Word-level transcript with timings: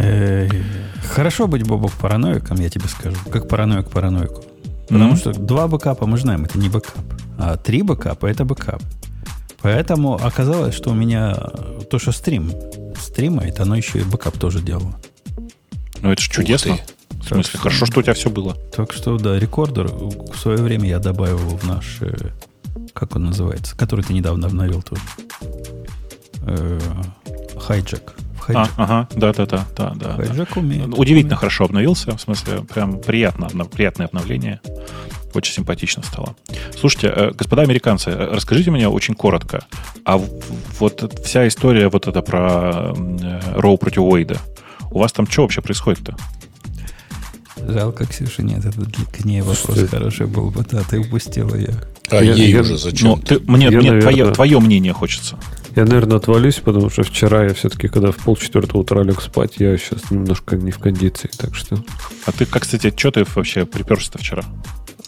Э, 0.00 0.48
хорошо 1.02 1.48
быть, 1.48 1.66
Бобок, 1.66 1.92
параноиком, 1.92 2.58
я 2.60 2.70
тебе 2.70 2.88
скажу. 2.88 3.16
Как 3.30 3.48
параноик 3.48 3.90
параноику. 3.90 4.44
Потому 4.88 5.14
mm-hmm. 5.14 5.16
что 5.16 5.32
два 5.32 5.66
бэкапа, 5.66 6.06
мы 6.06 6.18
знаем, 6.18 6.44
это 6.44 6.58
не 6.58 6.68
бэкап. 6.68 7.04
А 7.38 7.56
три 7.56 7.82
бэкапа– 7.82 8.26
это 8.26 8.44
бэкап. 8.44 8.82
Поэтому 9.60 10.14
оказалось, 10.14 10.74
что 10.74 10.90
у 10.90 10.94
меня 10.94 11.34
то, 11.90 11.98
что 11.98 12.12
стрим 12.12 12.52
стримает, 12.96 13.60
оно 13.60 13.76
еще 13.76 13.98
и 13.98 14.02
бэкап 14.02 14.38
тоже 14.38 14.60
делало. 14.60 14.94
Ну, 16.00 16.12
это 16.12 16.22
же 16.22 16.30
чудесно. 16.30 16.78
В 17.10 17.26
смысле, 17.26 17.42
что, 17.42 17.58
хорошо, 17.58 17.86
что 17.86 18.00
у 18.00 18.02
тебя 18.02 18.14
все 18.14 18.30
было. 18.30 18.54
Так 18.74 18.92
что, 18.92 19.18
да, 19.18 19.38
рекордер 19.38 19.88
в 19.88 20.36
свое 20.36 20.58
время 20.58 20.88
я 20.88 21.00
добавил 21.00 21.38
в 21.38 21.66
наш, 21.66 21.98
э, 22.00 22.14
как 22.94 23.16
он 23.16 23.24
называется, 23.24 23.76
который 23.76 24.04
ты 24.04 24.14
недавно 24.14 24.46
обновил 24.46 24.82
тоже. 24.82 25.02
Хайджек. 27.60 28.14
А, 28.54 28.68
ага, 28.76 29.08
да, 29.14 29.32
да, 29.32 29.46
да, 29.46 29.66
да, 29.76 29.94
да. 29.94 30.16
Умеет. 30.56 30.86
Удивительно 30.96 31.34
умеет. 31.34 31.38
хорошо 31.38 31.64
обновился, 31.64 32.16
в 32.16 32.20
смысле, 32.20 32.62
прям 32.62 32.98
приятно, 33.00 33.48
приятное 33.66 34.06
обновление. 34.06 34.60
Очень 35.34 35.54
симпатично 35.54 36.02
стало. 36.02 36.34
Слушайте, 36.78 37.12
э, 37.14 37.30
господа 37.32 37.62
американцы, 37.62 38.10
э, 38.10 38.30
расскажите 38.32 38.70
мне 38.70 38.88
очень 38.88 39.14
коротко, 39.14 39.64
а 40.04 40.16
вот 40.78 41.20
вся 41.24 41.46
история 41.46 41.88
вот 41.88 42.06
эта 42.06 42.22
про 42.22 42.94
Роу 43.54 43.76
против 43.76 44.02
Уэйда, 44.02 44.38
у 44.90 44.98
вас 45.00 45.12
там 45.12 45.26
что 45.26 45.42
вообще 45.42 45.60
происходит-то? 45.60 46.16
Жалко, 47.66 48.06
Ксюша, 48.06 48.42
нет, 48.42 48.64
это 48.64 48.80
к 49.12 49.24
ней 49.24 49.40
вопрос 49.40 49.76
что 49.76 49.86
хороший 49.86 50.26
был 50.26 50.50
бы, 50.50 50.64
да, 50.70 50.82
ты 50.88 51.00
упустила 51.00 51.54
ее. 51.54 51.74
А 52.10 52.22
я, 52.22 52.32
ей 52.32 52.52
я, 52.52 52.60
уже 52.60 52.78
зачем? 52.78 53.08
Ну, 53.08 53.16
ты, 53.16 53.40
мне 53.40 53.66
я, 53.66 53.70
мне 53.70 53.90
наверное, 53.90 54.00
твое, 54.00 54.32
твое 54.32 54.60
мнение 54.60 54.92
хочется. 54.92 55.38
Я, 55.76 55.84
наверное, 55.84 56.16
отвалюсь, 56.16 56.56
потому 56.56 56.90
что 56.90 57.02
вчера 57.02 57.44
я 57.44 57.54
все-таки, 57.54 57.88
когда 57.88 58.10
в 58.10 58.16
полчетвертого 58.16 58.80
утра 58.80 59.02
лег 59.02 59.20
спать, 59.20 59.54
я 59.58 59.76
сейчас 59.76 60.10
немножко 60.10 60.56
не 60.56 60.70
в 60.70 60.78
кондиции, 60.78 61.30
так 61.36 61.54
что... 61.54 61.82
А 62.26 62.32
ты, 62.32 62.46
как, 62.46 62.62
кстати, 62.62 62.92
что 62.96 63.10
ты 63.10 63.24
вообще 63.34 63.64
приперся-то 63.64 64.18
вчера? 64.18 64.42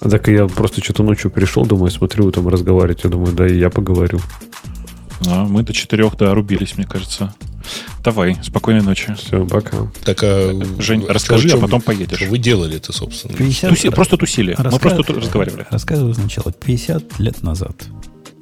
Так 0.01 0.29
я 0.29 0.47
просто 0.47 0.83
что-то 0.83 1.03
ночью 1.03 1.31
пришел, 1.31 1.67
думаю, 1.67 1.91
смотрю, 1.91 2.25
вы 2.25 2.33
там 2.33 2.49
разговариваете, 2.49 3.03
я 3.05 3.11
думаю, 3.11 3.33
да 3.33 3.47
и 3.47 3.59
я 3.59 3.69
поговорю. 3.69 4.21
А, 5.27 5.45
мы 5.45 5.63
до 5.63 5.73
четырех, 5.73 6.17
да, 6.17 6.35
рубились, 6.35 6.77
мне 6.77 6.87
кажется. 6.87 7.35
Давай, 8.03 8.37
спокойной 8.43 8.83
ночи. 8.83 9.15
Все, 9.15 9.45
пока. 9.45 9.91
Так, 10.05 10.23
а 10.23 10.53
Жень, 10.79 11.05
расскажи, 11.07 11.49
что, 11.49 11.59
а 11.59 11.61
потом 11.61 11.83
поедешь. 11.83 12.19
Что 12.19 12.31
вы 12.31 12.39
делали 12.39 12.77
это, 12.77 12.93
собственно? 12.93 13.37
50... 13.37 13.71
Туси, 13.71 13.91
просто 13.91 14.17
тусили. 14.17 14.53
Рассказ... 14.53 14.73
Мы 14.73 14.79
просто 14.79 15.03
тут 15.03 15.19
разговаривали. 15.19 15.67
Рассказываю 15.71 16.15
сначала. 16.15 16.53
50 16.53 17.19
лет 17.19 17.43
назад. 17.43 17.77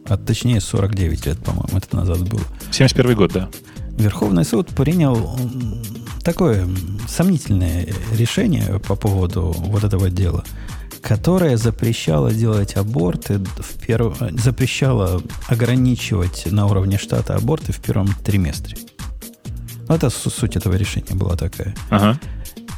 А 0.09 0.17
точнее 0.17 0.61
49 0.61 1.27
лет, 1.27 1.39
по-моему, 1.39 1.79
это 1.79 1.97
назад 1.97 2.29
было. 2.29 2.43
71 2.71 3.17
год, 3.17 3.33
да. 3.33 3.49
Верховный 3.97 4.45
суд 4.45 4.69
принял 4.69 5.39
такое 6.23 6.69
сомнительное 7.09 7.89
решение 8.17 8.79
по 8.81 8.95
поводу 8.95 9.55
вот 9.57 9.85
этого 9.85 10.11
дела– 10.11 10.45
которая 11.01 11.57
запрещала 11.57 12.33
делать 12.33 12.77
аборты, 12.77 13.39
в 13.39 13.87
перв... 13.87 14.19
запрещала 14.33 15.23
ограничивать 15.47 16.51
на 16.51 16.67
уровне 16.67 16.99
штата 16.99 17.35
аборты 17.35 17.73
в 17.73 17.79
первом 17.79 18.09
триместре. 18.25 18.77
Ну, 19.89 19.95
это 19.95 20.11
суть 20.11 20.57
этого 20.57 20.75
решения 20.75 21.15
была 21.15 21.37
такая. 21.37 21.75
Ага. 21.91 22.19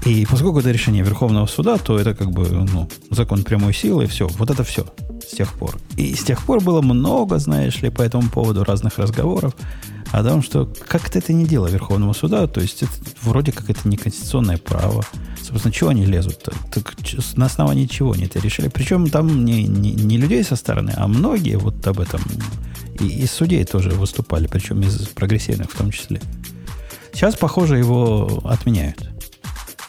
И 0.05 0.27
поскольку 0.31 0.61
это 0.61 0.71
решение 0.71 1.03
Верховного 1.03 1.47
суда, 1.47 1.77
то 1.77 1.99
это 1.99 2.15
как 2.15 2.31
бы 2.31 2.49
ну, 2.49 2.89
закон 3.11 3.43
прямой 3.43 3.75
силы, 3.75 4.05
и 4.05 4.07
все. 4.07 4.29
Вот 4.29 4.51
это 4.51 4.65
все 4.65 4.87
с 5.23 5.37
тех 5.37 5.53
пор. 5.53 5.79
И 5.97 6.15
с 6.15 6.23
тех 6.23 6.43
пор 6.43 6.61
было 6.61 6.81
много, 6.83 7.39
знаешь 7.39 7.81
ли, 7.83 7.91
по 7.91 8.03
этому 8.03 8.29
поводу 8.29 8.65
разных 8.65 8.99
разговоров 8.99 9.55
о 10.13 10.25
том, 10.25 10.43
что 10.43 10.73
как-то 10.89 11.19
это 11.19 11.33
не 11.33 11.45
дело 11.45 11.69
Верховного 11.69 12.13
суда, 12.13 12.47
то 12.47 12.61
есть 12.61 12.83
это 12.83 12.93
вроде 13.23 13.53
как 13.53 13.71
это 13.71 13.89
не 13.89 13.97
конституционное 13.97 14.59
право. 14.59 15.05
Собственно, 15.41 15.73
чего 15.73 15.91
они 15.91 16.05
лезут-то? 16.05 16.53
Так 16.73 16.95
на 17.37 17.47
основании 17.47 17.87
чего 17.87 18.13
они 18.13 18.25
это 18.25 18.41
решили? 18.41 18.69
Причем 18.69 19.09
там 19.09 19.45
не, 19.45 19.65
не, 19.65 19.93
не 19.93 20.17
людей 20.17 20.43
со 20.43 20.57
стороны, 20.57 20.93
а 20.97 21.07
многие 21.07 21.57
вот 21.57 21.87
об 21.87 22.01
этом 22.01 22.21
и 22.99 23.23
из 23.23 23.31
судей 23.31 23.65
тоже 23.65 23.91
выступали, 23.91 24.47
причем 24.47 24.83
из 24.83 25.09
прогрессивных 25.09 25.71
в 25.71 25.77
том 25.77 25.91
числе. 25.91 26.21
Сейчас, 27.13 27.37
похоже, 27.37 27.79
его 27.79 28.41
отменяют. 28.45 29.10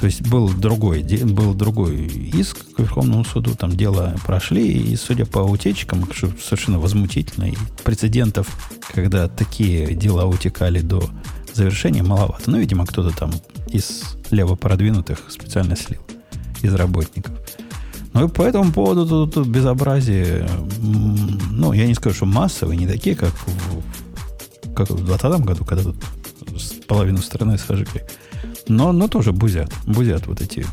То 0.01 0.07
есть 0.07 0.27
был 0.27 0.49
другой, 0.49 1.03
был 1.03 1.53
другой 1.53 2.07
иск 2.07 2.73
к 2.75 2.79
Верховному 2.79 3.23
суду, 3.23 3.55
там 3.55 3.69
дело 3.77 4.15
прошли, 4.25 4.67
и 4.67 4.95
судя 4.95 5.27
по 5.27 5.39
утечкам, 5.39 6.11
что 6.11 6.31
совершенно 6.41 6.79
возмутительно, 6.79 7.43
и 7.43 7.53
прецедентов, 7.83 8.47
когда 8.95 9.27
такие 9.27 9.93
дела 9.93 10.25
утекали 10.25 10.79
до 10.79 11.07
завершения, 11.53 12.01
маловато. 12.01 12.49
Ну, 12.49 12.57
видимо, 12.57 12.87
кто-то 12.87 13.15
там 13.15 13.31
из 13.69 14.15
лево 14.31 14.55
продвинутых 14.55 15.19
специально 15.29 15.75
слил, 15.75 16.01
из 16.63 16.73
работников. 16.73 17.37
Ну 18.13 18.25
и 18.25 18.27
по 18.27 18.41
этому 18.41 18.71
поводу 18.71 19.05
тут, 19.05 19.35
тут 19.35 19.47
безобразие, 19.47 20.49
ну, 20.79 21.73
я 21.73 21.85
не 21.85 21.93
скажу, 21.93 22.15
что 22.15 22.25
массовые, 22.25 22.75
не 22.75 22.87
такие, 22.87 23.15
как 23.15 23.33
в, 23.45 24.73
как 24.73 24.89
в 24.89 25.05
2020 25.05 25.45
году, 25.45 25.63
когда 25.63 25.83
тут 25.83 25.97
половину 26.87 27.19
страны 27.19 27.59
сожгли. 27.59 28.01
Но, 28.71 28.93
но 28.93 29.09
тоже 29.09 29.33
бузят. 29.33 29.69
Бузят 29.85 30.27
вот 30.27 30.39
эти 30.39 30.65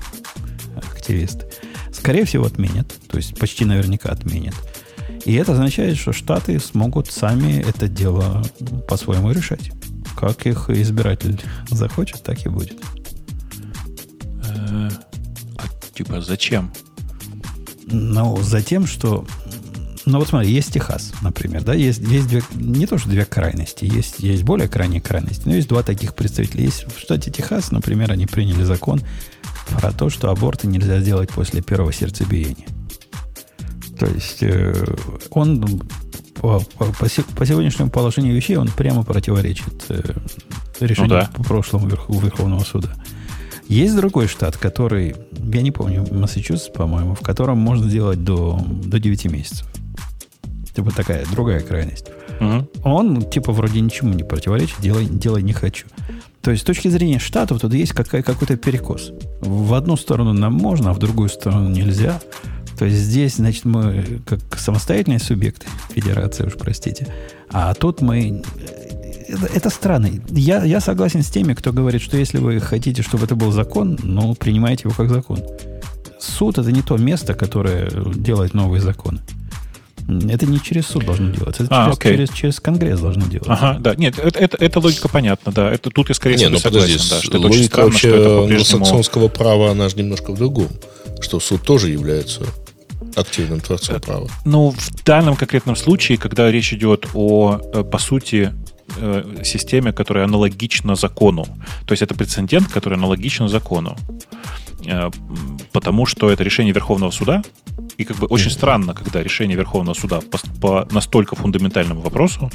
активисты. 0.77 1.47
Скорее 1.93 2.25
всего, 2.25 2.47
отменят. 2.47 2.95
То 3.09 3.17
есть 3.17 3.37
почти 3.37 3.65
наверняка 3.65 4.11
отменят. 4.11 4.55
И 5.25 5.35
это 5.35 5.53
означает, 5.53 5.97
что 5.97 6.13
Штаты 6.13 6.61
смогут 6.61 7.11
сами 7.11 7.61
это 7.61 7.89
дело 7.89 8.45
по-своему 8.89 9.33
решать. 9.33 9.73
Как 10.17 10.47
их 10.47 10.71
избиратель 10.71 11.41
захочет, 11.71 12.23
так 12.23 12.47
и 12.47 12.49
будет. 12.49 12.79
Э, 14.45 14.91
а, 15.57 15.65
типа 15.93 16.21
зачем? 16.21 16.73
Ну, 17.87 18.41
за 18.43 18.63
тем, 18.63 18.87
что 18.87 19.27
ну 20.09 20.19
вот 20.19 20.29
смотри, 20.29 20.51
есть 20.51 20.73
Техас, 20.73 21.13
например, 21.23 21.63
да, 21.63 21.75
есть, 21.75 22.01
есть 22.01 22.29
две, 22.29 22.43
не 22.55 22.87
то 22.87 22.99
что 22.99 23.09
две 23.09 23.25
крайности, 23.25 23.85
есть, 23.85 24.21
есть 24.21 24.43
более 24.43 24.69
крайние 24.69 25.01
крайности, 25.01 25.43
но 25.47 25.55
есть 25.55 25.69
два 25.69 25.83
таких 25.83 26.15
представителя. 26.15 26.65
Есть 26.65 26.87
в 26.93 26.99
штате 26.99 27.31
Техас, 27.31 27.71
например, 27.71 28.11
они 28.11 28.27
приняли 28.27 28.63
закон 28.63 29.03
про 29.71 29.93
то, 29.93 30.09
что 30.09 30.31
аборты 30.31 30.67
нельзя 30.67 31.01
сделать 31.01 31.31
после 31.31 31.63
первого 31.63 31.93
сердцебиения. 31.93 32.67
То 33.99 34.07
есть 34.07 34.43
э, 34.43 34.75
он 35.31 35.83
по, 36.35 36.61
по, 36.61 36.87
по 36.87 37.47
сегодняшнему 37.47 37.91
положению 37.91 38.35
вещей 38.35 38.57
он 38.57 38.69
прямо 38.69 39.03
противоречит 39.03 39.85
э, 39.89 40.01
решению 40.81 41.11
ну, 41.11 41.21
да. 41.21 41.31
по 41.35 41.43
прошлому 41.43 41.89
верх, 41.89 42.09
Верховного 42.09 42.65
суда. 42.65 42.95
Есть 43.69 43.95
другой 43.95 44.29
штат, 44.29 44.57
который, 44.57 45.17
я 45.33 45.61
не 45.61 45.71
помню, 45.71 46.07
Массачусетс, 46.11 46.71
по-моему, 46.71 47.15
в 47.15 47.21
котором 47.21 47.59
можно 47.59 47.89
сделать 47.89 48.25
до, 48.25 48.59
до 48.67 48.99
9 48.99 49.27
месяцев. 49.27 49.67
Типа 50.79 50.93
такая 50.93 51.27
другая 51.27 51.59
крайность. 51.59 52.07
Угу. 52.39 52.69
Он, 52.85 53.29
типа, 53.29 53.51
вроде 53.51 53.81
ничему 53.81 54.15
не 54.15 54.23
противоречит, 54.23 54.77
делай, 54.81 55.07
делай 55.07 55.43
не 55.43 55.53
хочу. 55.53 55.89
То 56.41 56.53
есть, 56.53 56.63
с 56.63 56.65
точки 56.65 56.87
зрения 56.87 57.19
штатов, 57.19 57.61
тут 57.61 57.75
есть 57.75 57.95
какая, 57.95 58.23
какой-то 58.23 58.57
перекос. 58.57 59.11
В 59.41 59.75
одну 59.75 59.97
сторону 59.97 60.35
нам 60.35 60.53
можно, 60.53 60.91
а 60.91 60.93
в 60.93 61.01
другую 61.01 61.31
сторону 61.31 61.69
нельзя. 61.69 62.21
То 62.79 62.85
есть 62.85 62.97
здесь, 62.97 63.39
значит, 63.39 63.65
мы 63.65 64.21
как 64.25 64.57
самостоятельные 64.57 65.19
субъекты 65.19 65.67
федерации, 65.91 66.47
уж 66.47 66.55
простите. 66.55 67.09
А 67.51 67.75
тут 67.75 68.01
мы... 68.01 68.45
Это, 69.27 69.47
это 69.47 69.71
странно. 69.71 70.09
Я, 70.29 70.63
я 70.63 70.79
согласен 70.79 71.25
с 71.25 71.29
теми, 71.29 71.55
кто 71.55 71.73
говорит, 71.73 72.03
что 72.03 72.17
если 72.17 72.39
вы 72.39 72.61
хотите, 72.61 73.03
чтобы 73.03 73.25
это 73.25 73.35
был 73.35 73.51
закон, 73.51 73.99
ну, 74.01 74.37
принимайте 74.37 74.83
его 74.85 74.95
как 74.95 75.09
закон. 75.09 75.43
Суд 76.21 76.57
это 76.57 76.71
не 76.71 76.83
то 76.83 76.97
место, 76.99 77.35
которое 77.35 77.91
делает 78.15 78.55
новые 78.55 78.81
законы. 78.81 79.19
Это 80.09 80.47
не 80.47 80.59
через 80.59 80.87
суд 80.87 81.05
должно 81.05 81.31
делаться, 81.31 81.65
это 81.65 81.75
а, 81.75 81.85
через, 81.85 81.99
okay. 81.99 82.11
через, 82.11 82.31
через 82.31 82.61
Конгресс 82.61 83.01
должно 83.01 83.27
делаться. 83.27 83.53
Ага, 83.53 83.79
да, 83.79 83.95
нет, 83.95 84.19
это, 84.19 84.39
это, 84.39 84.57
это 84.57 84.81
логика 84.81 85.09
понятна, 85.09 85.53
да. 85.53 85.71
Это 85.71 85.91
тут 85.91 86.09
я 86.09 86.15
скорее 86.15 86.37
не, 86.37 86.49
ну, 86.49 86.59
согласен, 86.59 86.95
подожди, 86.95 87.11
да, 87.11 87.21
что 87.21 87.39
логика 87.39 87.65
странно, 87.65 87.91
вообще 87.91 88.09
что 88.09 88.43
англосаксонского 88.45 89.29
права, 89.29 89.71
она 89.71 89.89
же 89.91 89.97
немножко 89.97 90.33
в 90.33 90.39
другом, 90.39 90.69
что 91.21 91.41
суд 91.41 91.63
тоже 91.63 91.91
является 91.91 92.43
активным 93.17 93.61
творцом 93.61 93.97
э, 93.97 94.01
права. 94.01 94.29
Ну, 94.47 94.71
в 94.71 95.05
данном 95.05 95.37
конкретном 95.37 95.77
случае, 95.77 96.17
когда 96.17 96.51
речь 96.51 96.73
идет 96.73 97.07
о, 97.13 97.61
э, 97.75 97.85
по 97.85 97.99
сути, 97.99 98.55
э, 98.97 99.43
системе, 99.45 99.93
которая 99.93 100.25
аналогична 100.25 100.95
закону. 100.95 101.47
То 101.87 101.93
есть 101.93 102.03
это 102.03 102.15
прецедент, 102.15 102.69
который 102.69 102.95
аналогичен 102.99 103.49
закону. 103.49 103.97
Э, 104.87 105.11
потому 105.73 106.07
что 106.07 106.31
это 106.31 106.45
решение 106.45 106.73
Верховного 106.73 107.11
суда, 107.11 107.43
и 107.97 108.05
как 108.05 108.17
бы 108.17 108.27
очень 108.27 108.51
странно, 108.51 108.95
когда 108.95 109.23
решение 109.23 109.57
Верховного 109.57 109.95
суда 109.95 110.21
по, 110.21 110.39
по 110.61 110.89
настолько 110.95 111.35
фундаментальному 111.37 112.01
вопросу, 112.01 112.51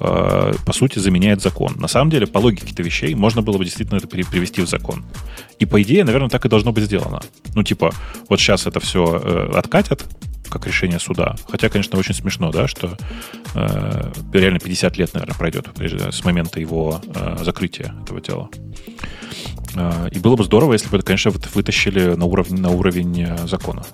э, 0.00 0.52
по 0.66 0.72
сути, 0.72 0.98
заменяет 0.98 1.40
закон. 1.40 1.74
На 1.76 1.88
самом 1.88 2.10
деле, 2.10 2.26
по 2.26 2.38
логике 2.38 2.66
этих 2.66 2.84
вещей, 2.84 3.14
можно 3.14 3.42
было 3.42 3.56
бы 3.56 3.64
действительно 3.64 3.96
это 3.96 4.06
привести 4.08 4.60
в 4.60 4.68
закон. 4.68 5.04
И 5.58 5.66
по 5.66 5.80
идее, 5.82 6.04
наверное, 6.04 6.28
так 6.28 6.44
и 6.44 6.48
должно 6.48 6.72
быть 6.72 6.84
сделано. 6.84 7.22
Ну, 7.54 7.62
типа, 7.62 7.92
вот 8.28 8.40
сейчас 8.40 8.66
это 8.66 8.78
все 8.80 9.20
э, 9.22 9.52
откатят, 9.54 10.04
как 10.54 10.66
решение 10.66 11.00
суда. 11.00 11.34
Хотя, 11.50 11.68
конечно, 11.68 11.98
очень 11.98 12.14
смешно, 12.14 12.50
да, 12.52 12.68
что 12.68 12.96
э, 13.54 14.12
реально 14.32 14.60
50 14.60 14.96
лет, 14.96 15.12
наверное, 15.14 15.34
пройдет 15.34 15.68
с 15.78 16.24
момента 16.24 16.60
его 16.60 17.02
э, 17.14 17.38
закрытия 17.42 17.94
этого 18.02 18.20
дела. 18.20 18.48
Э, 19.74 20.08
и 20.12 20.18
было 20.18 20.36
бы 20.36 20.44
здорово, 20.44 20.74
если 20.74 20.88
бы 20.88 20.96
это, 20.96 21.06
конечно, 21.06 21.32
вытащили 21.54 22.14
на 22.14 22.24
уровень, 22.24 22.60
на 22.60 22.70
уровень 22.70 23.22
э, 23.22 23.46
закона. 23.46 23.84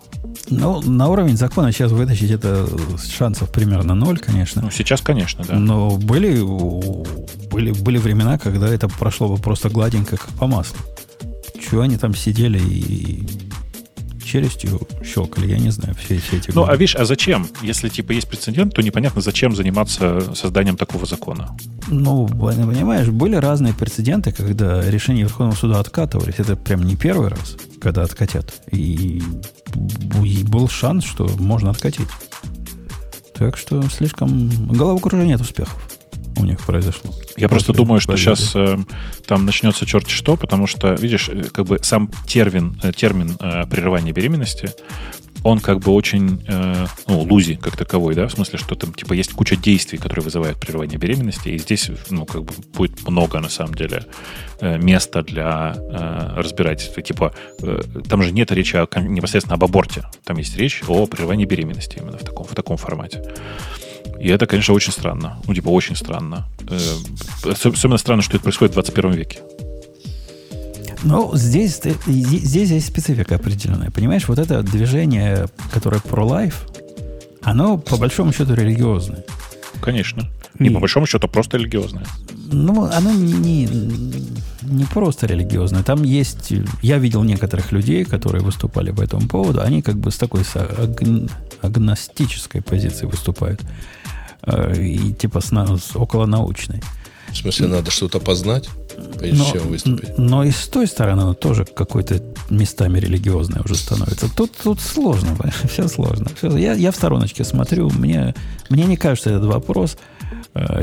Ну, 0.50 0.80
на 0.82 1.08
уровень 1.08 1.36
закона 1.36 1.72
сейчас 1.72 1.92
вытащить 1.92 2.30
это 2.30 2.66
шансов 2.98 3.50
примерно 3.50 3.94
ноль, 3.94 4.18
конечно. 4.18 4.62
Ну, 4.62 4.70
сейчас, 4.70 5.00
конечно, 5.00 5.44
да. 5.44 5.54
Но 5.54 5.96
были, 5.96 6.42
были, 7.50 7.72
были 7.72 7.98
времена, 7.98 8.38
когда 8.38 8.68
это 8.68 8.88
прошло 8.88 9.28
бы 9.28 9.36
просто 9.40 9.70
гладенько, 9.70 10.16
как 10.16 10.28
по 10.30 10.46
маслу. 10.46 10.78
Чего 11.60 11.82
они 11.82 11.96
там 11.96 12.14
сидели 12.14 12.58
и 12.58 13.26
челюстью 14.30 14.80
щелкали, 15.04 15.50
я 15.50 15.58
не 15.58 15.70
знаю, 15.70 15.94
все, 15.94 16.18
все 16.18 16.36
эти 16.36 16.50
Ну, 16.54 16.62
годы. 16.62 16.72
а 16.72 16.76
видишь, 16.76 16.94
а 16.96 17.04
зачем? 17.04 17.46
Если, 17.62 17.88
типа, 17.88 18.12
есть 18.12 18.28
прецедент, 18.28 18.74
то 18.74 18.82
непонятно, 18.82 19.20
зачем 19.20 19.54
заниматься 19.56 20.34
созданием 20.34 20.76
такого 20.76 21.06
закона. 21.06 21.56
Ну, 21.88 22.28
понимаешь, 22.28 23.08
были 23.08 23.36
разные 23.36 23.74
прецеденты, 23.74 24.32
когда 24.32 24.88
решения 24.88 25.22
Верховного 25.22 25.56
суда 25.56 25.80
откатывались. 25.80 26.34
Это 26.38 26.54
прям 26.56 26.82
не 26.82 26.96
первый 26.96 27.28
раз, 27.28 27.56
когда 27.80 28.02
откатят. 28.02 28.52
И, 28.70 29.22
и 30.24 30.44
был 30.44 30.68
шанс, 30.68 31.04
что 31.04 31.28
можно 31.38 31.70
откатить. 31.70 32.08
Так 33.34 33.56
что 33.56 33.82
слишком 33.88 34.50
головокружение 34.68 35.36
от 35.36 35.40
успехов 35.42 35.88
у 36.40 36.44
них 36.44 36.60
произошло. 36.60 37.12
Я 37.36 37.48
просто 37.48 37.72
думаю, 37.72 38.00
что 38.00 38.16
сейчас 38.16 38.52
э, 38.54 38.78
там 39.26 39.46
начнется 39.46 39.86
черт 39.86 40.08
что, 40.08 40.36
потому 40.36 40.66
что, 40.66 40.94
видишь, 40.94 41.28
э, 41.28 41.44
как 41.52 41.66
бы 41.66 41.78
сам 41.82 42.10
термин, 42.26 42.80
э, 42.82 42.92
термин 42.92 43.36
э, 43.40 43.66
прерывания 43.66 44.12
беременности, 44.12 44.70
он 45.42 45.60
как 45.60 45.80
бы 45.80 45.92
очень, 45.92 46.42
э, 46.46 46.86
ну, 47.06 47.20
лузи 47.20 47.56
как 47.56 47.76
таковой, 47.76 48.14
да, 48.14 48.28
в 48.28 48.32
смысле, 48.32 48.58
что 48.58 48.74
там, 48.74 48.92
типа, 48.92 49.14
есть 49.14 49.32
куча 49.32 49.56
действий, 49.56 49.98
которые 49.98 50.24
вызывают 50.24 50.58
прерывание 50.58 50.98
беременности, 50.98 51.48
и 51.48 51.58
здесь, 51.58 51.90
ну, 52.10 52.26
как 52.26 52.44
бы 52.44 52.52
будет 52.74 53.08
много, 53.08 53.40
на 53.40 53.48
самом 53.48 53.74
деле, 53.74 54.04
э, 54.60 54.76
места 54.78 55.22
для 55.22 55.74
э, 55.76 56.34
разбирательства. 56.36 57.02
Типа, 57.02 57.34
э, 57.62 57.82
там 58.08 58.22
же 58.22 58.32
нет 58.32 58.52
речи 58.52 58.76
о, 58.76 58.86
непосредственно 59.00 59.54
об 59.54 59.64
аборте, 59.64 60.04
там 60.24 60.36
есть 60.36 60.56
речь 60.56 60.82
о 60.86 61.06
прерывании 61.06 61.46
беременности 61.46 61.98
именно 62.00 62.18
в 62.18 62.24
таком, 62.24 62.44
в 62.44 62.54
таком 62.54 62.76
формате. 62.76 63.22
И 64.20 64.28
это, 64.28 64.46
конечно, 64.46 64.74
очень 64.74 64.92
странно. 64.92 65.38
Ну, 65.46 65.54
типа, 65.54 65.68
очень 65.68 65.96
странно. 65.96 66.46
Э, 66.68 66.78
особенно 67.50 67.96
странно, 67.96 68.22
что 68.22 68.36
это 68.36 68.42
происходит 68.42 68.72
в 68.72 68.74
21 68.74 69.12
веке. 69.12 69.38
Ну, 71.02 71.30
здесь, 71.34 71.80
здесь 72.06 72.70
есть 72.70 72.86
специфика 72.86 73.36
определенная. 73.36 73.90
Понимаешь, 73.90 74.28
вот 74.28 74.38
это 74.38 74.62
движение, 74.62 75.46
которое 75.72 76.00
про 76.00 76.26
life, 76.26 76.54
оно 77.40 77.78
по 77.78 77.96
большому 77.96 78.32
счету 78.32 78.54
религиозное. 78.54 79.24
Конечно. 79.80 80.28
И, 80.58 80.66
и 80.66 80.70
по 80.70 80.80
большому 80.80 81.06
счету 81.06 81.26
просто 81.26 81.56
религиозное. 81.56 82.04
Ну, 82.52 82.84
оно 82.84 83.12
не, 83.12 83.66
не 84.62 84.84
просто 84.84 85.26
религиозное. 85.26 85.82
Там 85.82 86.02
есть... 86.02 86.52
Я 86.82 86.98
видел 86.98 87.22
некоторых 87.22 87.72
людей, 87.72 88.04
которые 88.04 88.42
выступали 88.42 88.90
по 88.90 89.00
этому 89.00 89.26
поводу. 89.28 89.62
Они 89.62 89.80
как 89.80 89.96
бы 89.96 90.10
с 90.10 90.18
такой 90.18 90.44
с 90.44 90.56
агностической 91.62 92.60
позиции 92.60 93.06
выступают. 93.06 93.62
Э, 94.42 94.74
и 94.76 95.12
типа 95.12 95.40
с, 95.40 95.48
с 95.48 95.96
околонаучной. 95.96 96.82
В 97.32 97.36
смысле, 97.36 97.68
надо 97.68 97.90
что-то 97.90 98.18
познать, 98.18 98.68
прежде 99.18 99.38
но, 99.38 99.52
чем 99.52 99.68
выступить? 99.68 100.18
Но 100.18 100.42
и 100.42 100.50
с 100.50 100.66
той 100.66 100.86
стороны 100.88 101.20
оно 101.20 101.34
тоже 101.34 101.64
какой-то 101.64 102.20
местами 102.50 102.98
религиозное 102.98 103.62
уже 103.62 103.76
становится. 103.76 104.28
Тут, 104.34 104.52
тут 104.62 104.80
сложно, 104.80 105.36
все 105.68 105.86
сложно. 105.86 106.28
Все, 106.36 106.56
я, 106.56 106.72
я 106.72 106.90
в 106.90 106.96
стороночке 106.96 107.44
смотрю, 107.44 107.88
мне, 107.90 108.34
мне 108.68 108.84
не 108.84 108.96
кажется 108.96 109.30
этот 109.30 109.44
вопрос 109.44 109.96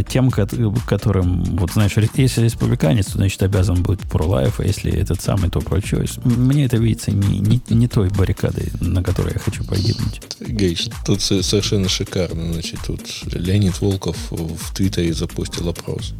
тем, 0.07 0.31
которым, 0.31 1.43
вот 1.43 1.71
знаешь, 1.71 1.93
если 2.15 2.43
республиканец, 2.43 3.07
то, 3.07 3.17
значит, 3.17 3.43
обязан 3.43 3.83
про 3.83 4.25
лайф, 4.25 4.59
а 4.59 4.63
если 4.63 4.91
этот 4.91 5.21
самый, 5.21 5.49
то 5.49 5.59
про 5.59 5.79
choice. 5.79 6.19
Мне 6.25 6.65
это 6.65 6.77
видится 6.77 7.11
не, 7.11 7.39
не, 7.39 7.61
не 7.69 7.87
той 7.87 8.09
баррикадой, 8.09 8.71
на 8.79 9.03
которой 9.03 9.33
я 9.33 9.39
хочу 9.39 9.65
погибнуть. 9.65 10.21
Гейш, 10.39 10.89
тут 11.05 11.21
совершенно 11.21 11.89
шикарно. 11.89 12.53
Значит, 12.53 12.79
тут 12.85 13.01
Леонид 13.33 13.79
Волков 13.81 14.17
в 14.29 14.73
Твиттере 14.73 15.13
запустил 15.13 15.67
опрос. 15.67 16.13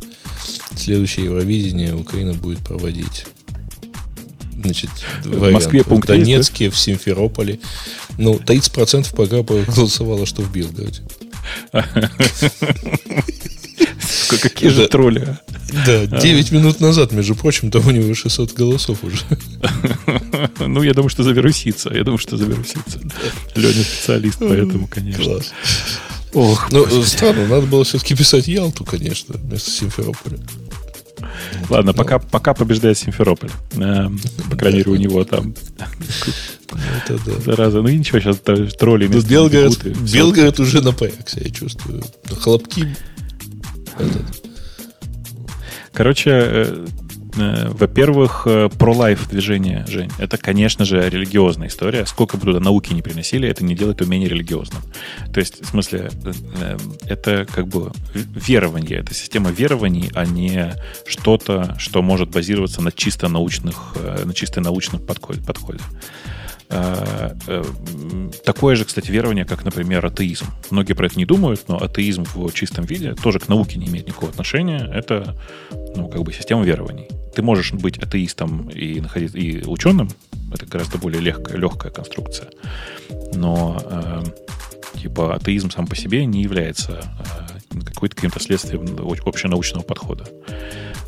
Следующее 0.76 1.26
Евровидение 1.26 1.96
Украина 1.96 2.34
будет 2.34 2.60
проводить 2.60 3.26
значит, 4.62 4.90
в 5.24 5.52
Москве 5.52 5.84
пункт 5.84 6.06
в 6.06 6.08
Донецке, 6.08 6.66
есть, 6.66 6.76
да? 6.76 6.78
в 6.78 6.80
Симферополе. 6.80 7.60
Ну, 8.18 8.36
30% 8.36 9.16
пока 9.16 9.44
проголосовало, 9.44 10.26
что 10.26 10.42
в 10.42 10.52
Белгороде. 10.52 11.02
Какие 14.42 14.70
же 14.70 14.88
тролли. 14.88 15.38
Да, 15.86 16.06
9 16.06 16.52
минут 16.52 16.80
назад, 16.80 17.12
между 17.12 17.36
прочим, 17.36 17.72
там 17.72 17.86
у 17.88 17.92
него 17.92 18.14
600 18.14 18.54
голосов 18.54 19.04
уже. 19.04 19.24
Ну, 20.60 20.84
я 20.84 20.94
думаю, 20.94 21.10
что 21.10 21.24
завирусится. 21.24 21.94
Я 21.94 22.04
думаю, 22.04 22.18
что 22.20 22.38
завирусится. 22.38 23.00
Леня 23.56 23.84
специалист, 23.84 24.40
поэтому, 24.40 24.88
конечно. 24.88 25.40
Ох, 26.34 26.72
ну, 26.72 27.04
странно, 27.04 27.48
надо 27.48 27.68
было 27.68 27.84
все-таки 27.84 28.16
писать 28.16 28.48
Ялту, 28.48 28.86
конечно, 28.86 29.36
вместо 29.38 29.72
Симферополя. 29.72 30.38
Ладно, 31.70 31.94
пока, 31.94 32.20
пока 32.20 32.54
побеждает 32.54 32.98
Симферополь. 32.98 33.50
Э, 33.76 34.08
по 34.50 34.58
крайней 34.58 34.80
мере, 34.80 34.92
у 34.92 34.96
него 34.96 35.24
там 35.24 35.54
это 37.06 37.20
да. 37.26 37.40
Зараза, 37.40 37.82
ну 37.82 37.88
и 37.88 37.98
ничего, 37.98 38.20
сейчас 38.20 38.38
тролли 38.40 39.08
ну, 39.08 39.22
Белгород, 39.22 39.84
Белгород 39.84 40.60
уже 40.60 40.82
напрягся, 40.82 41.40
я 41.42 41.50
чувствую. 41.50 42.04
Хлопки. 42.42 42.96
Короче, 45.94 46.30
э, 46.34 46.88
во-первых, 47.38 48.44
э, 48.46 48.70
про-лайф 48.70 49.30
движение, 49.30 49.86
Жень, 49.88 50.12
это, 50.18 50.38
конечно 50.38 50.86
же, 50.86 51.10
религиозная 51.10 51.68
история. 51.68 52.06
Сколько 52.06 52.38
бы 52.38 52.46
туда 52.46 52.60
науки 52.60 52.94
не 52.94 53.02
приносили, 53.02 53.48
это 53.48 53.64
не 53.64 53.76
делает 53.76 54.02
его 54.02 54.10
менее 54.10 54.30
религиозным. 54.30 54.82
То 55.34 55.40
есть, 55.40 55.64
в 55.64 55.70
смысле, 55.70 56.10
это 57.06 57.46
как 57.52 57.68
бы 57.68 57.92
верование, 58.14 59.00
это 59.00 59.14
система 59.14 59.52
верований, 59.52 60.10
а 60.14 60.26
не 60.26 60.74
что-то, 61.06 61.76
что 61.78 62.02
может 62.02 62.30
базироваться 62.30 62.82
на 62.82 62.92
чисто 62.92 63.28
научных, 63.28 63.96
на 64.24 64.34
чисто 64.34 64.62
научном 64.62 65.02
подходе. 65.02 65.42
Э, 66.70 67.34
э, 67.48 67.64
такое 68.46 68.76
же, 68.76 68.84
кстати, 68.86 69.10
верование, 69.10 69.46
как, 69.46 69.64
например, 69.64 70.06
атеизм. 70.06 70.48
Многие 70.70 70.94
про 70.94 71.06
это 71.06 71.18
не 71.18 71.26
думают, 71.26 71.68
но 71.68 71.78
атеизм 71.78 72.26
в 72.26 72.52
чистом 72.52 72.86
виде 72.86 73.14
тоже 73.14 73.40
к 73.40 73.48
науке 73.48 73.80
не 73.80 73.88
имеет 73.88 74.08
никакого 74.08 74.32
отношения. 74.32 74.90
Это, 74.94 75.36
ну, 75.96 76.10
как 76.10 76.24
бы 76.24 76.34
система 76.34 76.64
верований. 76.64 77.08
Ты 77.38 77.44
можешь 77.44 77.72
быть 77.72 78.00
атеистом 78.00 78.68
и, 78.68 79.00
находить, 79.00 79.36
и 79.36 79.62
ученым, 79.64 80.10
это 80.52 80.66
гораздо 80.66 80.98
более 80.98 81.22
легкая, 81.22 81.56
легкая 81.58 81.92
конструкция. 81.92 82.50
Но 83.36 83.80
э, 83.80 84.24
типа 84.98 85.36
атеизм 85.36 85.70
сам 85.70 85.86
по 85.86 85.96
себе 85.96 86.26
не 86.26 86.42
является 86.42 86.94
э, 87.74 87.80
каким-то 88.00 88.40
следствием 88.40 88.88
общенаучного 89.24 89.84
подхода. 89.84 90.28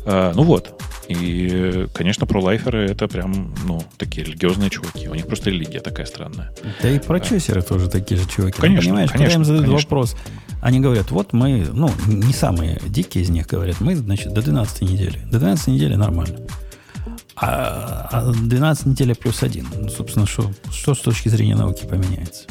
Э, 0.06 0.30
ну 0.36 0.44
вот, 0.44 0.80
и, 1.10 1.88
конечно, 1.92 2.24
пролайферы 2.24 2.88
это 2.88 3.08
прям, 3.08 3.52
ну, 3.66 3.82
такие 3.98 4.24
религиозные 4.24 4.70
чуваки. 4.70 5.08
У 5.08 5.14
них 5.14 5.26
просто 5.26 5.50
религия 5.50 5.80
такая 5.80 6.06
странная. 6.06 6.54
Да 6.80 6.88
и 6.88 7.00
прочесеры 7.00 7.62
тоже 7.62 7.88
такие 7.88 8.20
же 8.20 8.28
чуваки. 8.28 8.60
Конечно, 8.60 8.90
Понимаешь, 8.90 9.10
конечно, 9.10 9.26
когда 9.26 9.34
им 9.34 9.44
задают 9.44 9.66
конечно. 9.66 9.88
вопрос, 9.88 10.16
они 10.62 10.78
говорят, 10.78 11.10
вот 11.10 11.32
мы, 11.32 11.66
ну, 11.72 11.90
не 12.06 12.32
самые 12.32 12.80
дикие 12.86 13.24
из 13.24 13.30
них 13.30 13.48
говорят, 13.48 13.80
мы, 13.80 13.96
значит, 13.96 14.32
до 14.32 14.40
12 14.40 14.82
недели. 14.82 15.18
До 15.32 15.40
12 15.40 15.66
недели 15.66 15.96
нормально. 15.96 16.38
А 17.34 18.32
12 18.32 18.86
а 18.86 18.88
недель 18.88 19.16
плюс 19.16 19.42
один. 19.42 19.66
Ну, 19.74 19.88
собственно, 19.88 20.26
что, 20.26 20.48
что 20.70 20.94
с 20.94 21.00
точки 21.00 21.28
зрения 21.28 21.56
науки 21.56 21.86
поменяется? 21.86 22.44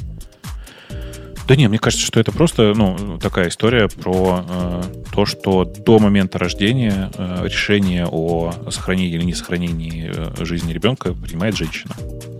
Да 1.49 1.55
не, 1.55 1.67
мне 1.67 1.79
кажется, 1.79 2.05
что 2.05 2.19
это 2.19 2.31
просто 2.31 2.75
ну, 2.75 3.17
такая 3.17 3.49
история 3.49 3.87
про 3.87 4.45
э, 4.47 4.83
то, 5.11 5.25
что 5.25 5.65
до 5.65 5.97
момента 5.97 6.37
рождения 6.37 7.09
э, 7.17 7.41
решение 7.45 8.05
о 8.05 8.53
сохранении 8.69 9.15
или 9.15 9.23
не 9.23 9.33
сохранении 9.33 10.11
э, 10.13 10.45
жизни 10.45 10.71
ребенка 10.71 11.11
принимает 11.11 11.57
женщина. 11.57 11.95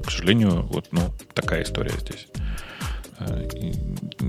К 0.05 0.11
сожалению, 0.11 0.61
вот 0.69 0.89
ну, 0.91 1.01
такая 1.33 1.63
история 1.63 1.93
здесь. 1.99 2.27
Э, 3.17 3.49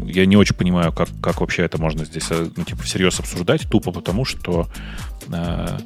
я 0.06 0.24
не 0.24 0.38
очень 0.38 0.56
понимаю, 0.56 0.94
как, 0.94 1.10
как 1.22 1.42
вообще 1.42 1.64
это 1.64 1.78
можно 1.78 2.06
здесь 2.06 2.30
э, 2.30 2.48
ну, 2.56 2.64
типа, 2.64 2.82
всерьез 2.82 3.20
обсуждать, 3.20 3.68
тупо 3.68 3.92
потому, 3.92 4.24
что 4.24 4.66
э, 5.30 5.78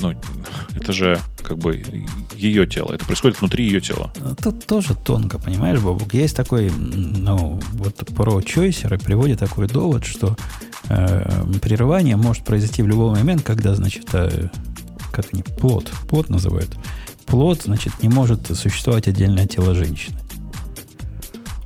ну, 0.00 0.14
это 0.74 0.92
же 0.92 1.18
как 1.42 1.58
бы 1.58 1.82
ее 2.34 2.66
тело. 2.66 2.92
Это 2.92 3.04
происходит 3.04 3.40
внутри 3.40 3.64
ее 3.64 3.80
тела. 3.80 4.12
Тут 4.42 4.66
тоже 4.66 4.94
тонко, 4.94 5.38
понимаешь, 5.38 5.80
Бобук? 5.80 6.14
Есть 6.14 6.36
такой, 6.36 6.70
ну, 6.70 7.60
вот 7.72 7.96
про 8.14 8.40
чойсеры 8.42 8.98
приводит 8.98 9.38
такой 9.40 9.66
довод, 9.66 10.04
что 10.04 10.36
э, 10.88 11.44
прерывание 11.60 12.16
может 12.16 12.44
произойти 12.44 12.82
в 12.82 12.88
любой 12.88 13.10
момент, 13.10 13.42
когда, 13.42 13.74
значит, 13.74 14.08
э, 14.12 14.48
как 15.12 15.26
они, 15.32 15.42
плод, 15.42 15.90
плод 16.08 16.30
называют. 16.30 16.70
Плод, 17.26 17.62
значит, 17.62 17.92
не 18.02 18.08
может 18.08 18.46
существовать 18.56 19.08
отдельное 19.08 19.46
тело 19.46 19.74
женщины. 19.74 20.18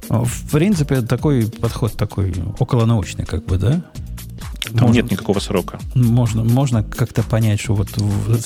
В 0.09 0.51
принципе, 0.51 1.01
такой 1.01 1.51
подход 1.51 1.95
такой 1.95 2.35
околонаучный, 2.59 3.25
как 3.25 3.45
бы, 3.47 3.57
да? 3.57 3.83
Там 4.73 4.93
нет 4.93 5.11
никакого 5.11 5.41
срока. 5.41 5.79
Можно, 5.95 6.45
можно 6.45 6.83
как-то 6.83 7.23
понять, 7.23 7.61
что 7.61 7.75
вот 7.75 7.89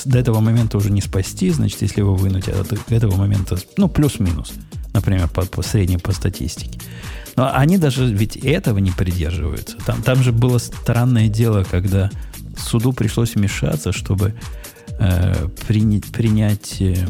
до 0.05 0.19
этого 0.19 0.41
момента 0.41 0.77
уже 0.77 0.91
не 0.91 1.01
спасти, 1.01 1.51
значит, 1.51 1.83
если 1.83 2.01
его 2.01 2.15
вынуть, 2.15 2.49
а 2.49 2.65
до 2.65 2.77
этого 2.95 3.17
момента, 3.17 3.57
ну, 3.77 3.89
плюс-минус, 3.89 4.53
например, 4.93 5.29
по, 5.29 5.43
по 5.43 5.63
средней 5.63 5.99
по 5.99 6.13
статистике. 6.13 6.81
Но 7.37 7.55
они 7.55 7.79
даже 7.79 8.05
ведь 8.13 8.37
этого 8.37 8.79
не 8.79 8.91
придерживаются. 8.91 9.77
Там, 9.87 10.03
там 10.03 10.23
же 10.23 10.33
было 10.33 10.59
странное 10.59 11.29
дело, 11.29 11.65
когда 11.65 12.11
суду 12.57 12.93
пришлось 12.93 13.37
вмешаться, 13.37 13.93
чтобы 13.93 14.35
э, 14.99 15.49
принять, 15.67 16.07
принять 16.07 16.81
э, 16.81 17.07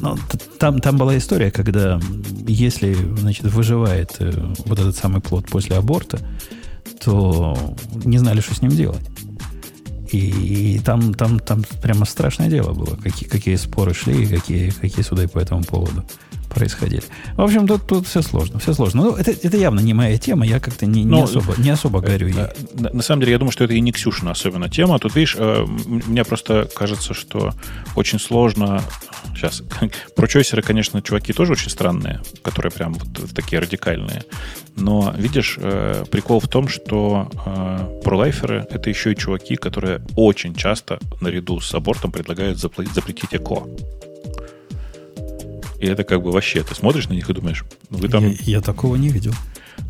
ну, 0.00 0.16
там, 0.58 0.80
там 0.80 0.96
была 0.96 1.16
история, 1.18 1.50
когда 1.50 2.00
если 2.46 2.94
значит, 3.18 3.44
выживает 3.44 4.16
э, 4.18 4.32
вот 4.64 4.78
этот 4.78 4.96
самый 4.96 5.20
плод 5.20 5.46
после 5.46 5.76
аборта, 5.76 6.18
то 7.04 7.76
не 8.04 8.18
знали, 8.18 8.40
что 8.40 8.54
с 8.54 8.62
ним 8.62 8.72
делать. 8.72 9.02
И, 10.10 10.80
там, 10.84 11.12
там, 11.14 11.40
там 11.40 11.64
прямо 11.82 12.04
страшное 12.04 12.48
дело 12.48 12.72
было, 12.72 12.94
какие, 12.96 13.28
какие 13.28 13.56
споры 13.56 13.94
шли 13.94 14.22
и 14.22 14.26
какие, 14.26 14.70
какие 14.70 15.02
суды 15.02 15.26
по 15.26 15.40
этому 15.40 15.64
поводу 15.64 16.04
происходили. 16.54 17.02
В 17.36 17.42
общем, 17.42 17.66
тут, 17.66 17.86
тут 17.86 18.06
все 18.06 18.22
сложно, 18.22 18.58
все 18.60 18.72
сложно. 18.74 19.02
Ну, 19.02 19.16
это, 19.16 19.32
это 19.32 19.56
явно 19.56 19.80
не 19.80 19.92
моя 19.92 20.16
тема, 20.18 20.46
я 20.46 20.60
как-то 20.60 20.86
не, 20.86 21.02
не 21.02 21.10
Ну, 21.10 21.24
особо, 21.24 21.54
не 21.58 21.70
особо 21.70 22.00
горю 22.00 22.28
ей. 22.28 22.36
Э, 22.36 22.48
На, 22.74 22.90
на 22.90 23.02
самом 23.02 23.20
деле, 23.20 23.32
я 23.32 23.38
думаю, 23.38 23.52
что 23.52 23.64
это 23.64 23.74
и 23.74 23.80
не 23.80 23.92
Ксюшина 23.92 24.30
особенно 24.30 24.68
тема. 24.68 24.98
Тут, 24.98 25.16
видишь, 25.16 25.34
э, 25.36 25.64
мне 25.66 26.24
просто 26.24 26.68
кажется, 26.74 27.12
что 27.12 27.52
очень 27.96 28.20
сложно... 28.20 28.82
Сейчас, 29.34 29.62
про 30.16 30.28
чойсеры, 30.28 30.62
конечно, 30.62 31.02
чуваки 31.02 31.32
тоже 31.32 31.52
очень 31.52 31.70
странные, 31.70 32.22
которые 32.42 32.70
прям 32.70 32.94
вот 32.94 33.34
такие 33.34 33.60
радикальные. 33.60 34.22
Но, 34.76 35.14
видишь, 35.16 35.56
э, 35.60 36.04
прикол 36.10 36.40
в 36.40 36.48
том, 36.48 36.66
что 36.68 37.30
э, 37.46 38.00
пролайферы— 38.02 38.66
это 38.70 38.90
еще 38.90 39.12
и 39.12 39.16
чуваки, 39.16 39.56
которые 39.56 40.02
очень 40.16 40.54
часто 40.54 40.98
наряду 41.20 41.60
с 41.60 41.72
абортом 41.74 42.10
предлагают 42.10 42.58
запретить 42.58 43.32
ЭКО. 43.32 43.68
И 45.78 45.86
это 45.86 46.02
как 46.02 46.22
бы 46.22 46.32
вообще, 46.32 46.62
ты 46.62 46.74
смотришь 46.74 47.08
на 47.08 47.12
них 47.12 47.28
и 47.30 47.32
думаешь, 47.32 47.64
вы 47.90 48.08
там... 48.08 48.26
я, 48.26 48.36
я 48.40 48.60
такого 48.60 48.96
не 48.96 49.10
видел. 49.10 49.34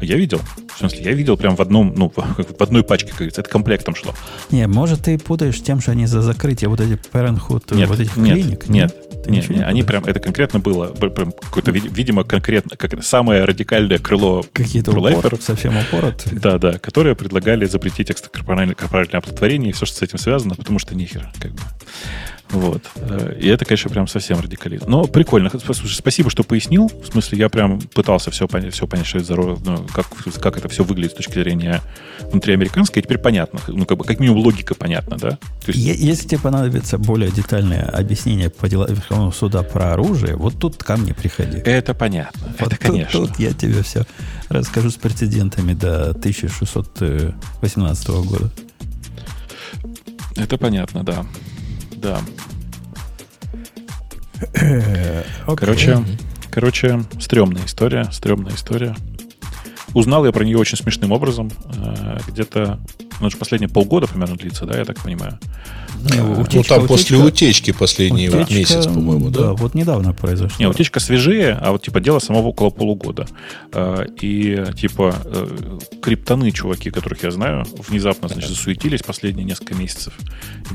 Я 0.00 0.16
видел. 0.16 0.40
В 0.74 0.78
смысле, 0.78 1.02
я 1.04 1.12
видел 1.12 1.36
прям 1.36 1.56
в 1.56 1.60
одном, 1.60 1.94
ну, 1.96 2.12
в 2.16 2.60
одной 2.62 2.82
пачке, 2.82 3.08
как 3.08 3.18
говорится. 3.18 3.40
Это 3.40 3.50
комплектом 3.50 3.94
шло. 3.94 4.14
Не, 4.50 4.66
может, 4.66 5.02
ты 5.02 5.18
путаешь 5.18 5.62
тем, 5.62 5.80
что 5.80 5.92
они 5.92 6.06
за 6.06 6.20
закрытие 6.20 6.68
вот 6.68 6.80
этих 6.80 6.98
Parenthood, 7.12 7.74
Нет, 7.76 7.88
вот 7.88 8.00
этих 8.00 8.16
нет, 8.16 8.34
клиник? 8.34 8.68
нет, 8.68 8.94
нет, 9.14 9.26
ничего 9.28 9.54
не 9.54 9.58
нет, 9.60 9.68
они 9.68 9.82
прям, 9.82 10.04
это 10.04 10.20
конкретно 10.20 10.58
было, 10.58 10.88
прям 10.88 11.32
какое-то, 11.32 11.70
ви- 11.70 11.88
видимо, 11.88 12.24
конкретно, 12.24 12.76
как 12.76 12.92
это, 12.92 13.02
самое 13.02 13.44
радикальное 13.44 13.98
крыло 13.98 14.44
Какие-то 14.52 14.90
упор, 14.92 15.38
совсем 15.40 15.74
упорот. 15.76 16.24
Да, 16.32 16.58
да, 16.58 16.78
которые 16.78 17.14
предлагали 17.14 17.64
запретить 17.64 18.10
экстракорпоральное 18.10 18.74
корпоральное 18.74 19.18
оплодотворение 19.18 19.70
и 19.70 19.72
все, 19.72 19.86
что 19.86 19.96
с 19.98 20.02
этим 20.02 20.18
связано, 20.18 20.54
потому 20.54 20.78
что 20.78 20.94
нихер, 20.94 21.30
как 21.40 21.52
бы. 21.52 21.60
Вот. 22.50 22.82
Э, 22.96 23.36
И 23.40 23.48
это, 23.48 23.64
конечно, 23.64 23.90
прям 23.90 24.06
совсем 24.06 24.38
радикализм. 24.38 24.84
Но 24.88 25.04
прикольно. 25.06 25.50
Слушай, 25.50 25.96
спасибо, 25.96 26.30
что 26.30 26.44
пояснил. 26.44 26.88
В 26.88 27.06
смысле, 27.10 27.38
я 27.38 27.48
прям 27.48 27.80
пытался 27.80 28.30
все 28.30 28.46
понять, 28.46 28.74
все 28.74 28.86
понять, 28.86 29.06
что 29.06 29.18
это 29.18 29.26
за 29.26 29.34
ну, 29.36 29.86
как, 29.92 30.06
как 30.40 30.56
это 30.58 30.68
все 30.68 30.84
выглядит 30.84 31.12
с 31.12 31.14
точки 31.16 31.32
зрения 31.34 31.80
внутриамериканской. 32.30 33.00
И 33.00 33.04
теперь 33.04 33.18
понятно. 33.18 33.60
Ну, 33.66 33.86
как 33.86 33.98
бы, 33.98 34.04
как 34.04 34.20
минимум, 34.20 34.40
логика 34.44 34.74
понятна, 34.74 35.16
да? 35.16 35.30
То 35.64 35.72
есть, 35.72 35.78
Если 35.78 36.28
тебе 36.28 36.38
понадобится 36.40 36.98
более 36.98 37.30
детальное 37.30 37.82
объяснение 37.84 38.50
по 38.50 38.68
делам 38.68 38.88
Верховного 38.94 39.30
суда 39.32 39.62
про 39.62 39.92
оружие, 39.94 40.36
вот 40.36 40.58
тут 40.58 40.76
ко 40.82 40.96
мне 40.96 41.12
приходи. 41.14 41.58
это 41.58 41.94
понятно. 41.94 42.54
Вот 42.60 42.72
это, 42.72 42.78
тут- 42.78 42.78
конечно. 42.78 43.20
Тут, 43.26 43.38
я 43.40 43.52
тебе 43.52 43.82
все 43.82 44.04
расскажу 44.48 44.90
с 44.90 44.94
прецедентами 44.94 45.72
до 45.72 46.10
1618 46.10 48.08
года. 48.26 48.50
Это 50.36 50.58
понятно, 50.58 51.02
да. 51.04 51.24
Да. 52.04 52.20
Окей. 55.46 55.56
Короче, 55.56 56.04
короче, 56.50 57.00
стрёмная 57.18 57.64
история, 57.64 58.04
стрёмная 58.12 58.52
история. 58.54 58.94
Узнал 59.94 60.26
я 60.26 60.32
про 60.32 60.44
нее 60.44 60.58
очень 60.58 60.76
смешным 60.76 61.12
образом. 61.12 61.50
Э, 61.76 62.18
Где-то, 62.28 62.78
ну, 63.20 63.26
это 63.26 63.30
же 63.30 63.38
последние 63.38 63.68
полгода 63.68 64.06
примерно 64.06 64.36
длится, 64.36 64.66
да, 64.66 64.78
я 64.78 64.84
так 64.84 65.00
понимаю. 65.02 65.38
Ну, 66.10 66.40
утечка- 66.42 66.74
там 66.76 66.86
после 66.86 67.16
утечка- 67.16 67.26
утечки 67.26 67.72
последний 67.72 68.28
вот 68.28 68.42
утечка, 68.42 68.74
месяц, 68.74 68.86
по-моему, 68.86 69.30
да? 69.30 69.40
да? 69.40 69.52
вот 69.54 69.74
недавно 69.74 70.12
произошло. 70.12 70.56
Не, 70.58 70.66
утечка 70.66 71.00
свежее, 71.00 71.52
а 71.60 71.72
вот 71.72 71.82
типа 71.82 72.00
дело 72.00 72.18
самого 72.18 72.48
около 72.48 72.70
полугода. 72.70 73.26
Э, 73.72 74.04
И 74.20 74.64
типа 74.76 75.14
э, 75.24 75.78
криптоны, 76.02 76.50
чуваки, 76.50 76.90
которых 76.90 77.22
я 77.22 77.30
знаю, 77.30 77.64
внезапно, 77.88 78.28
значит, 78.28 78.50
засуетились 78.50 79.02
последние 79.02 79.44
несколько 79.46 79.74
месяцев. 79.74 80.12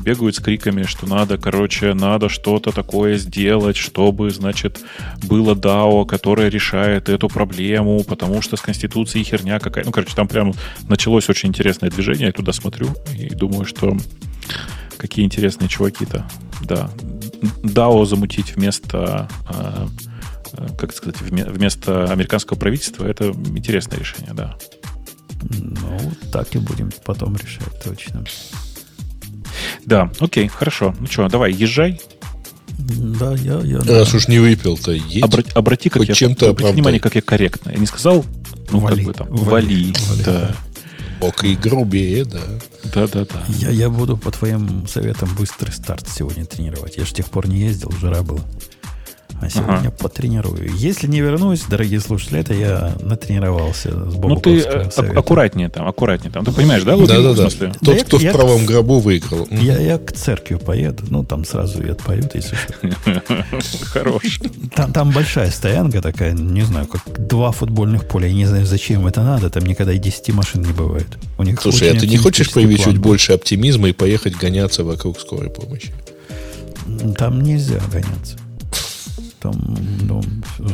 Бегают 0.04 0.34
с 0.36 0.40
криками, 0.40 0.82
что 0.82 1.06
надо, 1.06 1.38
короче, 1.38 1.94
надо 1.94 2.28
что-то 2.28 2.72
такое 2.72 3.16
сделать, 3.16 3.76
чтобы, 3.76 4.30
значит, 4.30 4.80
было 5.22 5.54
DAO, 5.54 6.06
которое 6.06 6.48
решает 6.50 7.08
эту 7.08 7.28
проблему, 7.28 8.02
потому 8.02 8.42
что 8.42 8.56
с 8.56 8.60
Конституцией 8.60 9.24
херня 9.24 9.60
какая. 9.60 9.84
Ну, 9.84 9.92
короче, 9.92 10.14
там 10.16 10.26
прям 10.26 10.54
началось 10.88 11.28
очень 11.28 11.50
интересное 11.50 11.90
движение. 11.90 12.32
Туда 12.40 12.54
смотрю 12.54 12.88
и 13.14 13.28
думаю, 13.34 13.66
что 13.66 13.94
какие 14.96 15.26
интересные 15.26 15.68
чуваки-то. 15.68 16.26
Да. 16.62 16.90
DAO 17.62 18.06
замутить 18.06 18.56
вместо 18.56 19.28
э, 19.50 19.86
э, 20.54 20.68
как 20.78 20.94
сказать, 20.94 21.20
вме- 21.20 21.50
вместо 21.50 22.10
американского 22.10 22.56
правительства, 22.56 23.04
это 23.04 23.26
интересное 23.26 23.98
решение, 23.98 24.32
да. 24.32 24.56
Ну, 25.42 26.12
так 26.32 26.54
и 26.56 26.58
будем 26.58 26.90
потом 27.04 27.36
решать 27.36 27.82
точно. 27.84 28.24
Да, 29.84 30.10
окей, 30.18 30.48
хорошо. 30.48 30.94
Ну 30.98 31.06
что, 31.08 31.28
давай, 31.28 31.52
езжай. 31.52 32.00
Да, 32.78 33.34
я... 33.34 33.60
я 33.60 33.80
Раз 33.80 34.14
уж 34.14 34.28
не 34.28 34.38
выпил-то, 34.38 34.92
едь. 34.92 35.22
Обра- 35.22 35.52
обрати, 35.52 35.90
как 35.90 36.00
Хоть 36.00 36.08
я, 36.08 36.14
чем-то 36.14 36.48
обрати 36.48 36.72
внимание, 36.72 37.00
как 37.00 37.16
я 37.16 37.20
корректно. 37.20 37.68
Я 37.70 37.76
не 37.78 37.86
сказал, 37.86 38.24
ну, 38.70 38.78
Вали. 38.78 38.96
как 38.96 39.04
бы 39.04 39.12
там, 39.12 39.26
Вали. 39.28 39.92
вали. 39.92 39.94
Вали. 40.08 40.22
Да, 40.24 40.56
Ок, 41.20 41.44
и 41.44 41.54
грубее, 41.54 42.24
да. 42.24 42.40
да, 42.94 43.06
да, 43.06 43.24
да. 43.26 43.44
Я, 43.48 43.70
я 43.70 43.90
буду 43.90 44.16
по 44.16 44.30
твоим 44.30 44.86
советам 44.86 45.28
быстрый 45.36 45.70
старт 45.70 46.08
сегодня 46.08 46.46
тренировать. 46.46 46.96
Я 46.96 47.04
же 47.04 47.10
с 47.10 47.12
тех 47.12 47.26
пор 47.26 47.46
не 47.46 47.60
ездил, 47.60 47.92
жара 48.00 48.22
была. 48.22 48.40
А 49.42 49.48
сегодня 49.48 49.72
Ага. 49.88 49.90
потренирую. 49.92 50.70
Если 50.76 51.06
не 51.06 51.20
вернусь, 51.20 51.62
дорогие 51.68 52.00
слушатели, 52.00 52.40
это 52.40 52.52
я 52.52 52.92
натренировался 53.00 53.88
с 54.10 54.14
Ну, 54.14 54.36
ты 54.36 54.58
э, 54.60 54.90
совета. 54.90 55.18
аккуратнее 55.18 55.70
там, 55.70 55.88
аккуратнее 55.88 56.30
там. 56.30 56.44
Ты 56.44 56.52
понимаешь, 56.52 56.82
да, 56.84 56.94
в 56.96 57.06
Да-да-да. 57.06 57.48
смысле? 57.48 57.72
Тот, 57.82 58.02
кто 58.02 58.18
я- 58.18 58.32
в 58.32 58.36
правом 58.36 58.66
гробу 58.66 58.98
выиграл. 59.00 59.48
Я, 59.50 59.78
я 59.78 59.96
к 59.98 60.12
церкви 60.12 60.56
поеду, 60.56 61.04
ну, 61.08 61.24
там 61.24 61.46
сразу 61.46 61.82
и 61.82 61.88
отпоют, 61.88 62.34
если 62.34 62.54
что. 62.56 62.74
Хорош. 63.86 64.40
Там, 64.74 64.92
там 64.92 65.10
большая 65.10 65.50
стоянка 65.50 66.02
такая, 66.02 66.32
не 66.32 66.62
знаю, 66.62 66.86
как 66.86 67.26
два 67.26 67.50
футбольных 67.52 68.06
поля. 68.06 68.26
Я 68.28 68.34
не 68.34 68.46
знаю, 68.46 68.66
зачем 68.66 69.06
это 69.06 69.22
надо, 69.22 69.48
там 69.48 69.64
никогда 69.64 69.92
и 69.94 69.98
10 69.98 70.34
машин 70.34 70.62
не 70.62 70.72
бывает. 70.72 71.08
У 71.38 71.42
них 71.44 71.60
Слушай, 71.62 71.96
а 71.96 71.98
ты 71.98 72.06
не 72.06 72.18
хочешь 72.18 72.50
проявить 72.52 72.82
план 72.82 72.92
чуть 72.92 73.00
больше 73.00 73.32
оптимизма 73.32 73.88
и 73.88 73.92
поехать 73.92 74.36
гоняться 74.36 74.84
вокруг 74.84 75.18
скорой 75.18 75.48
помощи? 75.48 75.92
Там 77.16 77.40
нельзя 77.42 77.80
гоняться. 77.92 78.36
Там 79.40 79.54
ну, 80.02 80.22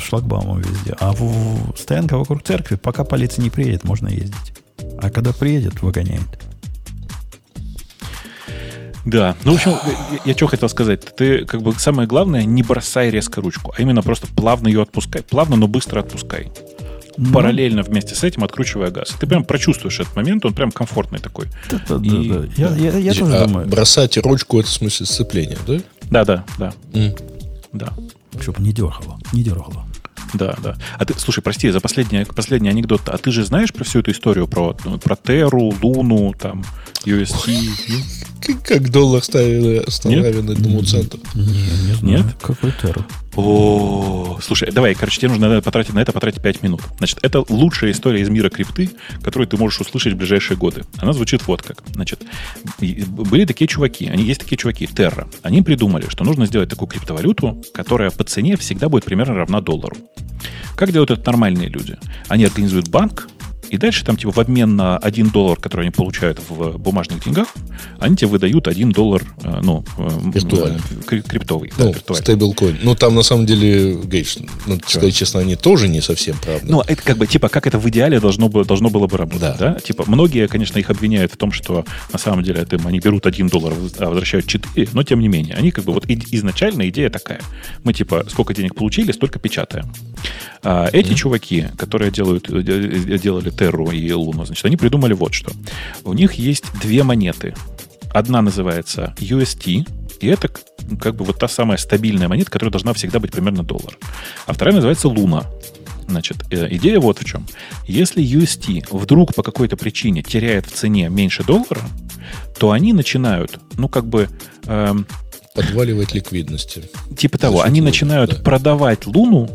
шлагбаумом 0.00 0.60
везде. 0.60 0.94
А 0.98 1.12
в, 1.12 1.20
в- 1.20 1.78
стоянка 1.78 2.18
вокруг 2.18 2.42
церкви, 2.42 2.74
пока 2.76 3.04
полиция 3.04 3.42
не 3.42 3.50
приедет, 3.50 3.84
можно 3.84 4.08
ездить. 4.08 4.52
А 5.00 5.08
когда 5.10 5.32
приедет, 5.32 5.82
выгоняет. 5.82 6.22
Да, 9.04 9.36
ну, 9.44 9.52
в 9.52 9.54
общем, 9.54 9.70
я, 9.70 10.18
я 10.24 10.34
что 10.34 10.48
хотел 10.48 10.68
сказать. 10.68 11.14
Ты, 11.16 11.44
как 11.44 11.62
бы, 11.62 11.72
самое 11.74 12.08
главное, 12.08 12.42
не 12.44 12.64
бросай 12.64 13.08
резко 13.10 13.40
ручку, 13.40 13.72
а 13.76 13.80
именно 13.80 14.02
просто 14.02 14.26
плавно 14.26 14.66
ее 14.66 14.82
отпускай. 14.82 15.22
Плавно, 15.22 15.54
но 15.54 15.68
быстро 15.68 16.00
отпускай. 16.00 16.50
Ну, 17.16 17.32
Параллельно 17.32 17.82
вместе 17.82 18.14
с 18.16 18.24
этим 18.24 18.42
откручивая 18.42 18.90
газ. 18.90 19.14
Ты 19.18 19.26
прям 19.28 19.44
прочувствуешь 19.44 20.00
этот 20.00 20.16
момент, 20.16 20.44
он 20.44 20.54
прям 20.54 20.72
комфортный 20.72 21.20
такой. 21.20 21.46
Да, 21.70 21.80
да, 21.88 21.98
да, 21.98 22.04
И- 22.04 22.28
да. 22.28 22.44
Я, 22.56 22.76
я, 22.76 22.98
я 22.98 23.14
тоже 23.14 23.36
А 23.36 23.46
думаю, 23.46 23.68
бросать 23.68 24.16
ручку 24.18 24.58
это 24.58 24.68
в 24.68 24.72
смысле 24.72 25.06
сцепления, 25.06 25.56
да? 25.68 25.78
Да, 26.10 26.24
да, 26.24 26.44
да, 26.58 26.74
М. 26.92 27.14
да. 27.72 27.92
Чтобы 28.40 28.62
не 28.62 28.72
дергало. 28.72 29.18
Не 29.32 29.42
дергало. 29.42 29.86
Да, 30.34 30.56
да. 30.62 30.76
А 30.98 31.04
ты, 31.04 31.14
слушай, 31.18 31.40
прости, 31.40 31.70
за 31.70 31.80
последний, 31.80 32.24
последний 32.24 32.68
анекдот. 32.68 33.08
А 33.08 33.16
ты 33.18 33.30
же 33.30 33.44
знаешь 33.44 33.72
про 33.72 33.84
всю 33.84 34.00
эту 34.00 34.10
историю 34.10 34.46
про, 34.46 34.76
ну, 34.84 34.98
про 34.98 35.16
Теру, 35.16 35.72
Луну, 35.82 36.34
там, 36.38 36.64
UST? 37.04 38.35
Как, 38.64 38.90
доллар 38.90 39.22
ставили, 39.22 39.84
стал 39.88 40.12
Нет? 40.12 40.24
равен 40.24 40.50
одному 40.50 40.82
центу. 40.82 41.18
Не. 41.34 42.12
Нет? 42.12 42.26
Какой 42.40 42.72
террор. 42.72 43.06
О, 43.34 44.38
слушай, 44.42 44.70
давай, 44.72 44.94
короче, 44.94 45.20
тебе 45.20 45.28
нужно 45.28 45.60
потратить, 45.60 45.92
на 45.92 45.98
это 45.98 46.12
потратить 46.12 46.40
5 46.40 46.62
минут. 46.62 46.80
Значит, 46.98 47.18
это 47.22 47.44
лучшая 47.48 47.90
история 47.90 48.22
из 48.22 48.30
мира 48.30 48.48
крипты, 48.48 48.90
которую 49.22 49.46
ты 49.46 49.58
можешь 49.58 49.80
услышать 49.80 50.14
в 50.14 50.16
ближайшие 50.16 50.56
годы. 50.56 50.84
Она 50.96 51.12
звучит 51.12 51.46
вот 51.46 51.62
как. 51.62 51.82
Значит, 51.92 52.22
были 52.78 53.44
такие 53.44 53.68
чуваки, 53.68 54.06
они 54.06 54.24
есть 54.24 54.40
такие 54.40 54.56
чуваки, 54.56 54.86
Terra. 54.86 55.28
Они 55.42 55.60
придумали, 55.60 56.08
что 56.08 56.24
нужно 56.24 56.46
сделать 56.46 56.70
такую 56.70 56.88
криптовалюту, 56.88 57.62
которая 57.74 58.10
по 58.10 58.24
цене 58.24 58.56
всегда 58.56 58.88
будет 58.88 59.04
примерно 59.04 59.34
равна 59.34 59.60
доллару. 59.60 59.96
Как 60.74 60.92
делают 60.92 61.10
это 61.10 61.26
нормальные 61.26 61.68
люди? 61.68 61.96
Они 62.28 62.44
организуют 62.44 62.88
банк, 62.88 63.28
И 63.70 63.76
дальше 63.78 64.04
там 64.04 64.16
типа 64.16 64.32
в 64.32 64.38
обмен 64.38 64.76
на 64.76 64.96
1 64.98 65.30
доллар, 65.30 65.58
который 65.58 65.82
они 65.82 65.90
получают 65.90 66.40
в 66.48 66.78
бумажных 66.78 67.24
деньгах, 67.24 67.48
они 67.98 68.16
тебе 68.16 68.28
выдают 68.28 68.68
1 68.68 68.92
доллар, 68.92 69.22
э, 69.42 69.60
ну, 69.62 69.84
э, 69.98 70.08
Виртуальный. 70.34 70.80
э, 71.10 71.20
криптовый. 71.22 71.72
да, 71.76 71.84
Ну, 71.84 71.92
виртуальный. 71.92 72.22
стейблкоин. 72.24 72.78
Ну, 72.82 72.94
там 72.94 73.14
на 73.14 73.22
самом 73.22 73.46
деле, 73.46 73.94
Гейдж, 74.04 74.36
ну, 74.66 74.78
сказать 74.86 75.14
честно, 75.14 75.40
они 75.40 75.56
тоже 75.56 75.88
не 75.88 76.00
совсем 76.00 76.36
правда. 76.42 76.66
Ну, 76.70 76.80
это 76.86 77.02
как 77.02 77.16
бы, 77.18 77.26
типа, 77.26 77.48
как 77.48 77.66
это 77.66 77.78
в 77.78 77.88
идеале 77.88 78.20
должно 78.20 78.48
было, 78.48 78.64
должно 78.64 78.90
было 78.90 79.06
бы 79.06 79.16
работать, 79.16 79.40
Да. 79.40 79.56
да. 79.58 79.74
Типа, 79.80 80.04
многие, 80.06 80.46
конечно, 80.48 80.78
их 80.78 80.90
обвиняют 80.90 81.32
в 81.32 81.36
том, 81.36 81.52
что 81.52 81.84
на 82.12 82.18
самом 82.18 82.42
деле 82.44 82.60
это, 82.60 82.76
они 82.84 83.00
берут 83.00 83.26
1 83.26 83.48
доллар, 83.48 83.74
а 83.98 84.06
возвращают 84.08 84.46
4, 84.46 84.88
но 84.92 85.02
тем 85.02 85.20
не 85.20 85.28
менее, 85.28 85.54
они 85.54 85.70
как 85.70 85.84
бы 85.84 85.92
вот 85.92 86.04
изначально 86.08 86.88
идея 86.88 87.10
такая. 87.10 87.40
Мы, 87.84 87.92
типа, 87.92 88.24
сколько 88.28 88.54
денег 88.54 88.74
получили, 88.74 89.12
столько 89.12 89.38
печатаем. 89.38 89.92
А 90.62 90.88
эти 90.92 91.14
чуваки, 91.14 91.66
которые 91.78 92.10
делают, 92.10 92.50
э, 92.50 92.58
э, 92.58 93.18
делали 93.18 93.50
Терру 93.50 93.90
и 93.90 94.10
Луну, 94.12 94.44
значит, 94.44 94.64
они 94.64 94.76
придумали 94.76 95.12
вот 95.12 95.32
что. 95.34 95.52
У 96.04 96.12
них 96.12 96.34
есть 96.34 96.64
две 96.80 97.02
монеты. 97.02 97.54
Одна 98.12 98.42
называется 98.42 99.14
UST, 99.18 99.86
и 100.20 100.26
это 100.26 100.48
как 101.00 101.14
бы 101.16 101.24
вот 101.24 101.38
та 101.38 101.48
самая 101.48 101.78
стабильная 101.78 102.28
монета, 102.28 102.50
которая 102.50 102.72
должна 102.72 102.92
всегда 102.94 103.18
быть 103.18 103.32
примерно 103.32 103.62
доллар. 103.62 103.98
А 104.46 104.52
вторая 104.52 104.74
называется 104.74 105.08
Луна. 105.08 105.44
Значит, 106.08 106.38
э, 106.50 106.68
идея 106.76 107.00
вот 107.00 107.20
в 107.20 107.24
чем. 107.24 107.46
Если 107.86 108.24
UST 108.24 108.86
вдруг 108.90 109.34
по 109.34 109.42
какой-то 109.42 109.76
причине 109.76 110.22
теряет 110.22 110.66
в 110.66 110.72
цене 110.72 111.08
меньше 111.08 111.42
доллара, 111.44 111.82
то 112.58 112.70
они 112.70 112.92
начинают, 112.92 113.58
ну, 113.76 113.88
как 113.88 114.06
бы, 114.06 114.28
эм, 114.66 115.06
Подваливать 115.54 116.12
ликвидности. 116.12 116.84
типа 117.16 117.38
того, 117.38 117.62
они 117.62 117.80
Луны, 117.80 117.90
начинают 117.90 118.30
да. 118.30 118.42
продавать 118.42 119.06
Луну, 119.06 119.50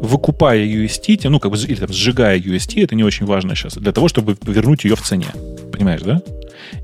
выкупая 0.00 0.64
UST, 0.64 1.28
ну, 1.28 1.40
как 1.40 1.52
бы, 1.52 1.58
или 1.58 1.76
там, 1.76 1.92
сжигая 1.92 2.38
UST, 2.38 2.82
это 2.82 2.94
не 2.94 3.04
очень 3.04 3.26
важно 3.26 3.54
сейчас, 3.54 3.74
для 3.74 3.92
того, 3.92 4.08
чтобы 4.08 4.36
вернуть 4.44 4.84
ее 4.84 4.96
в 4.96 5.02
цене. 5.02 5.28
Понимаешь, 5.72 6.02
да? 6.02 6.22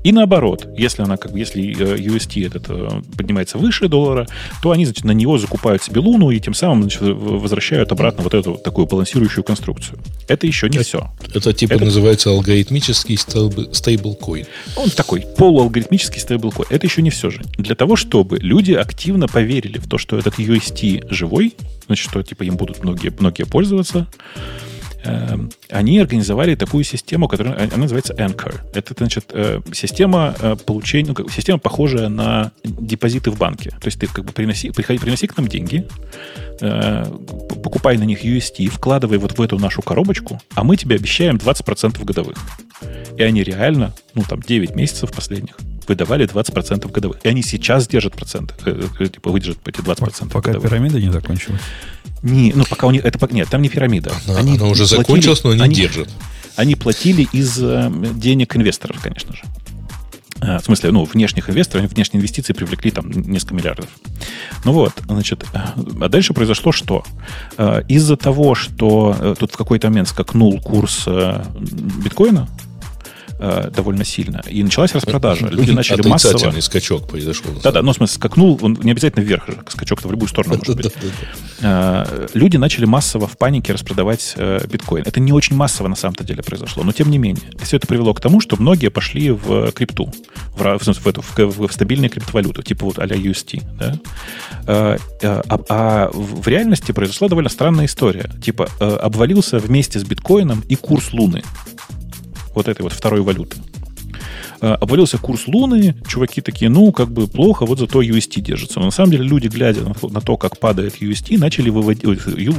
И 0.03 0.11
наоборот, 0.11 0.67
если 0.77 1.01
она 1.03 1.17
как 1.17 1.33
если 1.35 1.63
э, 1.71 1.97
UST 1.97 2.45
этот 2.45 2.65
э, 2.69 3.01
поднимается 3.17 3.57
выше 3.57 3.87
доллара, 3.87 4.27
то 4.61 4.71
они, 4.71 4.85
значит, 4.85 5.03
на 5.05 5.11
него 5.11 5.37
закупают 5.37 5.83
себе 5.83 5.99
луну 5.99 6.31
и 6.31 6.39
тем 6.39 6.53
самым 6.53 6.81
значит, 6.83 7.01
возвращают 7.01 7.91
обратно 7.91 8.23
вот 8.23 8.33
эту 8.33 8.55
такую 8.55 8.87
балансирующую 8.87 9.43
конструкцию. 9.43 9.99
Это 10.27 10.47
еще 10.47 10.69
не 10.69 10.79
все. 10.79 11.11
Это 11.33 11.53
типа 11.53 11.73
Это- 11.73 11.85
называется 11.85 12.29
алгоритмический 12.29 13.15
стейбл- 13.15 13.73
стейблкоин. 13.73 14.45
Он 14.75 14.89
такой 14.89 15.25
полуалгоритмический 15.37 16.19
стейблкоин. 16.21 16.67
Это 16.69 16.85
еще 16.87 17.01
не 17.01 17.09
все 17.09 17.29
же. 17.29 17.41
Для 17.57 17.75
того, 17.75 17.95
чтобы 17.95 18.37
люди 18.39 18.73
активно 18.73 19.27
поверили 19.27 19.77
в 19.77 19.87
то, 19.87 19.97
что 19.97 20.17
этот 20.17 20.39
UST 20.39 21.07
живой, 21.09 21.53
значит, 21.87 22.09
что 22.09 22.21
типа 22.23 22.43
им 22.43 22.55
будут 22.57 22.83
многие, 22.83 23.13
многие 23.19 23.43
пользоваться, 23.45 24.07
они 25.69 25.99
организовали 25.99 26.55
такую 26.55 26.83
систему, 26.83 27.27
которая 27.27 27.55
она 27.55 27.77
называется 27.77 28.13
Anchor. 28.13 28.59
Это, 28.73 28.93
значит, 28.97 29.25
э, 29.33 29.61
система 29.73 30.35
э, 30.39 30.55
получения, 30.55 31.09
ну, 31.09 31.13
как- 31.15 31.31
система, 31.31 31.59
похожая 31.59 32.09
на 32.09 32.51
депозиты 32.63 33.31
в 33.31 33.37
банке. 33.37 33.71
То 33.71 33.87
есть 33.87 33.99
ты 33.99 34.07
как 34.07 34.25
бы 34.25 34.31
приноси, 34.31 34.71
приходи, 34.71 34.99
приноси 34.99 35.27
к 35.27 35.35
нам 35.37 35.47
деньги, 35.47 35.87
э, 36.61 37.05
покупай 37.63 37.97
на 37.97 38.03
них 38.03 38.23
UST, 38.23 38.67
вкладывай 38.67 39.17
вот 39.17 39.37
в 39.37 39.41
эту 39.41 39.57
нашу 39.59 39.81
коробочку, 39.81 40.39
а 40.55 40.63
мы 40.63 40.77
тебе 40.77 40.95
обещаем 40.95 41.37
20% 41.37 42.03
годовых. 42.03 42.37
И 43.17 43.23
они 43.23 43.43
реально, 43.43 43.93
ну 44.15 44.23
там 44.27 44.41
9 44.41 44.75
месяцев 44.75 45.11
последних, 45.11 45.55
выдавали 45.87 46.25
20% 46.25 46.89
годовых. 46.91 47.17
И 47.23 47.27
они 47.27 47.43
сейчас 47.43 47.87
держат 47.87 48.13
проценты, 48.13 48.53
э, 48.65 48.87
э, 48.99 49.07
типа 49.07 49.29
выдержат 49.31 49.59
эти 49.67 49.81
20% 49.81 50.31
Пока 50.31 50.51
годовых. 50.51 50.69
пирамида 50.69 50.99
не 50.99 51.11
закончилась. 51.11 51.61
Не, 52.23 52.53
ну 52.55 52.63
пока 52.65 52.87
у 52.87 52.91
них, 52.91 53.03
это, 53.05 53.19
нет, 53.33 53.49
там 53.49 53.61
не 53.61 53.69
пирамида. 53.69 54.11
Она, 54.27 54.39
Они 54.39 54.55
она 54.57 54.67
уже 54.67 54.83
платили- 54.85 54.97
закончилась, 54.97 55.43
но 55.43 55.49
они, 55.51 55.61
они- 55.61 55.75
держат. 55.75 56.09
Они 56.55 56.75
платили 56.75 57.27
из 57.31 57.57
э, 57.61 57.91
денег 58.15 58.55
инвесторов, 58.55 59.01
конечно 59.01 59.33
же. 59.35 59.41
Э, 60.41 60.59
В 60.59 60.63
смысле, 60.65 60.91
ну, 60.91 61.03
внешних 61.03 61.49
инвесторов, 61.49 61.83
они 61.83 61.93
внешние 61.93 62.19
инвестиции 62.19 62.53
привлекли 62.53 62.91
там 62.91 63.09
несколько 63.11 63.55
миллиардов. 63.55 63.87
Ну 64.63 64.71
вот, 64.71 64.93
значит, 65.07 65.43
э, 65.53 65.57
а 66.01 66.09
дальше 66.09 66.33
произошло 66.33 66.71
что? 66.71 67.03
Из-за 67.89 68.15
того, 68.17 68.55
что 68.55 69.35
тут 69.39 69.51
в 69.51 69.57
какой-то 69.57 69.89
момент 69.89 70.07
скакнул 70.07 70.59
курс 70.61 71.05
биткоина 71.07 72.47
э, 73.43 73.69
довольно 73.75 74.05
сильно, 74.05 74.41
и 74.49 74.63
началась 74.63 74.93
распродажа. 74.93 75.47
Люди 75.47 75.71
начали 75.71 76.07
массово... 76.07 76.59
Скачок 76.61 77.07
произошел. 77.07 77.51
Да-да, 77.63 77.81
ну, 77.81 77.91
в 77.91 77.95
смысле, 77.95 78.15
скакнул, 78.15 78.59
он 78.61 78.77
не 78.81 78.91
обязательно 78.91 79.23
вверх 79.23 79.47
же, 79.47 79.57
скачок-то 79.67 80.07
в 80.07 80.11
любую 80.11 80.29
сторону 80.29 80.57
может 80.57 80.75
быть. 80.75 80.93
Э, 81.65 82.27
люди 82.33 82.57
начали 82.57 82.83
массово 82.83 83.25
в 83.25 83.37
панике 83.37 83.71
распродавать 83.71 84.33
э, 84.35 84.65
биткоин. 84.69 85.03
Это 85.05 85.21
не 85.21 85.31
очень 85.31 85.55
массово 85.55 85.87
на 85.87 85.95
самом-то 85.95 86.25
деле 86.25 86.43
произошло, 86.43 86.83
но 86.83 86.91
тем 86.91 87.09
не 87.09 87.17
менее. 87.17 87.43
Все 87.61 87.77
это 87.77 87.87
привело 87.87 88.13
к 88.13 88.19
тому, 88.19 88.41
что 88.41 88.57
многие 88.59 88.89
пошли 88.89 89.31
в 89.31 89.71
крипту, 89.71 90.11
в, 90.57 90.57
в, 90.57 90.83
в 90.83 91.07
эту, 91.07 91.21
в, 91.21 91.33
к- 91.33 91.45
в 91.45 91.71
стабильные 91.71 92.09
криптовалюты, 92.09 92.63
типа 92.63 92.85
вот 92.85 92.99
а-ля 92.99 93.15
UST. 93.15 93.63
Да? 93.79 93.97
Э, 94.67 94.97
э, 95.21 95.41
А, 95.47 95.59
а 95.69 96.09
в 96.11 96.43
в 96.43 96.47
реальности 96.47 96.91
произошла 96.91 97.29
довольно 97.29 97.49
странная 97.49 97.85
история. 97.85 98.29
Типа 98.43 98.67
э, 98.79 98.85
обвалился 98.85 99.59
вместе 99.59 99.99
с 99.99 100.03
биткоином 100.03 100.61
и 100.67 100.75
курс 100.75 101.13
Луны. 101.13 101.43
Вот 102.55 102.67
этой 102.67 102.81
вот 102.83 102.93
второй 102.93 103.21
валюты. 103.21 103.57
Э, 104.61 104.73
Обвалился 104.79 105.17
курс 105.17 105.47
Луны, 105.47 105.95
чуваки 106.07 106.39
такие, 106.41 106.69
ну, 106.69 106.91
как 106.91 107.11
бы 107.11 107.27
плохо, 107.27 107.65
вот 107.65 107.79
зато 107.79 108.01
UST 108.01 108.39
держится. 108.41 108.79
Но 108.79 108.85
на 108.85 108.91
самом 108.91 109.11
деле 109.11 109.23
люди, 109.25 109.47
глядя 109.47 109.81
на, 109.81 110.21
то- 110.21 110.37
как 110.37 110.59
падает 110.59 111.01
UST, 111.01 111.37
начали 111.37 111.69
выводить, 111.69 112.05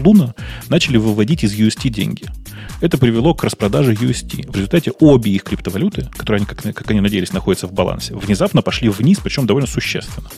Луна, 0.05 0.35
начали 0.69 0.97
выводить 0.99 1.45
из 1.45 1.55
UST 1.55 1.89
деньги. 1.89 2.25
Это 2.81 2.99
привело 2.99 3.35
к 3.35 3.45
распродаже 3.45 3.95
UST. 3.95 4.51
В 4.51 4.55
результате 4.55 4.93
обе 5.01 5.31
их 5.33 5.45
криптовалюты, 5.45 6.09
которые 6.17 6.39
они, 6.39 6.47
как, 6.47 6.63
как 6.75 6.91
они 6.91 7.01
надеялись, 7.01 7.33
находятся 7.33 7.67
в 7.69 7.73
балансе, 7.73 8.15
внезапно 8.15 8.61
пошли 8.63 8.89
вниз, 8.89 9.19
причем 9.23 9.47
довольно 9.47 9.69
существенно. 9.69 10.29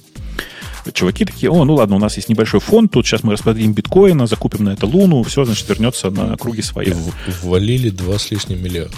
Чуваки 0.93 1.25
такие, 1.25 1.51
о, 1.51 1.65
ну 1.65 1.75
ладно, 1.75 1.97
у 1.97 1.99
нас 1.99 2.15
есть 2.17 2.29
небольшой 2.29 2.61
фонд, 2.61 2.93
тут 2.93 3.05
сейчас 3.07 3.25
мы 3.25 3.33
распродадим 3.33 3.73
биткоина, 3.73 4.29
закупим 4.29 4.63
на 4.65 4.71
это 4.71 4.87
луну, 4.87 5.25
все, 5.25 5.45
значит, 5.45 5.69
вернется 5.69 6.11
на 6.11 6.37
круги 6.37 6.61
И 6.61 6.63
своя. 6.63 6.95
в- 6.95 7.45
ввалили 7.45 7.91
два 7.91 8.19
с 8.21 8.31
лишним 8.31 8.63
миллиарда. 8.63 8.95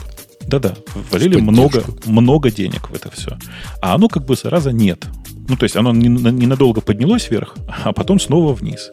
Да-да, 0.49 0.75
ввалили 1.11 1.37
В 1.37 1.43
много, 1.43 1.85
много 2.07 2.51
денег 2.51 2.89
в 2.91 2.95
это 2.95 3.11
все. 3.11 3.37
А 3.83 3.95
оно 3.95 4.09
как 4.09 4.25
бы 4.25 4.35
зараза 4.35 4.73
нет. 4.73 5.07
Ну, 5.49 5.57
то 5.57 5.65
есть 5.65 5.77
оно 5.77 5.93
не- 5.93 6.09
ненадолго 6.09 6.81
поднялось 6.81 7.31
вверх, 7.31 7.55
а 7.85 7.93
потом 7.93 8.19
снова 8.19 8.53
вниз. 8.55 8.91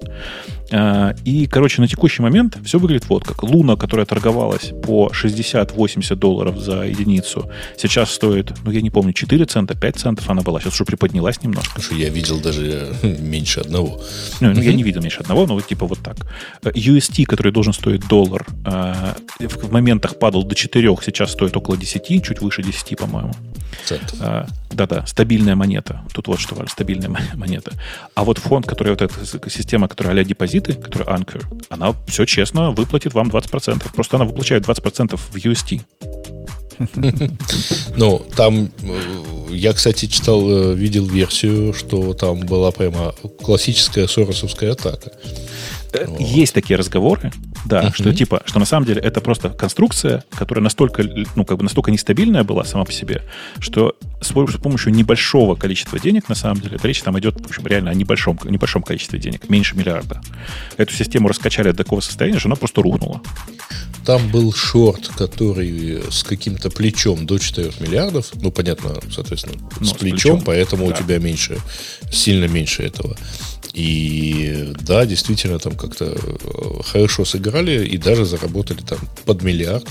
А, 0.71 1.13
И, 1.23 1.47
короче, 1.47 1.81
на 1.81 1.87
текущий 1.87 2.21
момент 2.21 2.57
все 2.63 2.79
выглядит 2.79 3.07
вот 3.09 3.23
как. 3.23 3.43
Луна, 3.43 3.75
которая 3.75 4.05
торговалась 4.05 4.71
по 4.83 5.11
60-80 5.13 6.15
долларов 6.15 6.57
за 6.57 6.83
единицу, 6.83 7.49
сейчас 7.77 8.11
стоит, 8.11 8.53
ну, 8.63 8.71
я 8.71 8.81
не 8.81 8.89
помню, 8.89 9.13
4 9.13 9.45
цента, 9.45 9.75
5 9.75 9.95
центов 9.95 10.29
она 10.29 10.41
была. 10.41 10.59
Сейчас 10.59 10.73
уже 10.73 10.85
приподнялась 10.85 11.41
немножко. 11.43 11.81
Что 11.81 11.95
я 11.95 12.09
видел 12.09 12.39
даже 12.39 12.95
э, 13.01 13.17
меньше 13.19 13.61
одного. 13.61 14.01
Ну, 14.41 14.53
ну, 14.53 14.61
я 14.61 14.73
не 14.73 14.83
видел 14.87 15.01
меньше 15.01 15.21
одного, 15.21 15.45
но 15.45 15.53
вот 15.53 15.67
типа 15.67 15.85
вот 15.85 15.99
так. 15.99 16.17
Э, 16.63 16.71
UST, 16.71 17.25
который 17.25 17.51
должен 17.51 17.73
стоить 17.73 18.07
доллар, 18.07 18.45
э, 18.65 19.13
в 19.39 19.71
моментах 19.71 20.17
падал 20.19 20.43
до 20.43 20.55
4, 20.55 20.95
сейчас 21.03 21.31
стоит 21.31 21.55
около 21.55 21.77
10, 21.77 22.23
чуть 22.23 22.41
выше 22.41 22.63
10, 22.63 22.97
по-моему. 22.97 23.33
Центов. 23.85 24.49
Да-да, 24.75 25.05
стабильная 25.05 25.55
монета. 25.55 26.01
Тут 26.13 26.27
вот 26.27 26.39
что 26.39 26.53
важно, 26.53 26.69
стабильная 26.69 27.07
мо- 27.07 27.19
монета. 27.35 27.71
А 28.13 28.23
вот 28.25 28.39
фонд, 28.39 28.65
который 28.65 28.89
вот 28.89 29.01
эта 29.01 29.49
система, 29.49 29.87
которая 29.87 30.11
а 30.11 30.15
депозиты, 30.55 30.73
которая 30.73 31.17
Anchor, 31.17 31.43
она 31.69 31.95
все 32.07 32.25
честно 32.25 32.71
выплатит 32.71 33.13
вам 33.13 33.27
20%. 33.29 33.93
Просто 33.93 34.17
она 34.17 34.25
выплачивает 34.25 34.65
20% 34.65 35.17
в 35.17 35.35
UST. 35.35 35.81
Ну, 37.95 38.21
там, 38.35 38.69
э, 38.83 38.99
я, 39.51 39.71
кстати, 39.71 40.07
читал, 40.07 40.41
э, 40.49 40.75
видел 40.75 41.05
версию, 41.05 41.73
что 41.73 42.13
там 42.13 42.41
была 42.41 42.71
прямо 42.71 43.15
классическая 43.41 44.09
соросовская 44.09 44.73
атака. 44.73 45.13
Э, 45.95 46.05
Вот. 46.07 46.19
Есть 46.19 46.53
такие 46.53 46.77
разговоры, 46.77 47.31
да, 47.65 47.83
Мгм. 47.83 47.93
что 47.93 48.13
типа, 48.13 48.43
что 48.45 48.59
на 48.59 48.65
самом 48.65 48.85
деле 48.85 49.01
это 49.01 49.21
просто 49.21 49.49
конструкция, 49.49 50.23
которая 50.31 50.63
настолько, 50.63 51.03
ну, 51.35 51.45
как 51.45 51.57
бы 51.57 51.63
настолько 51.63 51.91
нестабильная 51.91 52.43
была 52.43 52.63
сама 52.63 52.85
по 52.85 52.91
себе, 52.91 53.21
что 53.59 53.95
с 54.21 54.31
пом- 54.31 54.51
с 54.51 54.59
помощью 54.61 54.91
небольшого 54.93 55.55
количества 55.55 55.99
денег, 55.99 56.29
на 56.29 56.35
самом 56.35 56.59
деле, 56.61 56.77
речь 56.83 57.01
там 57.01 57.17
идет, 57.19 57.39
в 57.41 57.45
общем, 57.45 57.65
реально 57.67 57.91
о 57.91 57.93
небольшом, 57.93 58.39
небольшом 58.43 58.81
количестве 58.83 59.19
денег, 59.19 59.49
меньше 59.49 59.75
миллиарда. 59.75 60.21
Эту 60.77 60.93
систему 60.93 61.27
раскачали 61.27 61.71
до 61.71 61.77
такого 61.77 61.99
состояния, 62.01 62.39
что 62.39 62.47
она 62.49 62.55
просто 62.55 62.81
рухнула. 62.81 63.21
Там 64.05 64.29
был 64.29 64.53
шорт, 64.53 65.07
который 65.17 66.03
с 66.11 66.23
каким-то 66.23 66.69
плечом 66.69 67.25
до 67.25 67.39
4 67.39 67.71
миллиардов. 67.79 68.31
Ну, 68.35 68.51
понятно, 68.51 68.99
соответственно, 69.11 69.55
Ну, 69.79 69.85
с, 69.85 69.93
плечом, 69.93 69.97
плечом, 69.97 70.41
поэтому 70.43 70.87
да. 70.87 70.93
у 70.93 70.97
тебя 70.97 71.17
меньше, 71.17 71.59
сильно 72.11 72.45
меньше 72.45 72.83
этого. 72.83 73.17
И 73.73 74.73
да, 74.81 75.05
действительно, 75.05 75.59
там 75.59 75.75
как-то 75.75 76.05
э, 76.05 76.83
хорошо 76.83 77.25
сыграли 77.25 77.85
и 77.85 77.97
даже 77.97 78.25
заработали 78.25 78.81
там 78.81 78.99
под 79.25 79.41
миллиард. 79.41 79.87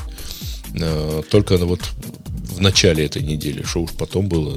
Э, 0.74 1.22
Только 1.31 1.59
ну, 1.59 1.66
вот 1.66 1.81
в 2.54 2.60
начале 2.60 3.04
этой 3.04 3.22
недели. 3.22 3.62
Что 3.62 3.82
уж 3.82 3.90
потом 3.92 4.28
было, 4.28 4.56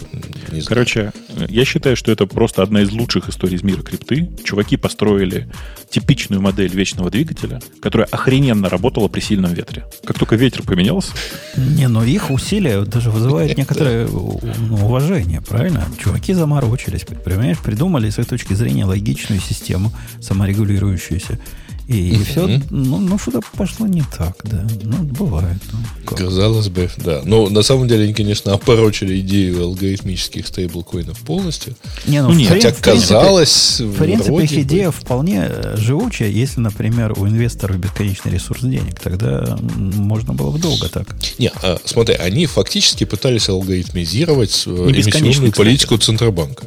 не 0.52 0.62
знаю. 0.62 0.66
Короче, 0.66 1.12
я 1.50 1.66
считаю, 1.66 1.96
что 1.96 2.12
это 2.12 2.26
просто 2.26 2.64
одна 2.64 2.82
из 2.82 2.92
лучших 2.92 3.30
историй 3.30 3.56
из 3.56 3.64
мира 3.64 3.82
крипты. 3.82 4.30
Чуваки 4.44 4.78
построили 4.78 5.48
типичную 5.90 6.42
модель 6.42 6.72
вечного 6.74 7.10
двигателя, 7.10 7.62
которая 7.82 8.08
охрененно 8.08 8.70
работала 8.70 9.08
при 9.08 9.22
сильном 9.22 9.54
ветре. 9.54 9.86
Как 10.04 10.20
только 10.20 10.36
ветер 10.36 10.64
поменялся, 10.64 11.12
Не, 11.56 11.88
но 11.88 12.04
их 12.04 12.30
усилия 12.30 12.82
даже 12.84 13.12
вызывают 13.12 13.58
некоторое 13.58 14.08
уважение, 14.08 15.42
правильно? 15.42 15.88
Чуваки 16.02 16.34
заморочились, 16.34 17.04
понимаешь, 17.04 17.60
придумали 17.60 18.10
с 18.10 18.20
этой 18.20 18.30
точки 18.30 18.54
зрения 18.54 18.86
логичную 18.86 19.42
систему, 19.42 19.92
саморегулирующуюся. 20.22 21.40
И, 21.88 22.12
Мгм. 22.12 22.26
все, 22.26 22.62
ну, 22.70 22.98
ну, 23.00 23.18
что-то 23.18 23.40
пошло 23.56 23.88
не 23.88 24.04
так, 24.18 24.36
да. 24.44 24.68
Ну, 24.84 24.98
бывает. 25.04 25.56
ну, 25.72 25.80
как. 26.06 26.18
Казалось 26.18 26.68
бы, 26.68 26.90
да. 26.98 27.22
Но 27.24 27.48
на 27.48 27.62
самом 27.64 27.88
деле 27.88 28.04
они, 28.04 28.14
конечно, 28.14 28.54
опорочили 28.54 29.18
идею 29.22 29.64
алгоритмических 29.64 30.46
стейблкоинов 30.48 31.18
полностью. 31.20 31.76
Не, 32.06 32.22
ну, 32.24 32.30
Ну, 32.30 32.36
нет, 32.36 32.50
Хотя 32.50 32.72
в 32.74 32.82
принципе- 32.82 33.14
казалось, 33.14 33.80
В 33.80 33.94
принципе, 34.04 34.32
вроде 34.32 34.46
их 34.46 34.52
бы. 34.52 34.62
идея 34.64 34.92
вполне 34.92 35.46
э, 35.50 35.76
живучая, 35.78 36.28
если, 36.30 36.60
например, 36.60 37.14
у 37.18 37.26
инвесторов 37.26 37.78
бесконечный 37.78 38.34
ресурс 38.34 38.62
денег. 38.64 39.00
Тогда 39.00 39.58
можно 39.64 40.34
было 40.34 40.52
бы 40.52 40.60
долго 40.60 40.90
так. 40.90 41.16
Не, 41.40 41.52
а, 41.64 41.78
смотри, 41.86 42.16
они 42.16 42.48
фактически 42.48 43.06
пытались 43.06 43.48
алгоритмизировать 43.48 44.64
э, 44.68 44.70
эмиссионную 44.72 45.32
кстати. 45.36 45.52
политику 45.56 45.98
Центробанка. 45.98 46.66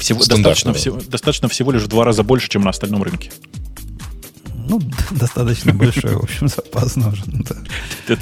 всего, 0.00 0.18
достаточно, 0.24 0.74
всего, 0.74 1.00
достаточно 1.08 1.48
всего 1.48 1.70
лишь 1.70 1.82
в 1.82 1.86
два 1.88 2.04
раза 2.04 2.24
больше, 2.24 2.48
чем 2.48 2.62
на 2.62 2.70
остальном 2.70 3.02
рынке. 3.04 3.30
Ну, 4.68 4.80
достаточно 5.10 5.72
большой, 5.72 6.14
в 6.14 6.22
общем, 6.22 6.48
запас 6.48 6.96
нужен. 6.96 7.44
да. 8.08 8.16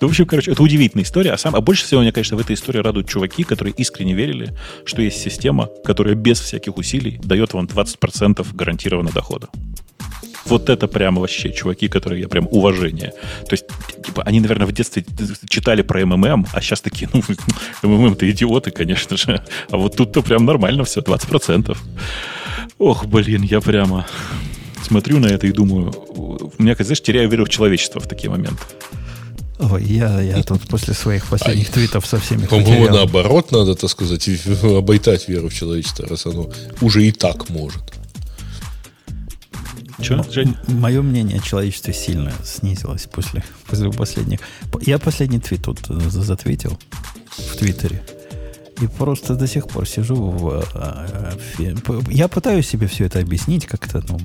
Ну, 0.00 0.08
в 0.08 0.10
общем, 0.10 0.26
короче, 0.26 0.50
это 0.50 0.62
удивительная 0.62 1.04
история. 1.04 1.32
А, 1.32 1.38
сам, 1.38 1.54
а 1.54 1.60
больше 1.60 1.84
всего 1.84 2.00
меня, 2.00 2.12
конечно, 2.12 2.36
в 2.36 2.40
этой 2.40 2.54
истории 2.54 2.78
радуют 2.78 3.08
чуваки, 3.08 3.44
которые 3.44 3.74
искренне 3.74 4.14
верили, 4.14 4.56
что 4.84 5.02
есть 5.02 5.20
система, 5.20 5.68
которая 5.84 6.14
без 6.14 6.40
всяких 6.40 6.76
усилий 6.76 7.20
дает 7.22 7.52
вам 7.54 7.66
20% 7.66 8.46
гарантированного 8.54 9.14
дохода. 9.14 9.48
Вот 10.46 10.70
это 10.70 10.88
прямо 10.88 11.20
вообще 11.20 11.52
чуваки, 11.52 11.88
которые 11.88 12.22
я 12.22 12.28
прям 12.28 12.48
уважение. 12.50 13.12
То 13.48 13.52
есть, 13.52 13.66
типа, 14.04 14.22
они, 14.22 14.40
наверное, 14.40 14.66
в 14.66 14.72
детстве 14.72 15.04
читали 15.48 15.82
про 15.82 16.04
МММ, 16.06 16.46
а 16.52 16.60
сейчас 16.60 16.80
такие, 16.80 17.08
ну, 17.12 17.22
МММ-то 17.82 18.28
идиоты, 18.30 18.70
конечно 18.70 19.16
же. 19.16 19.44
А 19.70 19.76
вот 19.76 19.96
тут-то 19.96 20.22
прям 20.22 20.46
нормально 20.46 20.84
все, 20.84 21.00
20%. 21.00 21.76
Ох, 22.78 23.06
блин, 23.06 23.42
я 23.42 23.60
прямо 23.60 24.06
смотрю 24.82 25.18
на 25.18 25.26
это 25.26 25.46
и 25.46 25.52
думаю, 25.52 25.90
у 26.16 26.62
меня, 26.62 26.74
знаешь, 26.78 27.00
теряю 27.02 27.28
веру 27.30 27.44
в 27.44 27.48
человечество 27.48 28.00
в 28.00 28.06
такие 28.08 28.30
моменты. 28.30 28.62
Ой, 29.60 29.82
я, 29.84 30.20
я 30.20 30.42
тут 30.44 30.62
после 30.68 30.94
своих 30.94 31.26
последних 31.26 31.68
твитов 31.70 32.06
со 32.06 32.18
всеми 32.20 32.46
По-моему, 32.46 32.70
потерял. 32.70 32.94
наоборот, 32.96 33.50
надо, 33.50 33.74
так 33.74 33.90
сказать, 33.90 34.28
обайтать 34.62 35.28
веру 35.28 35.48
в 35.48 35.54
человечество, 35.54 36.06
раз 36.06 36.26
оно 36.26 36.48
уже 36.80 37.04
и 37.04 37.10
так 37.10 37.48
может. 37.50 37.82
Че, 40.00 40.22
Жень? 40.30 40.54
Мое 40.68 41.02
мнение 41.02 41.38
о 41.38 41.42
человечестве 41.42 41.92
сильно 41.92 42.32
снизилось 42.44 43.06
после, 43.12 43.42
после 43.66 43.90
последних. 43.90 44.38
Я 44.82 45.00
последний 45.00 45.40
твит 45.40 45.62
тут 45.64 45.80
э, 45.90 46.08
за- 46.08 46.22
затвитил 46.22 46.78
в 47.36 47.56
Твиттере. 47.56 48.00
И 48.80 48.86
просто 48.86 49.34
до 49.34 49.46
сих 49.48 49.66
пор 49.66 49.88
сижу 49.88 50.14
в... 50.14 50.62
п- 51.84 52.00
Я 52.12 52.28
пытаюсь 52.28 52.68
себе 52.68 52.86
все 52.86 53.06
это 53.06 53.18
объяснить 53.18 53.66
как-то. 53.66 54.04
Ну, 54.08 54.18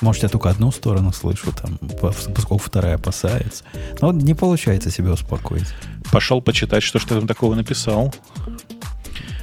может, 0.00 0.22
я 0.22 0.28
только 0.28 0.48
одну 0.50 0.70
сторону 0.70 1.12
слышу, 1.12 1.50
там, 1.52 1.76
по- 1.78 2.12
поскольку 2.12 2.58
вторая 2.58 2.94
опасается. 2.96 3.64
Но 4.00 4.08
вот 4.12 4.22
не 4.22 4.34
получается 4.34 4.90
себя 4.90 5.10
успокоить. 5.12 5.66
Пошел 6.12 6.40
почитать, 6.40 6.84
что 6.84 6.98
ж 7.00 7.04
ты 7.04 7.14
там 7.16 7.26
такого 7.26 7.54
написал. 7.56 8.14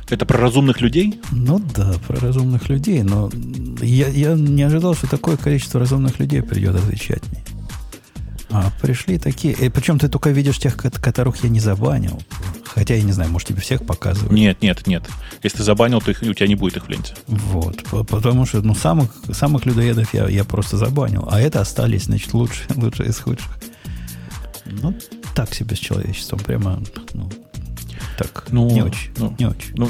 Это 0.09 0.25
про 0.25 0.37
разумных 0.39 0.79
людей? 0.81 1.19
Ну 1.31 1.59
да, 1.75 1.95
про 2.07 2.17
разумных 2.19 2.69
людей, 2.69 3.03
но 3.03 3.29
я, 3.81 4.07
я 4.07 4.33
не 4.35 4.61
ожидал, 4.63 4.95
что 4.95 5.07
такое 5.07 5.37
количество 5.37 5.79
разумных 5.79 6.19
людей 6.19 6.41
придет 6.41 6.75
отвечать 6.75 7.23
мне. 7.31 7.43
А 8.49 8.71
пришли 8.81 9.17
такие. 9.17 9.53
И 9.55 9.69
причем 9.69 9.97
ты 9.97 10.07
только 10.09 10.29
видишь 10.29 10.59
тех, 10.59 10.77
ко- 10.77 10.91
которых 10.91 11.43
я 11.43 11.49
не 11.49 11.59
забанил. 11.59 12.21
Хотя 12.73 12.95
я 12.95 13.03
не 13.03 13.11
знаю, 13.11 13.29
может 13.31 13.47
тебе 13.49 13.61
всех 13.61 13.85
показывать. 13.85 14.31
Нет, 14.31 14.61
нет, 14.61 14.87
нет. 14.87 15.03
Если 15.43 15.57
ты 15.57 15.63
забанил, 15.63 16.01
то 16.01 16.09
их, 16.11 16.21
у 16.23 16.33
тебя 16.33 16.47
не 16.47 16.55
будет 16.55 16.77
их 16.77 16.85
в 16.87 16.89
ленте. 16.89 17.13
Вот. 17.27 17.83
по- 17.83 18.03
Потому 18.03 18.45
что 18.47 18.61
ну, 18.61 18.73
самых, 18.73 19.11
самых 19.31 19.65
людоедов 19.65 20.13
я, 20.13 20.27
я 20.27 20.43
просто 20.43 20.77
забанил. 20.77 21.27
А 21.31 21.39
это 21.39 21.61
остались, 21.61 22.05
значит, 22.05 22.33
лучшие, 22.33 22.65
лучшие 22.75 23.09
из 23.09 23.19
худших. 23.19 23.49
Ну, 24.65 24.93
так 25.35 25.53
себе 25.53 25.75
с 25.75 25.79
человечеством. 25.79 26.39
Прямо, 26.39 26.81
ну, 27.13 27.29
так, 28.17 28.45
Ну, 28.49 28.69
не 28.71 28.81
очень. 28.81 29.11
ну. 29.17 29.35
не 29.39 29.45
очень. 29.45 29.73
Ну, 29.75 29.89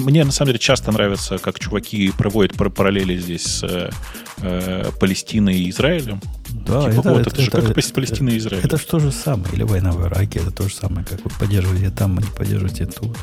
мне 0.00 0.24
на 0.24 0.32
самом 0.32 0.48
деле 0.48 0.58
часто 0.58 0.90
нравится, 0.92 1.38
как 1.38 1.58
чуваки 1.60 2.10
проводят 2.16 2.56
пар- 2.56 2.70
параллели 2.70 3.16
здесь 3.18 3.44
с 3.44 3.62
э, 3.64 3.90
э, 4.38 4.90
Палестиной 5.00 5.56
и 5.58 5.70
Израилем. 5.70 6.20
Да, 6.50 6.90
Типа, 6.90 7.02
вот, 7.10 7.26
это 7.26 7.40
же 7.42 7.50
как 7.50 7.72
Палестина 7.74 7.94
Палестина 7.94 8.30
и 8.30 8.38
Израиль. 8.38 8.64
Это 8.64 8.76
же 8.78 8.86
то 8.86 8.98
же 8.98 9.12
самое. 9.12 9.52
Или 9.52 9.62
война 9.62 9.92
в 9.92 10.06
Ираке, 10.06 10.40
это 10.40 10.50
то 10.50 10.68
же 10.68 10.74
самое, 10.74 11.04
как 11.04 11.22
вы 11.24 11.30
поддерживаете 11.38 11.90
там, 11.90 12.18
а 12.18 12.22
не 12.22 12.28
поддерживаете 12.28 12.86
тут. 12.86 13.16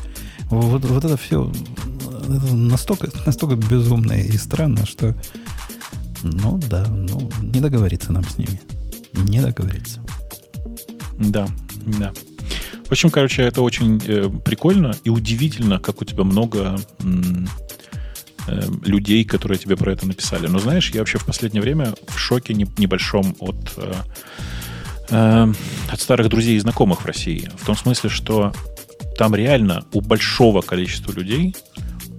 Вот, 0.50 0.84
вот 0.84 1.04
это 1.04 1.16
все 1.16 1.50
настолько, 2.52 3.08
настолько 3.24 3.56
безумно 3.56 4.12
и 4.12 4.36
странно, 4.36 4.86
что 4.86 5.14
ну 6.22 6.58
да, 6.68 6.86
ну 6.88 7.30
не 7.40 7.60
договориться 7.60 8.12
нам 8.12 8.24
с 8.24 8.38
ними. 8.38 8.60
Не 9.14 9.40
договориться. 9.40 10.00
Да, 11.18 11.48
да. 11.98 12.12
В 12.86 12.92
общем, 12.92 13.10
короче, 13.10 13.42
это 13.42 13.62
очень 13.62 14.00
э, 14.06 14.30
прикольно 14.44 14.94
и 15.02 15.10
удивительно, 15.10 15.80
как 15.80 16.02
у 16.02 16.04
тебя 16.04 16.22
много 16.22 16.78
м, 17.00 17.48
э, 18.46 18.62
людей, 18.84 19.24
которые 19.24 19.58
тебе 19.58 19.76
про 19.76 19.92
это 19.92 20.06
написали. 20.06 20.46
Но 20.46 20.58
знаешь, 20.58 20.90
я 20.90 21.00
вообще 21.00 21.18
в 21.18 21.26
последнее 21.26 21.62
время 21.62 21.94
в 22.08 22.18
шоке 22.18 22.54
не- 22.54 22.66
небольшом 22.78 23.36
от, 23.40 23.74
э, 23.76 23.92
э, 25.10 25.52
от 25.90 26.00
старых 26.00 26.28
друзей 26.28 26.56
и 26.56 26.60
знакомых 26.60 27.02
в 27.02 27.06
России. 27.06 27.50
В 27.58 27.66
том 27.66 27.76
смысле, 27.76 28.10
что 28.10 28.52
там 29.18 29.34
реально 29.34 29.84
у 29.92 30.00
большого 30.00 30.60
количества 30.60 31.12
людей 31.12 31.56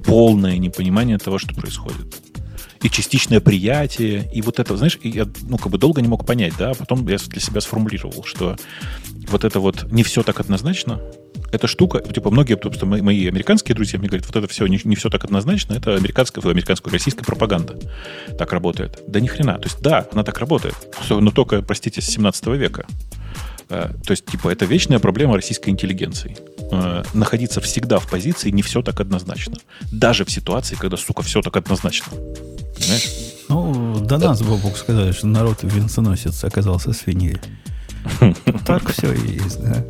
полное 0.06 0.58
непонимание 0.58 1.18
того, 1.18 1.38
что 1.38 1.54
происходит. 1.54 2.16
И 2.82 2.90
частичное 2.90 3.40
приятие, 3.40 4.30
и 4.32 4.42
вот 4.42 4.60
это, 4.60 4.78
знаешь, 4.78 5.00
я, 5.02 5.28
ну, 5.42 5.58
как 5.58 5.72
бы 5.72 5.78
долго 5.78 6.02
не 6.02 6.08
мог 6.08 6.26
понять, 6.26 6.54
да, 6.58 6.72
а 6.72 6.74
потом 6.76 7.08
я 7.08 7.18
для 7.18 7.42
себя 7.42 7.60
сформулировал, 7.60 8.24
что 8.24 8.56
вот 9.30 9.44
это 9.44 9.60
вот 9.60 9.92
не 9.92 10.04
все 10.04 10.22
так 10.24 10.40
однозначно, 10.40 11.02
эта 11.52 11.68
штука, 11.68 12.00
типа 12.00 12.30
многие, 12.30 12.58
что 12.74 12.86
мои, 12.86 13.02
мои 13.02 13.28
американские 13.28 13.76
друзья 13.76 14.00
мне 14.00 14.08
говорят, 14.08 14.28
вот 14.28 14.36
это 14.36 14.48
все 14.48 14.66
не, 14.68 14.80
не 14.84 14.96
все 14.96 15.10
так 15.10 15.24
однозначно, 15.24 15.74
это 15.74 15.96
американская, 15.96 16.44
американская, 16.44 16.92
российская 16.92 17.24
пропаганда 17.24 17.80
так 18.38 18.52
работает. 18.54 19.04
Да 19.08 19.20
ни 19.20 19.28
хрена. 19.28 19.58
То 19.60 19.66
есть 19.66 19.82
да, 19.82 20.08
она 20.12 20.24
так 20.24 20.38
работает, 20.40 20.76
но 21.10 21.32
только, 21.32 21.62
простите, 21.62 22.02
с 22.02 22.06
17 22.06 22.48
века. 22.48 22.86
Э, 23.70 23.90
То 24.06 24.12
есть, 24.12 24.26
типа, 24.26 24.50
это 24.50 24.66
вечная 24.66 25.00
проблема 25.00 25.36
российской 25.36 25.70
интеллигенции. 25.70 26.38
Э, 26.72 27.04
Находиться 27.14 27.62
всегда 27.62 28.00
в 28.00 28.10
позиции 28.10 28.50
не 28.50 28.62
все 28.62 28.82
так 28.82 29.00
однозначно. 29.00 29.58
Даже 29.92 30.26
в 30.26 30.32
ситуации, 30.32 30.76
когда, 30.76 30.98
сука, 30.98 31.22
все 31.22 31.42
так 31.42 31.58
однозначно. 31.58 32.14
Понимаешь? 32.78 33.10
Ну, 33.50 34.00
до 34.00 34.18
нас, 34.18 34.42
Бобук, 34.42 34.78
сказали, 34.78 35.12
что 35.12 35.28
народ 35.28 35.60
венценосец 35.64 36.44
оказался 36.44 36.94
свиньей. 36.94 37.38
Так 38.66 38.90
все 38.90 39.12
и 39.14 39.34
есть, 39.34 39.62
да. 39.62 39.84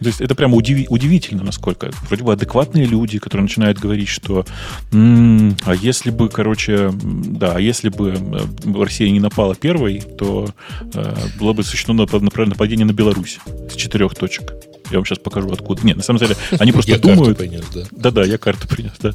То 0.00 0.06
есть 0.06 0.20
это 0.20 0.34
прямо 0.34 0.56
удиви- 0.56 0.86
удивительно, 0.88 1.42
насколько 1.44 1.90
вроде 2.08 2.22
бы 2.24 2.32
адекватные 2.32 2.86
люди, 2.86 3.18
которые 3.18 3.42
начинают 3.44 3.78
говорить, 3.78 4.08
что 4.08 4.44
«М, 4.92 5.56
а 5.64 5.74
если 5.74 6.10
бы, 6.10 6.28
короче, 6.28 6.92
да, 6.92 7.54
а 7.56 7.60
если 7.60 7.88
бы 7.88 8.14
э, 8.16 8.78
Россия 8.82 9.10
не 9.10 9.20
напала 9.20 9.54
первой, 9.54 10.00
то 10.00 10.48
э, 10.94 11.14
было 11.38 11.52
бы 11.52 11.62
нап- 11.62 12.46
нападение 12.46 12.86
на 12.86 12.92
Беларусь 12.92 13.38
с 13.70 13.74
четырех 13.74 14.14
точек. 14.14 14.52
Я 14.90 14.98
вам 14.98 15.04
сейчас 15.04 15.18
покажу 15.18 15.50
откуда. 15.50 15.84
Нет, 15.84 15.96
на 15.96 16.02
самом 16.02 16.20
деле, 16.20 16.36
они 16.60 16.70
просто 16.72 16.92
Я 16.92 16.98
карту 16.98 17.16
думают... 17.16 17.38
принес, 17.38 17.64
да. 17.74 17.82
Да-да, 17.90 18.24
я 18.24 18.38
карту 18.38 18.68
принес, 18.68 18.92
да. 19.00 19.14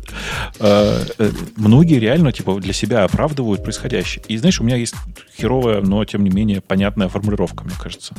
А, 0.59 1.05
э, 1.17 1.31
Многие 1.55 1.99
реально, 1.99 2.31
типа, 2.33 2.59
для 2.59 2.73
себя 2.73 3.03
оправдывают 3.03 3.63
происходящее. 3.63 4.23
И 4.27 4.37
знаешь, 4.37 4.59
у 4.59 4.63
меня 4.63 4.75
есть 4.75 4.95
херовая, 5.37 5.81
но, 5.81 6.03
тем 6.03 6.23
не 6.23 6.29
менее, 6.29 6.59
понятная 6.61 7.07
формулировка, 7.07 7.63
мне 7.63 7.73
кажется. 7.81 8.13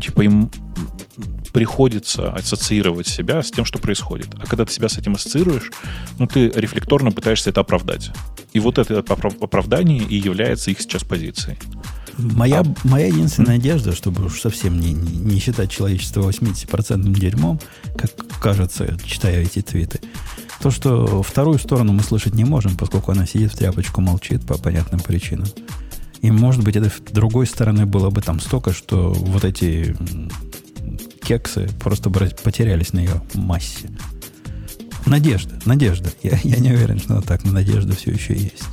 Типа, 0.00 0.22
им 0.22 0.50
приходится 1.52 2.32
ассоциировать 2.32 3.08
себя 3.08 3.42
с 3.42 3.50
тем, 3.50 3.64
что 3.64 3.78
происходит. 3.78 4.28
А 4.40 4.46
когда 4.46 4.64
ты 4.64 4.72
себя 4.72 4.88
с 4.88 4.98
этим 4.98 5.14
ассоциируешь, 5.14 5.70
ну, 6.18 6.26
ты 6.26 6.48
рефлекторно 6.50 7.10
пытаешься 7.10 7.50
это 7.50 7.60
оправдать. 7.60 8.10
И 8.52 8.60
вот 8.60 8.78
это 8.78 8.98
оправ- 9.00 9.42
оправдание 9.42 10.02
и 10.02 10.16
является 10.16 10.70
их 10.70 10.80
сейчас 10.80 11.04
позицией. 11.04 11.58
Моя, 12.18 12.64
моя 12.82 13.06
единственная 13.06 13.56
надежда, 13.56 13.94
чтобы 13.94 14.24
уж 14.24 14.40
совсем 14.40 14.80
не, 14.80 14.92
не, 14.92 15.18
не 15.18 15.38
считать 15.38 15.70
человечество 15.70 16.28
80% 16.28 17.02
дерьмом, 17.14 17.60
как 17.96 18.10
кажется, 18.40 18.98
читая 19.04 19.42
эти 19.42 19.62
твиты, 19.62 20.00
то, 20.60 20.72
что 20.72 21.22
вторую 21.22 21.60
сторону 21.60 21.92
мы 21.92 22.02
слышать 22.02 22.34
не 22.34 22.44
можем, 22.44 22.76
поскольку 22.76 23.12
она 23.12 23.26
сидит 23.26 23.52
в 23.52 23.56
тряпочку, 23.56 24.00
молчит 24.00 24.44
по 24.44 24.58
понятным 24.58 25.00
причинам. 25.00 25.46
И, 26.20 26.30
может 26.30 26.64
быть, 26.64 26.76
это 26.76 26.90
с 26.90 27.12
другой 27.12 27.46
стороны 27.46 27.86
было 27.86 28.10
бы 28.10 28.20
там 28.22 28.40
столько, 28.40 28.72
что 28.72 29.12
вот 29.12 29.44
эти 29.44 29.96
кексы 31.22 31.68
просто 31.80 32.10
потерялись 32.10 32.92
на 32.92 33.00
ее 33.00 33.22
массе. 33.34 33.90
Надежда, 35.06 35.58
надежда. 35.64 36.10
Я, 36.22 36.38
я 36.42 36.56
не 36.56 36.72
уверен, 36.72 36.98
что 36.98 37.20
так, 37.22 37.44
но 37.44 37.52
надежда 37.52 37.94
все 37.94 38.10
еще 38.10 38.34
есть. 38.34 38.64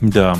Да, 0.00 0.36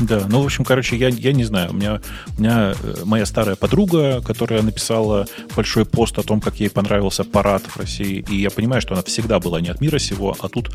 да, 0.00 0.24
ну, 0.28 0.42
в 0.42 0.44
общем, 0.44 0.64
короче, 0.64 0.96
я, 0.96 1.08
я 1.08 1.32
не 1.32 1.44
знаю. 1.44 1.70
У 1.70 1.74
меня, 1.74 2.00
у 2.36 2.40
меня 2.40 2.74
э, 2.82 2.96
моя 3.04 3.26
старая 3.26 3.54
подруга, 3.54 4.20
которая 4.22 4.62
написала 4.62 5.26
большой 5.54 5.84
пост 5.84 6.18
о 6.18 6.22
том, 6.22 6.40
как 6.40 6.58
ей 6.58 6.68
понравился 6.68 7.22
парад 7.24 7.62
в 7.62 7.76
России, 7.76 8.24
и 8.28 8.36
я 8.40 8.50
понимаю, 8.50 8.82
что 8.82 8.94
она 8.94 9.02
всегда 9.04 9.38
была 9.38 9.60
не 9.60 9.68
от 9.68 9.80
мира 9.80 9.98
сего, 9.98 10.36
а 10.40 10.48
тут, 10.48 10.70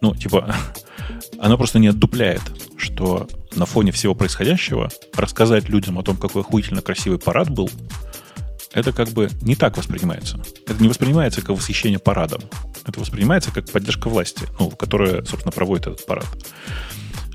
ну, 0.00 0.14
типа, 0.14 0.54
она 1.38 1.56
просто 1.56 1.78
не 1.78 1.88
отдупляет, 1.88 2.42
что 2.76 3.28
на 3.54 3.66
фоне 3.66 3.92
всего 3.92 4.14
происходящего 4.14 4.88
рассказать 5.14 5.68
людям 5.68 5.98
о 5.98 6.02
том, 6.02 6.16
какой 6.16 6.42
охуительно 6.42 6.82
красивый 6.82 7.18
парад 7.18 7.50
был, 7.50 7.70
это 8.72 8.92
как 8.92 9.08
бы 9.08 9.28
не 9.42 9.56
так 9.56 9.76
воспринимается. 9.76 10.40
Это 10.66 10.80
не 10.80 10.88
воспринимается 10.88 11.40
как 11.40 11.50
восхищение 11.56 11.98
парадом. 11.98 12.40
Это 12.86 13.00
воспринимается 13.00 13.50
как 13.50 13.70
поддержка 13.70 14.08
власти, 14.08 14.42
ну, 14.58 14.70
которая, 14.70 15.24
собственно, 15.24 15.52
проводит 15.52 15.88
этот 15.88 16.06
парад. 16.06 16.26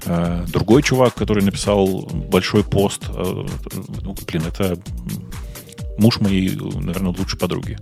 Э, 0.06 0.46
другой 0.48 0.82
чувак, 0.82 1.16
который 1.16 1.44
написал 1.44 2.04
большой 2.08 2.64
пост, 2.64 3.04
э, 3.10 3.46
ну, 4.02 4.16
блин, 4.28 4.44
это 4.48 4.78
муж 5.98 6.20
моей, 6.20 6.56
наверное, 6.56 7.14
лучшей 7.18 7.40
подруги, 7.40 7.78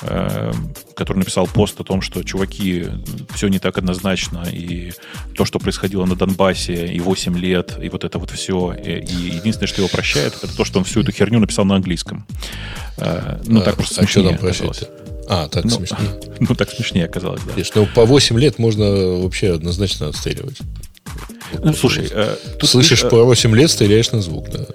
который 0.00 1.18
написал 1.18 1.46
пост 1.46 1.80
о 1.80 1.84
том, 1.84 2.02
что, 2.02 2.22
чуваки, 2.22 2.86
все 3.34 3.48
не 3.48 3.58
так 3.58 3.78
однозначно, 3.78 4.46
и 4.50 4.92
то, 5.34 5.44
что 5.44 5.58
происходило 5.58 6.04
на 6.04 6.16
Донбассе, 6.16 6.86
и 6.86 7.00
8 7.00 7.38
лет, 7.38 7.78
и 7.82 7.88
вот 7.88 8.04
это 8.04 8.18
вот 8.18 8.30
все, 8.30 8.74
и, 8.74 9.00
единственное, 9.00 9.68
что 9.68 9.80
его 9.80 9.88
прощает, 9.88 10.34
это 10.42 10.54
то, 10.54 10.64
что 10.64 10.78
он 10.78 10.84
всю 10.84 11.00
эту 11.00 11.12
херню 11.12 11.38
написал 11.38 11.64
на 11.64 11.76
английском. 11.76 12.26
Ну, 12.98 13.60
а, 13.60 13.62
так 13.62 13.76
просто 13.76 14.00
а 14.00 14.04
смешнее 14.04 14.34
оказалось. 14.34 14.84
А, 15.28 15.48
так 15.48 15.64
ну, 15.64 15.70
смешнее. 15.70 16.20
Ну, 16.40 16.54
так 16.54 16.70
смешнее 16.70 17.06
оказалось, 17.06 17.42
да. 17.42 17.52
Видишь, 17.52 17.72
ну, 17.74 17.86
по 17.86 18.04
8 18.04 18.38
лет 18.38 18.58
можно 18.58 18.84
вообще 19.18 19.54
однозначно 19.54 20.08
отстреливать. 20.08 20.58
Ну, 21.62 21.72
слушай, 21.72 22.08
э, 22.10 22.36
слышишь 22.62 23.04
э, 23.04 23.08
по 23.08 23.24
8 23.24 23.54
лет, 23.54 23.70
стреляешь 23.70 24.10
на 24.12 24.20
звук, 24.20 24.50
да. 24.50 24.66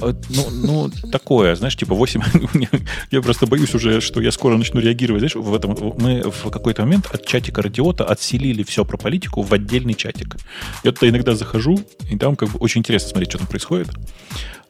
Э, 0.00 0.12
ну, 0.30 0.50
ну, 0.50 0.90
такое, 1.10 1.54
знаешь, 1.54 1.76
типа 1.76 1.94
8... 1.94 2.22
я 3.10 3.22
просто 3.22 3.46
боюсь 3.46 3.74
уже, 3.74 4.00
что 4.00 4.20
я 4.20 4.32
скоро 4.32 4.56
начну 4.56 4.80
реагировать. 4.80 5.20
Знаешь, 5.20 5.34
в 5.34 5.54
этом 5.54 5.76
мы 5.98 6.22
в 6.30 6.50
какой-то 6.50 6.82
момент 6.82 7.06
от 7.12 7.26
чатика 7.26 7.62
радиота 7.62 8.04
отселили 8.04 8.62
все 8.62 8.84
про 8.84 8.96
политику 8.96 9.42
в 9.42 9.52
отдельный 9.52 9.94
чатик. 9.94 10.36
Я 10.82 10.92
туда 10.92 11.08
иногда 11.08 11.34
захожу, 11.34 11.78
и 12.10 12.16
там 12.16 12.36
как 12.36 12.50
бы 12.50 12.58
очень 12.58 12.80
интересно 12.80 13.10
смотреть, 13.10 13.30
что 13.30 13.38
там 13.38 13.46
происходит. 13.46 13.88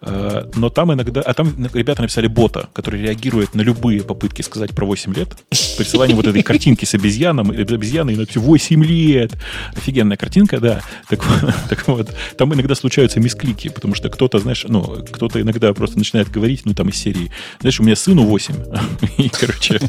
Э, 0.07 0.47
но 0.55 0.71
там 0.71 0.93
иногда... 0.93 1.21
А 1.23 1.35
там 1.35 1.55
ребята 1.73 2.03
написали 2.03 2.27
бота, 2.27 2.69
который 2.73 3.03
реагирует 3.03 3.55
на 3.55 3.63
любые 3.63 4.03
попытки 4.03 4.43
сказать 4.43 4.75
про 4.75 4.87
8 4.87 5.15
лет. 5.15 5.29
Присылание 5.77 6.17
вот 6.17 6.27
этой 6.27 6.43
картинки 6.51 6.85
с 6.85 6.95
обезьяном, 6.95 7.51
обезьяной, 7.51 8.15
и 8.15 8.17
написано 8.17 8.45
8 8.45 8.85
лет. 8.85 9.33
Офигенная 9.75 10.17
картинка, 10.17 10.61
да. 10.61 10.83
Так, 11.09 11.25
так 11.69 11.89
вот, 11.89 12.11
там 12.37 12.53
иногда 12.55 12.75
случаются 12.75 13.21
мисклики, 13.21 13.69
потому 13.69 13.95
что 13.95 14.11
кто-то, 14.11 14.39
знаешь, 14.39 14.65
ну, 14.69 14.83
кто-то 15.11 15.41
иногда 15.41 15.73
просто 15.73 15.99
начинает 15.99 16.31
говорить, 16.31 16.63
ну, 16.65 16.75
там 16.75 16.89
из 16.89 16.97
серии, 16.97 17.31
знаешь, 17.61 17.81
у 17.81 17.83
меня 17.83 17.97
сыну 17.97 18.25
8. 18.25 18.55
И, 19.19 19.29
короче, 19.29 19.81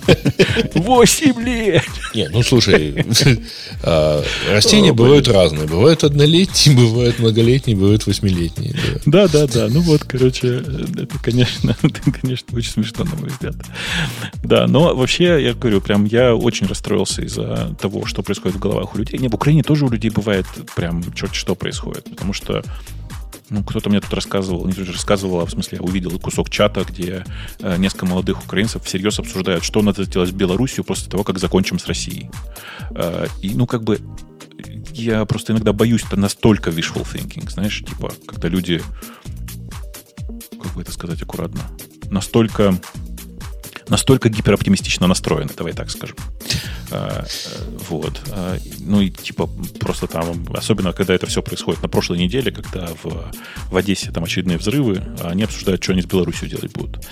8 0.73 1.41
лет! 1.41 1.83
Не, 2.13 2.29
ну, 2.29 2.41
слушай, 2.43 3.05
а, 3.83 4.23
растения 4.51 4.93
бывают 4.93 5.27
разные. 5.27 5.67
Бывают 5.67 6.03
однолетние, 6.03 6.75
бывают 6.75 7.19
многолетние, 7.19 7.77
бывают 7.77 8.05
восьмилетние. 8.05 8.75
Да, 9.05 9.27
да, 9.27 9.47
да. 9.47 9.67
Ну 9.69 9.81
вот, 9.81 10.04
короче, 10.07 10.47
это, 10.57 11.19
конечно, 11.21 11.75
это, 11.81 12.11
конечно, 12.11 12.55
очень 12.55 12.71
смешно, 12.71 13.05
на 13.05 13.15
мой 13.15 13.29
взгляд. 13.29 13.55
Да, 14.43 14.67
но 14.67 14.95
вообще, 14.95 15.43
я 15.43 15.53
говорю, 15.53 15.81
прям 15.81 16.05
я 16.05 16.35
очень 16.35 16.67
расстроился 16.67 17.21
из-за 17.23 17.75
того, 17.79 18.05
что 18.05 18.23
происходит 18.23 18.57
в 18.57 18.59
головах 18.59 18.95
у 18.95 18.97
людей. 18.97 19.19
Не, 19.19 19.27
в 19.27 19.35
Украине 19.35 19.63
тоже 19.63 19.85
у 19.85 19.89
людей 19.89 20.09
бывает 20.09 20.45
прям 20.75 21.03
черт 21.13 21.35
что 21.35 21.55
происходит, 21.55 22.05
потому 22.05 22.33
что 22.33 22.63
ну, 23.49 23.63
кто-то 23.63 23.89
мне 23.89 24.01
тут 24.01 24.13
рассказывал, 24.13 24.65
не 24.65 24.73
рассказывал, 24.73 25.41
а 25.41 25.45
в 25.45 25.51
смысле, 25.51 25.77
я 25.79 25.85
увидел 25.85 26.17
кусок 26.19 26.49
чата, 26.49 26.83
где 26.83 27.23
э, 27.59 27.77
несколько 27.77 28.07
молодых 28.07 28.43
украинцев 28.43 28.83
всерьез 28.83 29.19
обсуждают, 29.19 29.63
что 29.63 29.81
надо 29.81 30.03
сделать 30.03 30.29
с 30.29 30.33
Белоруссией 30.33 30.83
после 30.83 31.11
того, 31.11 31.23
как 31.23 31.37
закончим 31.37 31.77
с 31.77 31.85
Россией. 31.85 32.29
Э, 32.91 33.27
и, 33.41 33.53
ну, 33.53 33.67
как 33.67 33.83
бы, 33.83 33.99
я 34.93 35.25
просто 35.25 35.53
иногда 35.53 35.73
боюсь, 35.73 36.03
это 36.07 36.19
настолько 36.19 36.71
wishful 36.71 37.05
thinking, 37.05 37.49
знаешь, 37.49 37.83
типа, 37.87 38.13
когда 38.25 38.47
люди 38.47 38.81
как 40.61 40.73
бы 40.73 40.81
это 40.81 40.91
сказать 40.91 41.21
аккуратно, 41.21 41.61
настолько 42.09 42.79
настолько 43.89 44.29
гипероптимистично 44.29 45.07
настроены, 45.07 45.51
давай 45.55 45.73
так 45.73 45.89
скажем. 45.91 46.17
А, 46.91 47.25
вот. 47.89 48.21
А, 48.31 48.57
ну 48.79 49.01
и 49.01 49.09
типа 49.09 49.47
просто 49.79 50.07
там, 50.07 50.45
особенно 50.55 50.93
когда 50.93 51.13
это 51.13 51.27
все 51.27 51.41
происходит 51.41 51.81
на 51.81 51.89
прошлой 51.89 52.17
неделе, 52.19 52.51
когда 52.51 52.87
в, 53.03 53.31
в 53.69 53.75
Одессе 53.75 54.11
там 54.11 54.23
очередные 54.23 54.57
взрывы, 54.57 55.03
они 55.21 55.43
обсуждают, 55.43 55.83
что 55.83 55.93
они 55.93 56.01
с 56.01 56.05
Беларусью 56.05 56.49
делать 56.49 56.71
будут. 56.73 57.05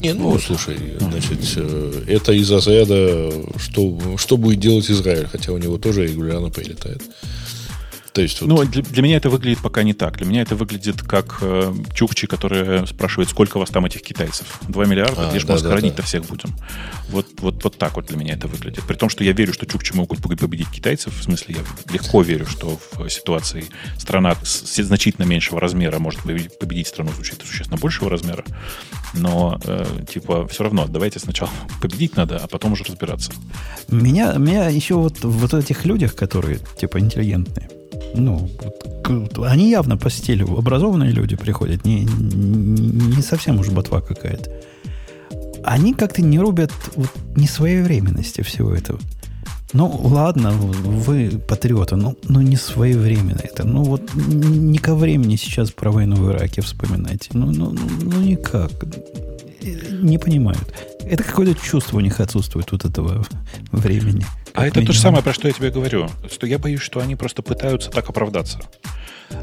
Не, 0.00 0.12
ну, 0.12 0.30
вот. 0.30 0.42
слушай, 0.42 0.78
значит, 1.00 1.40
э, 1.56 2.04
это 2.06 2.32
из 2.32 2.50
разряда, 2.50 3.32
что, 3.56 4.16
что 4.16 4.36
будет 4.36 4.60
делать 4.60 4.88
Израиль, 4.88 5.26
хотя 5.26 5.52
у 5.52 5.58
него 5.58 5.76
тоже 5.76 6.06
регулярно 6.06 6.50
прилетает. 6.50 7.02
То 8.18 8.22
есть, 8.22 8.40
вот... 8.40 8.48
Ну, 8.48 8.64
для, 8.64 8.82
для 8.82 9.02
меня 9.04 9.16
это 9.18 9.30
выглядит 9.30 9.60
пока 9.60 9.84
не 9.84 9.94
так. 9.94 10.16
Для 10.16 10.26
меня 10.26 10.42
это 10.42 10.56
выглядит 10.56 11.02
как 11.02 11.38
э, 11.40 11.72
Чукчи, 11.94 12.26
который 12.26 12.84
спрашивает, 12.88 13.30
сколько 13.30 13.58
у 13.58 13.60
вас 13.60 13.70
там 13.70 13.86
этих 13.86 14.02
китайцев? 14.02 14.58
Два 14.66 14.86
миллиарда? 14.86 15.28
А, 15.28 15.30
Где 15.30 15.38
же 15.38 15.46
да, 15.46 15.52
мы 15.52 15.60
да, 15.60 15.64
сохранить-то 15.68 16.02
да. 16.02 16.02
всех 16.02 16.24
будем? 16.24 16.52
Вот, 17.10 17.26
вот, 17.38 17.62
вот 17.62 17.78
так 17.78 17.94
вот 17.94 18.06
для 18.06 18.16
меня 18.16 18.34
это 18.34 18.48
выглядит. 18.48 18.82
При 18.88 18.96
том, 18.96 19.08
что 19.08 19.22
я 19.22 19.30
верю, 19.30 19.52
что 19.52 19.66
Чукчи 19.66 19.94
могут 19.94 20.20
победить 20.20 20.68
китайцев. 20.68 21.16
В 21.16 21.22
смысле, 21.22 21.58
я 21.58 21.92
легко 21.94 22.22
верю, 22.22 22.46
что 22.46 22.80
в 22.94 23.08
ситуации 23.08 23.66
страна 23.98 24.34
с 24.42 24.74
значительно 24.82 25.24
меньшего 25.24 25.60
размера 25.60 26.00
может 26.00 26.22
победить 26.22 26.88
страну 26.88 27.12
существенно 27.12 27.76
большего 27.76 28.10
размера. 28.10 28.44
Но, 29.14 29.60
э, 29.64 29.84
типа, 30.12 30.48
все 30.48 30.64
равно, 30.64 30.88
давайте 30.88 31.20
сначала 31.20 31.50
победить 31.80 32.16
надо, 32.16 32.38
а 32.38 32.48
потом 32.48 32.72
уже 32.72 32.82
разбираться. 32.82 33.30
Меня, 33.86 34.32
меня 34.32 34.68
еще 34.68 34.94
вот 34.94 35.20
в 35.22 35.54
этих 35.54 35.84
людях, 35.84 36.16
которые, 36.16 36.58
типа, 36.80 36.98
интеллигентные, 36.98 37.68
ну, 38.14 38.48
они 39.44 39.70
явно 39.70 39.96
по 39.96 40.10
стилю 40.10 40.58
образованные 40.58 41.10
люди 41.12 41.36
приходят, 41.36 41.84
не, 41.84 42.04
не, 42.04 43.22
совсем 43.22 43.58
уж 43.58 43.68
ботва 43.68 44.00
какая-то. 44.00 44.50
Они 45.64 45.92
как-то 45.92 46.22
не 46.22 46.38
рубят 46.38 46.72
вот 46.96 47.10
несвоевременности 47.36 48.42
всего 48.42 48.74
этого. 48.74 48.98
Ну, 49.74 50.00
ладно, 50.02 50.52
вы 50.52 51.30
патриоты, 51.46 51.96
но, 51.96 52.14
но 52.26 52.40
не 52.40 52.56
своевременно 52.56 53.40
это. 53.42 53.66
Ну, 53.66 53.82
вот 53.82 54.14
не 54.14 54.78
ко 54.78 54.94
времени 54.94 55.36
сейчас 55.36 55.70
про 55.70 55.90
войну 55.90 56.16
в 56.16 56.30
Ираке 56.30 56.62
вспоминайте. 56.62 57.30
Ну, 57.34 57.50
ну, 57.52 57.72
ну, 57.72 57.80
ну 58.00 58.20
никак. 58.20 58.70
Не 59.60 60.18
понимают. 60.18 60.74
Это 61.02 61.22
какое-то 61.24 61.60
чувство 61.60 61.96
у 61.96 62.00
них 62.00 62.20
отсутствует 62.20 62.70
вот 62.70 62.84
этого 62.84 63.24
времени. 63.72 64.24
А 64.54 64.66
это 64.66 64.84
то 64.84 64.92
же 64.92 65.00
самое, 65.00 65.22
про 65.22 65.32
что 65.32 65.48
я 65.48 65.54
тебе 65.54 65.70
говорю. 65.70 66.08
Что 66.30 66.46
я 66.46 66.58
боюсь, 66.58 66.80
что 66.80 67.00
они 67.00 67.16
просто 67.16 67.42
пытаются 67.42 67.90
так 67.90 68.08
оправдаться. 68.08 68.60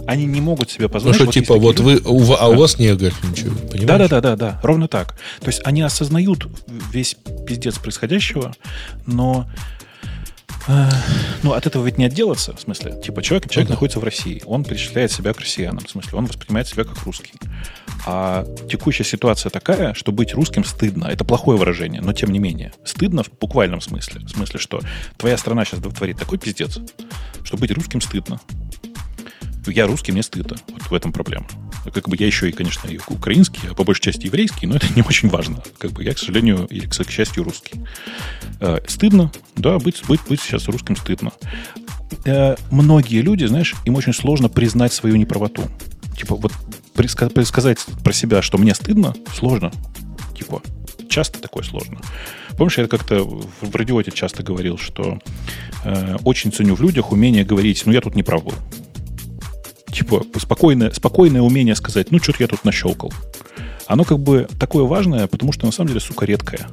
Они 0.07 0.25
не 0.25 0.41
могут 0.41 0.71
себе 0.71 0.89
позволить. 0.89 1.19
Ну 1.19 1.25
что, 1.25 1.25
вот 1.25 1.33
типа, 1.33 1.55
вот 1.57 1.79
вы, 1.79 2.01
у, 2.03 2.33
а 2.33 2.47
у 2.47 2.55
вас 2.55 2.79
не 2.79 2.87
ничего, 2.87 3.55
понимаешь? 3.71 3.85
Да, 3.85 3.97
да, 3.97 4.07
да, 4.07 4.21
да, 4.21 4.35
да, 4.35 4.59
ровно 4.63 4.87
так. 4.87 5.15
То 5.41 5.47
есть 5.47 5.61
они 5.63 5.81
осознают 5.81 6.47
весь 6.91 7.17
пиздец 7.47 7.77
происходящего, 7.77 8.55
но 9.05 9.47
ну, 11.43 11.53
от 11.53 11.67
этого 11.67 11.85
ведь 11.85 11.97
не 11.97 12.05
отделаться, 12.05 12.55
в 12.55 12.59
смысле. 12.59 12.99
Типа, 13.01 13.21
человек, 13.21 13.49
человек 13.49 13.69
находится 13.69 13.99
в 13.99 14.03
России, 14.03 14.41
он 14.45 14.63
причисляет 14.63 15.11
себя 15.11 15.33
к 15.33 15.39
россиянам, 15.39 15.85
в 15.85 15.89
смысле, 15.89 16.17
он 16.17 16.25
воспринимает 16.25 16.67
себя 16.67 16.83
как 16.83 17.03
русский. 17.03 17.33
А 18.05 18.45
текущая 18.69 19.03
ситуация 19.03 19.49
такая, 19.49 19.93
что 19.93 20.11
быть 20.11 20.33
русским 20.33 20.63
стыдно. 20.63 21.05
Это 21.05 21.23
плохое 21.23 21.57
выражение, 21.57 22.01
но 22.01 22.13
тем 22.13 22.31
не 22.31 22.39
менее. 22.39 22.71
Стыдно 22.83 23.23
в 23.23 23.31
буквальном 23.39 23.81
смысле. 23.81 24.21
В 24.21 24.29
смысле, 24.29 24.59
что 24.59 24.81
твоя 25.17 25.37
страна 25.37 25.65
сейчас 25.65 25.79
творит 25.81 26.17
такой 26.17 26.37
пиздец, 26.37 26.79
что 27.43 27.57
быть 27.57 27.71
русским 27.71 28.01
стыдно. 28.01 28.39
Я 29.67 29.87
русский, 29.87 30.11
мне 30.11 30.23
стыдно. 30.23 30.57
Вот 30.69 30.83
в 30.83 30.93
этом 30.93 31.11
проблема. 31.11 31.47
Как 31.93 32.09
бы 32.09 32.15
я 32.17 32.25
еще 32.25 32.49
и, 32.49 32.51
конечно, 32.51 32.87
и 32.87 32.99
украинский, 33.07 33.61
а 33.69 33.73
по 33.73 33.83
большей 33.83 34.01
части 34.01 34.25
еврейский, 34.25 34.67
но 34.67 34.75
это 34.75 34.87
не 34.95 35.01
очень 35.01 35.29
важно. 35.29 35.63
Как 35.77 35.91
бы 35.91 36.03
я, 36.03 36.13
к 36.13 36.17
сожалению, 36.17 36.67
или, 36.69 36.87
к 36.87 37.09
счастью, 37.09 37.43
русский. 37.43 37.81
Э, 38.59 38.79
стыдно, 38.87 39.31
да, 39.55 39.77
быть, 39.79 40.03
быть, 40.07 40.21
быть 40.27 40.41
сейчас 40.41 40.67
русским 40.67 40.95
стыдно. 40.95 41.31
Э, 42.25 42.55
многие 42.71 43.21
люди, 43.21 43.45
знаешь, 43.45 43.75
им 43.85 43.95
очень 43.95 44.13
сложно 44.13 44.49
признать 44.49 44.93
свою 44.93 45.15
неправоту. 45.15 45.63
Типа, 46.17 46.35
вот 46.35 46.53
предсказать 46.93 47.85
про 48.03 48.13
себя, 48.13 48.41
что 48.41 48.57
мне 48.57 48.73
стыдно, 48.73 49.13
сложно. 49.33 49.71
Типа, 50.37 50.61
часто 51.09 51.39
такое 51.41 51.63
сложно. 51.63 51.99
Помнишь, 52.57 52.77
я 52.77 52.87
как-то 52.87 53.23
в 53.23 53.75
радиоте 53.75 54.11
часто 54.11 54.43
говорил, 54.43 54.77
что 54.77 55.19
э, 55.83 56.17
очень 56.23 56.51
ценю 56.51 56.75
в 56.75 56.81
людях 56.81 57.11
умение 57.11 57.43
говорить, 57.43 57.83
ну, 57.85 57.91
я 57.91 58.01
тут 58.01 58.15
не 58.15 58.23
прав 58.23 58.43
был. 58.43 58.53
Типа 59.95 60.25
спокойное, 60.37 60.91
спокойное 60.91 61.41
умение 61.41 61.73
сказать, 61.73 62.11
ну, 62.11 62.19
что-то 62.19 62.43
я 62.43 62.47
тут 62.47 62.65
нащелкал. 62.65 63.13
Оно 63.87 64.03
как 64.03 64.19
бы 64.19 64.45
такое 64.59 64.83
важное, 64.83 65.25
потому 65.27 65.53
что 65.53 65.65
на 65.65 65.71
самом 65.71 65.87
деле, 65.87 66.01
сука, 66.01 66.25
редкое. 66.25 66.67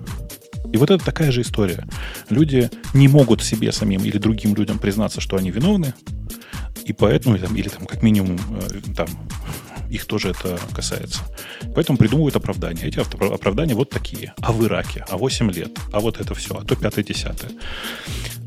И 0.72 0.76
вот 0.76 0.90
это 0.90 1.04
такая 1.04 1.30
же 1.30 1.42
история. 1.42 1.86
Люди 2.30 2.68
не 2.94 3.06
могут 3.06 3.40
себе 3.40 3.70
самим 3.70 4.02
или 4.02 4.18
другим 4.18 4.56
людям 4.56 4.80
признаться, 4.80 5.20
что 5.20 5.36
они 5.36 5.52
виновны, 5.52 5.94
и 6.84 6.92
поэтому, 6.92 7.36
или 7.36 7.44
там, 7.44 7.54
или 7.54 7.68
там 7.68 7.86
как 7.86 8.02
минимум, 8.02 8.40
э, 8.50 8.80
там, 8.96 9.06
их 9.88 10.06
тоже 10.06 10.30
это 10.30 10.58
касается. 10.74 11.20
Поэтому 11.76 11.98
придумывают 11.98 12.34
оправдания. 12.34 12.82
Эти 12.82 12.98
оправдания 12.98 13.74
вот 13.74 13.90
такие. 13.90 14.34
А 14.40 14.50
в 14.50 14.64
Ираке, 14.64 15.04
а 15.08 15.16
8 15.16 15.52
лет, 15.52 15.78
а 15.92 16.00
вот 16.00 16.20
это 16.20 16.34
все, 16.34 16.56
а 16.56 16.64
то 16.64 16.74
5-10. 16.74 17.52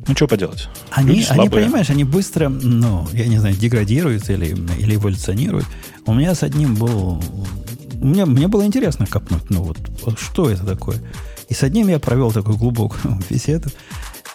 Ну, 0.08 0.15
что 0.15 0.28
поделать? 0.28 0.70
Они, 0.91 1.26
они, 1.30 1.50
понимаешь, 1.50 1.89
они 1.89 2.04
быстро, 2.04 2.50
ну, 2.50 3.08
я 3.12 3.28
не 3.28 3.39
знаю, 3.39 3.56
деградируют 3.56 4.30
или, 4.30 4.56
или 4.78 4.96
эволюционируют. 4.96 5.65
У 6.06 6.13
меня 6.13 6.36
с 6.36 6.44
одним 6.44 6.76
был... 6.76 7.24
Мне, 7.96 8.26
мне 8.26 8.48
было 8.48 8.65
интересно 8.65 9.08
копнуть, 9.08 9.50
ну 9.50 9.63
вот, 9.63 10.20
что 10.20 10.50
это 10.50 10.65
такое. 10.65 10.98
И 11.50 11.54
с 11.54 11.63
одним 11.63 11.88
я 11.88 12.00
провел 12.00 12.32
такую 12.32 12.58
глубокую 12.58 13.20
беседу. 13.30 13.70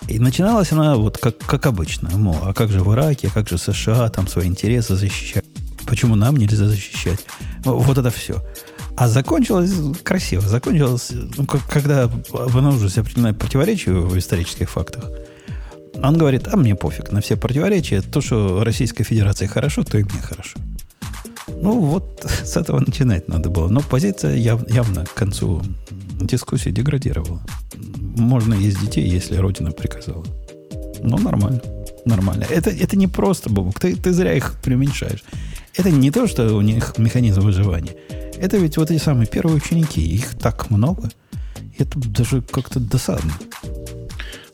И 0.08 0.18
начиналась 0.18 0.72
она 0.72 0.96
вот 0.96 1.18
как, 1.18 1.38
как 1.38 1.66
обычно. 1.66 2.10
Мол, 2.16 2.36
а 2.42 2.52
как 2.52 2.70
же 2.70 2.80
в 2.80 2.92
Ираке, 2.92 3.28
а 3.28 3.30
как 3.30 3.48
же 3.48 3.58
США 3.58 4.08
там 4.08 4.26
свои 4.26 4.48
интересы 4.48 4.96
защищают? 4.96 5.46
Почему 5.86 6.16
нам 6.16 6.36
нельзя 6.36 6.66
защищать? 6.66 7.20
Вот 7.64 7.98
это 7.98 8.10
все. 8.10 8.42
А 8.96 9.08
закончилось 9.08 9.72
красиво. 10.02 10.42
Закончилось, 10.42 11.12
ну, 11.36 11.46
как, 11.46 11.66
когда 11.68 12.04
обнаружилось 12.32 12.98
определенное 12.98 13.34
противоречие 13.34 13.94
в 13.94 14.18
исторических 14.18 14.68
фактах. 14.70 15.04
Он 16.02 16.16
говорит, 16.16 16.48
а 16.50 16.56
мне 16.56 16.74
пофиг 16.74 17.12
на 17.12 17.20
все 17.20 17.36
противоречия. 17.36 18.00
То, 18.00 18.20
что 18.20 18.64
Российской 18.64 19.04
Федерации 19.04 19.46
хорошо, 19.46 19.84
то 19.84 19.98
и 19.98 20.04
мне 20.04 20.20
хорошо. 20.22 20.58
Ну, 21.48 21.78
вот 21.80 22.24
с 22.44 22.56
этого 22.56 22.80
начинать 22.80 23.28
надо 23.28 23.50
было. 23.50 23.68
Но 23.68 23.80
позиция 23.80 24.36
яв, 24.36 24.68
явно 24.70 25.04
к 25.04 25.14
концу 25.14 25.62
дискуссии 26.20 26.70
деградировала. 26.70 27.40
Можно 28.16 28.54
есть 28.54 28.80
детей, 28.80 29.08
если 29.08 29.36
Родина 29.36 29.72
приказала. 29.72 30.24
Ну, 31.02 31.18
нормально. 31.18 31.60
Нормально. 32.04 32.46
Это, 32.48 32.70
это 32.70 32.96
не 32.96 33.06
просто, 33.06 33.50
Бобук. 33.50 33.78
Ты, 33.78 33.94
ты 33.94 34.12
зря 34.12 34.34
их 34.34 34.54
преуменьшаешь. 34.62 35.22
Это 35.76 35.90
не 35.90 36.10
то, 36.10 36.26
что 36.26 36.54
у 36.54 36.60
них 36.62 36.98
механизм 36.98 37.42
выживания. 37.42 37.94
Это 38.38 38.56
ведь 38.56 38.76
вот 38.76 38.90
эти 38.90 39.02
самые 39.02 39.26
первые 39.26 39.56
ученики. 39.56 40.00
Их 40.00 40.38
так 40.38 40.70
много. 40.70 41.10
Это 41.78 41.98
даже 41.98 42.42
как-то 42.42 42.80
досадно. 42.80 43.32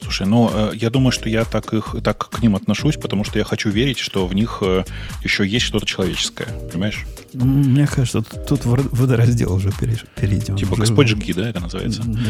Слушай, 0.06 0.28
ну, 0.28 0.48
э, 0.54 0.70
я 0.76 0.88
думаю, 0.90 1.10
что 1.10 1.28
я 1.28 1.44
так, 1.44 1.74
их, 1.74 1.96
так 2.04 2.28
к 2.28 2.40
ним 2.40 2.54
отношусь, 2.54 2.94
потому 2.94 3.24
что 3.24 3.40
я 3.40 3.44
хочу 3.44 3.70
верить, 3.70 3.98
что 3.98 4.28
в 4.28 4.36
них 4.36 4.58
э, 4.60 4.84
еще 5.24 5.44
есть 5.44 5.66
что-то 5.66 5.84
человеческое. 5.84 6.46
Понимаешь? 6.70 7.04
Мне 7.32 7.88
кажется, 7.88 8.22
тут 8.22 8.64
водораздел 8.64 9.52
уже 9.52 9.72
перейдем. 9.72 10.56
Типа 10.56 10.76
Господь 10.76 11.08
жги, 11.08 11.32
да, 11.32 11.48
это 11.48 11.58
называется? 11.58 12.02
Да. 12.04 12.20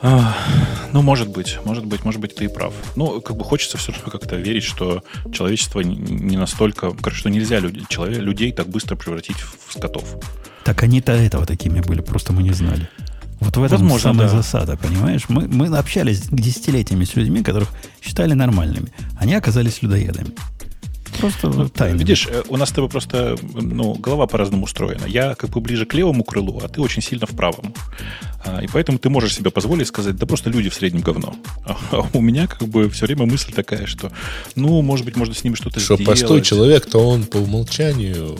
А, 0.00 0.34
ну, 0.94 1.02
может 1.02 1.28
быть, 1.28 1.58
может 1.66 1.84
быть, 1.84 2.06
может 2.06 2.22
быть, 2.22 2.34
ты 2.34 2.46
и 2.46 2.48
прав. 2.48 2.72
Ну, 2.96 3.20
как 3.20 3.36
бы 3.36 3.44
хочется 3.44 3.76
все 3.76 3.92
равно 3.92 4.10
как-то 4.10 4.36
верить, 4.36 4.64
что 4.64 5.04
человечество 5.30 5.80
не 5.80 6.38
настолько... 6.38 6.92
Короче, 6.92 7.18
что 7.18 7.28
нельзя 7.28 7.58
людей, 7.58 7.84
человек, 7.90 8.18
людей 8.18 8.50
так 8.50 8.66
быстро 8.68 8.96
превратить 8.96 9.36
в 9.36 9.74
скотов. 9.74 10.16
Так 10.64 10.82
они-то 10.82 11.12
этого 11.12 11.44
такими 11.44 11.80
были, 11.82 12.00
просто 12.00 12.32
мы 12.32 12.42
не 12.42 12.52
знали. 12.52 12.88
Вот 13.42 13.56
в 13.56 13.62
этом 13.62 13.78
Возможно, 13.78 14.12
самая 14.12 14.28
да. 14.28 14.36
засада, 14.36 14.76
понимаешь? 14.76 15.24
Мы, 15.28 15.48
мы 15.48 15.66
общались 15.76 16.28
десятилетиями 16.30 17.04
с 17.04 17.16
людьми, 17.16 17.42
которых 17.42 17.68
считали 18.00 18.34
нормальными. 18.34 18.92
Они 19.18 19.34
оказались 19.34 19.82
людоедами. 19.82 20.32
Просто 21.18 21.48
ну, 21.48 21.68
тайна. 21.68 21.98
Видишь, 21.98 22.26
э, 22.30 22.42
у 22.48 22.56
нас 22.56 22.70
с 22.70 22.72
тобой 22.72 22.88
просто 22.88 23.36
ну, 23.54 23.94
голова 23.94 24.26
по-разному 24.26 24.64
устроена. 24.64 25.06
Я 25.06 25.34
как 25.34 25.50
бы 25.50 25.60
ближе 25.60 25.86
к 25.86 25.94
левому 25.94 26.24
крылу, 26.24 26.60
а 26.64 26.68
ты 26.68 26.80
очень 26.80 27.02
сильно 27.02 27.26
в 27.26 27.30
правом. 27.30 27.74
А, 28.44 28.60
и 28.62 28.66
поэтому 28.66 28.98
ты 28.98 29.08
можешь 29.10 29.34
себе 29.34 29.50
позволить 29.50 29.88
сказать, 29.88 30.16
да 30.16 30.26
просто 30.26 30.50
люди 30.50 30.70
в 30.70 30.74
среднем 30.74 31.02
говно. 31.02 31.34
А 31.92 32.06
у 32.14 32.20
меня 32.20 32.46
как 32.46 32.68
бы 32.68 32.88
все 32.90 33.06
время 33.06 33.26
мысль 33.26 33.52
такая, 33.52 33.86
что, 33.86 34.10
ну, 34.56 34.80
может 34.82 35.04
быть, 35.04 35.16
можно 35.16 35.34
с 35.34 35.44
ними 35.44 35.54
что-то 35.54 35.80
что 35.80 35.96
сделать. 35.96 36.18
Что 36.18 36.26
простой 36.26 36.42
человек, 36.42 36.86
то 36.86 37.06
он 37.06 37.24
по 37.24 37.36
умолчанию 37.36 38.38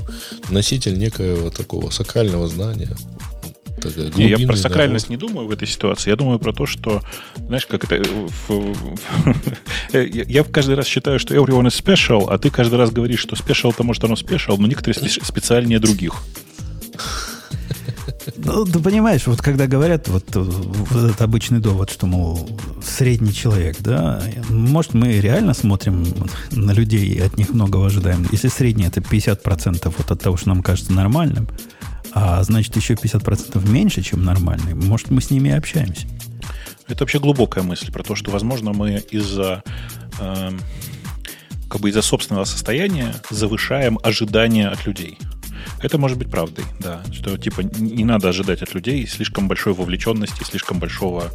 носитель 0.49 0.99
некоего 0.99 1.51
такого 1.51 1.91
сакрального 1.91 2.49
знания. 2.49 2.97
Не, 4.17 4.29
я 4.29 4.47
про 4.47 4.57
сакральность 4.57 5.09
народ. 5.09 5.23
не 5.23 5.29
думаю 5.29 5.49
в 5.49 5.51
этой 5.51 5.69
ситуации. 5.69 6.11
Я 6.11 6.17
думаю 6.17 6.39
про 6.39 6.53
то, 6.53 6.67
что, 6.67 7.03
знаешь, 7.47 7.67
как 7.67 7.85
это... 7.85 8.03
я 9.93 10.45
каждый 10.45 10.75
раз 10.75 10.87
считаю, 10.87 11.19
что 11.19 11.35
everyone 11.35 11.67
is 11.67 11.83
special, 11.83 12.27
а 12.29 12.39
ты 12.39 12.51
каждый 12.51 12.77
раз 12.77 12.91
говоришь, 12.91 13.21
что 13.21 13.37
special, 13.37 13.75
то 13.77 13.85
может 13.85 14.05
оно 14.05 14.15
special, 14.15 14.57
но 14.59 14.67
некоторые 14.67 14.95
специальнее 15.09 15.79
других. 15.79 16.23
Ну, 18.37 18.65
ты 18.65 18.79
понимаешь, 18.79 19.27
вот 19.27 19.41
когда 19.41 19.67
говорят 19.67 20.09
вот, 20.09 20.25
вот 20.35 21.05
этот 21.05 21.21
обычный 21.23 21.61
довод, 21.61 21.91
что, 21.91 22.07
мол, 22.07 22.59
средний 22.83 23.33
человек, 23.33 23.77
да, 23.81 24.23
может, 24.49 24.95
мы 24.95 25.21
реально 25.21 25.55
смотрим 25.55 26.05
на 26.51 26.73
людей 26.73 27.07
и 27.07 27.21
от 27.21 27.37
них 27.37 27.51
многого 27.51 27.87
ожидаем. 27.87 28.27
Если 28.31 28.49
средний 28.49 28.85
это 28.85 29.01
50% 29.01 29.95
вот 29.97 30.11
от 30.11 30.21
того, 30.21 30.37
что 30.37 30.49
нам 30.49 30.63
кажется 30.63 30.93
нормальным, 30.93 31.49
а 32.15 32.43
значит 32.43 32.77
еще 32.77 32.95
50% 32.95 33.69
меньше, 33.69 34.03
чем 34.03 34.25
нормальные, 34.25 34.75
может, 34.75 35.11
мы 35.11 35.21
с 35.21 35.31
ними 35.31 35.49
и 35.49 35.53
общаемся. 35.53 36.07
Это 36.89 37.01
вообще 37.05 37.19
глубокая 37.19 37.65
мысль 37.65 37.91
про 37.91 38.03
то, 38.03 38.15
что, 38.15 38.31
возможно, 38.31 38.73
мы 38.73 39.03
из-за 39.11 39.63
э, 40.21 40.51
как 41.69 41.81
бы 41.81 41.89
из-за 41.89 42.03
собственного 42.03 42.45
состояния 42.45 43.15
завышаем 43.31 43.99
ожидания 44.03 44.69
от 44.69 44.85
людей. 44.87 45.19
Это 45.83 45.99
может 45.99 46.19
быть 46.19 46.31
правдой, 46.31 46.65
да. 46.81 47.03
Что 47.13 47.37
типа 47.37 47.63
не 47.63 48.05
надо 48.05 48.29
ожидать 48.29 48.63
от 48.63 48.75
людей 48.75 49.07
слишком 49.07 49.49
большой 49.49 49.73
вовлеченности, 49.73 50.45
слишком 50.45 50.79
большого 50.79 51.31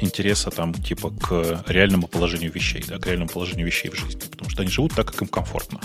интереса 0.00 0.50
там, 0.50 0.74
типа, 0.74 1.10
к 1.10 1.64
реальному 1.66 2.06
положению 2.06 2.52
вещей, 2.52 2.84
да, 2.86 2.98
к 2.98 3.06
реальному 3.06 3.30
положению 3.30 3.66
вещей 3.66 3.90
в 3.90 3.94
жизни. 3.94 4.22
Потому 4.30 4.50
что 4.50 4.62
они 4.62 4.70
живут 4.70 4.94
так, 4.94 5.10
как 5.10 5.22
им 5.22 5.28
комфортно. 5.28 5.80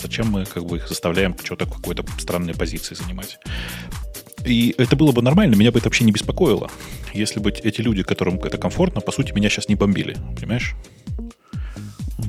Зачем 0.00 0.28
мы 0.28 0.44
как 0.44 0.64
бы 0.64 0.76
их 0.78 0.88
заставляем 0.88 1.36
что-то 1.42 1.66
какой-то 1.66 2.04
странной 2.18 2.54
позиции 2.54 2.94
занимать? 2.94 3.38
И 4.44 4.74
это 4.78 4.94
было 4.94 5.10
бы 5.12 5.22
нормально, 5.22 5.56
меня 5.56 5.72
бы 5.72 5.78
это 5.78 5.88
вообще 5.88 6.04
не 6.04 6.12
беспокоило, 6.12 6.70
если 7.12 7.40
бы 7.40 7.50
эти 7.50 7.80
люди, 7.80 8.04
которым 8.04 8.38
это 8.40 8.58
комфортно, 8.58 9.00
по 9.00 9.10
сути, 9.10 9.32
меня 9.32 9.48
сейчас 9.48 9.68
не 9.68 9.74
бомбили. 9.74 10.16
Понимаешь? 10.36 10.74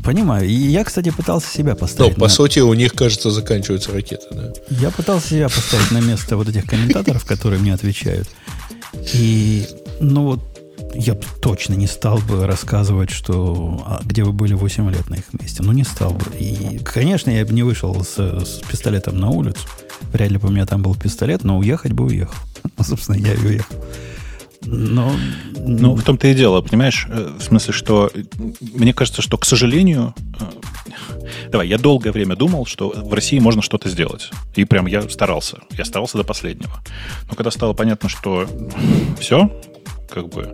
Понимаю. 0.04 0.47
И 0.47 0.52
я, 0.52 0.84
кстати, 0.84 1.12
пытался 1.12 1.50
себя 1.50 1.76
поставить. 1.76 2.13
Но, 2.13 2.15
по 2.19 2.28
на... 2.28 2.30
сути, 2.30 2.60
у 2.60 2.73
них, 2.73 2.93
кажется, 2.93 3.32
заканчиваются 3.32 3.91
ракеты, 3.93 4.26
да? 4.32 4.54
Я 4.69 4.91
пытался 4.91 5.30
себя 5.30 5.50
поставить 5.50 5.91
на 5.91 6.02
место 6.02 6.36
вот 6.36 6.50
этих 6.50 6.65
комментаторов, 6.65 7.26
которые 7.26 7.62
мне 7.62 7.73
отвечают. 7.73 8.28
И, 9.13 9.65
ну 10.02 10.23
вот, 10.23 10.58
я 10.93 11.13
бы 11.13 11.23
точно 11.41 11.76
не 11.76 11.88
стал 11.88 12.17
бы 12.19 12.45
рассказывать, 12.45 13.12
что 13.12 13.84
а, 13.86 14.02
где 14.04 14.23
вы 14.23 14.34
были 14.34 14.54
8 14.54 14.89
лет 14.91 15.10
на 15.10 15.15
их 15.15 15.34
месте. 15.39 15.63
Ну, 15.63 15.71
не 15.71 15.84
стал 15.84 16.12
бы. 16.12 16.26
И, 16.38 16.80
конечно, 16.80 17.30
я 17.30 17.45
бы 17.45 17.54
не 17.54 17.63
вышел 17.63 18.04
с, 18.04 18.17
с 18.17 18.62
пистолетом 18.69 19.19
на 19.19 19.30
улицу. 19.30 19.67
Вряд 20.12 20.32
ли 20.32 20.38
бы 20.38 20.50
у 20.50 20.52
меня 20.52 20.65
там 20.65 20.82
был 20.82 20.95
пистолет, 20.95 21.43
но 21.43 21.58
уехать 21.58 21.93
бы 21.93 22.06
уехал. 22.06 22.36
Собственно, 22.82 23.15
я 23.15 23.34
и 23.34 23.38
уехал. 23.38 23.76
Но... 24.67 25.15
Ну, 25.60 25.95
в 25.95 26.03
том-то 26.03 26.27
и 26.27 26.34
дело, 26.34 26.62
понимаешь? 26.62 27.08
Э, 27.10 27.36
в 27.38 27.43
смысле, 27.43 27.73
что 27.73 28.12
э, 28.13 28.23
мне 28.73 28.93
кажется, 28.93 29.21
что, 29.21 29.38
к 29.38 29.45
сожалению, 29.45 30.13
э, 30.39 30.43
давай, 31.49 31.67
я 31.67 31.77
долгое 31.77 32.12
время 32.12 32.36
думал, 32.36 32.65
что 32.65 32.89
в 32.89 33.13
России 33.13 33.39
можно 33.39 33.62
что-то 33.62 33.89
сделать. 33.89 34.30
И 34.56 34.65
прям 34.65 34.86
я 34.86 35.08
старался. 35.10 35.60
Я 35.71 35.86
старался 35.86 36.17
до 36.17 36.23
последнего. 36.23 36.82
Но 37.30 37.36
когда 37.36 37.51
стало 37.51 37.73
понятно, 37.73 38.10
что 38.10 38.47
все, 39.19 39.51
как 40.10 40.30
бы, 40.30 40.53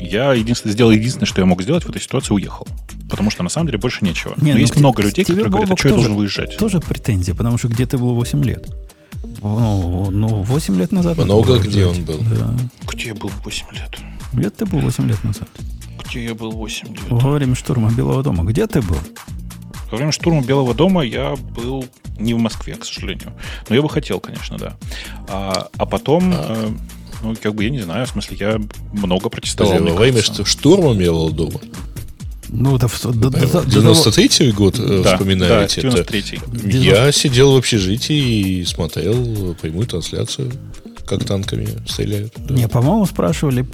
я 0.00 0.32
единственное, 0.34 0.72
сделал 0.72 0.90
единственное, 0.90 1.26
что 1.26 1.40
я 1.40 1.46
мог 1.46 1.62
сделать 1.62 1.84
в 1.84 1.90
этой 1.90 2.00
ситуации, 2.00 2.34
уехал. 2.34 2.66
Потому 3.10 3.30
что 3.30 3.42
на 3.42 3.48
самом 3.48 3.66
деле 3.66 3.78
больше 3.78 4.04
нечего. 4.04 4.34
Не, 4.36 4.50
Но 4.50 4.54
ну, 4.54 4.60
есть 4.60 4.76
много 4.76 5.02
людей, 5.02 5.24
которые 5.24 5.50
говорят, 5.50 5.70
а 5.72 5.76
что 5.76 5.88
я 5.88 5.94
должен 5.94 6.14
выезжать? 6.14 6.56
Тоже 6.56 6.80
претензия, 6.80 7.34
потому 7.34 7.58
что 7.58 7.68
где 7.68 7.86
ты 7.86 7.98
был 7.98 8.14
8 8.14 8.44
лет. 8.44 8.66
Ну, 9.42 10.10
ну, 10.10 10.42
8 10.42 10.78
лет 10.78 10.92
назад. 10.92 11.18
Много 11.18 11.58
где 11.58 11.86
он 11.86 12.04
был. 12.04 12.18
Да. 12.18 12.54
Где 12.90 13.08
я 13.08 13.14
был 13.14 13.30
8 13.44 13.66
лет? 13.72 13.98
Где 14.32 14.50
ты 14.50 14.66
был 14.66 14.80
8 14.80 15.08
лет 15.08 15.22
назад? 15.24 15.48
Где 16.04 16.24
я 16.24 16.34
был 16.34 16.52
8 16.52 16.88
лет? 16.88 17.10
Во 17.10 17.30
время 17.30 17.54
штурма 17.54 17.90
Белого 17.90 18.22
дома. 18.22 18.44
Где 18.44 18.66
ты 18.66 18.82
был? 18.82 18.98
Во 19.90 19.96
время 19.96 20.12
штурма 20.12 20.42
Белого 20.42 20.74
дома 20.74 21.02
я 21.02 21.36
был 21.36 21.84
не 22.18 22.34
в 22.34 22.38
Москве, 22.38 22.74
к 22.74 22.84
сожалению. 22.84 23.32
Но 23.68 23.74
я 23.74 23.82
бы 23.82 23.88
хотел, 23.88 24.20
конечно, 24.20 24.58
да. 24.58 24.76
А, 25.28 25.68
а 25.76 25.86
потом, 25.86 26.32
а. 26.34 26.68
Э, 26.68 26.70
ну, 27.22 27.36
как 27.40 27.54
бы, 27.54 27.64
я 27.64 27.70
не 27.70 27.80
знаю, 27.80 28.06
в 28.06 28.10
смысле, 28.10 28.36
я 28.38 28.60
много 28.92 29.28
протестовал. 29.28 29.78
Во 29.78 29.94
время 29.94 30.22
штурма 30.22 30.94
Белого 30.94 31.30
дома? 31.30 31.60
Ну, 32.52 32.76
это... 32.76 32.86
93-й 32.86 34.52
год 34.52 34.78
э, 34.78 35.00
да, 35.02 35.14
вспоминаете? 35.14 35.80
Да, 35.80 35.88
93-й. 35.88 36.78
Я 36.78 37.10
сидел 37.10 37.52
в 37.54 37.56
общежитии 37.56 38.60
и 38.60 38.64
смотрел 38.64 39.56
прямую 39.60 39.86
трансляцию 39.86 40.52
как 41.06 41.24
танками 41.24 41.68
стреляют. 41.86 42.32
Да. 42.36 42.54
Не, 42.54 42.68
по-моему, 42.68 43.06
спрашивали, 43.06 43.66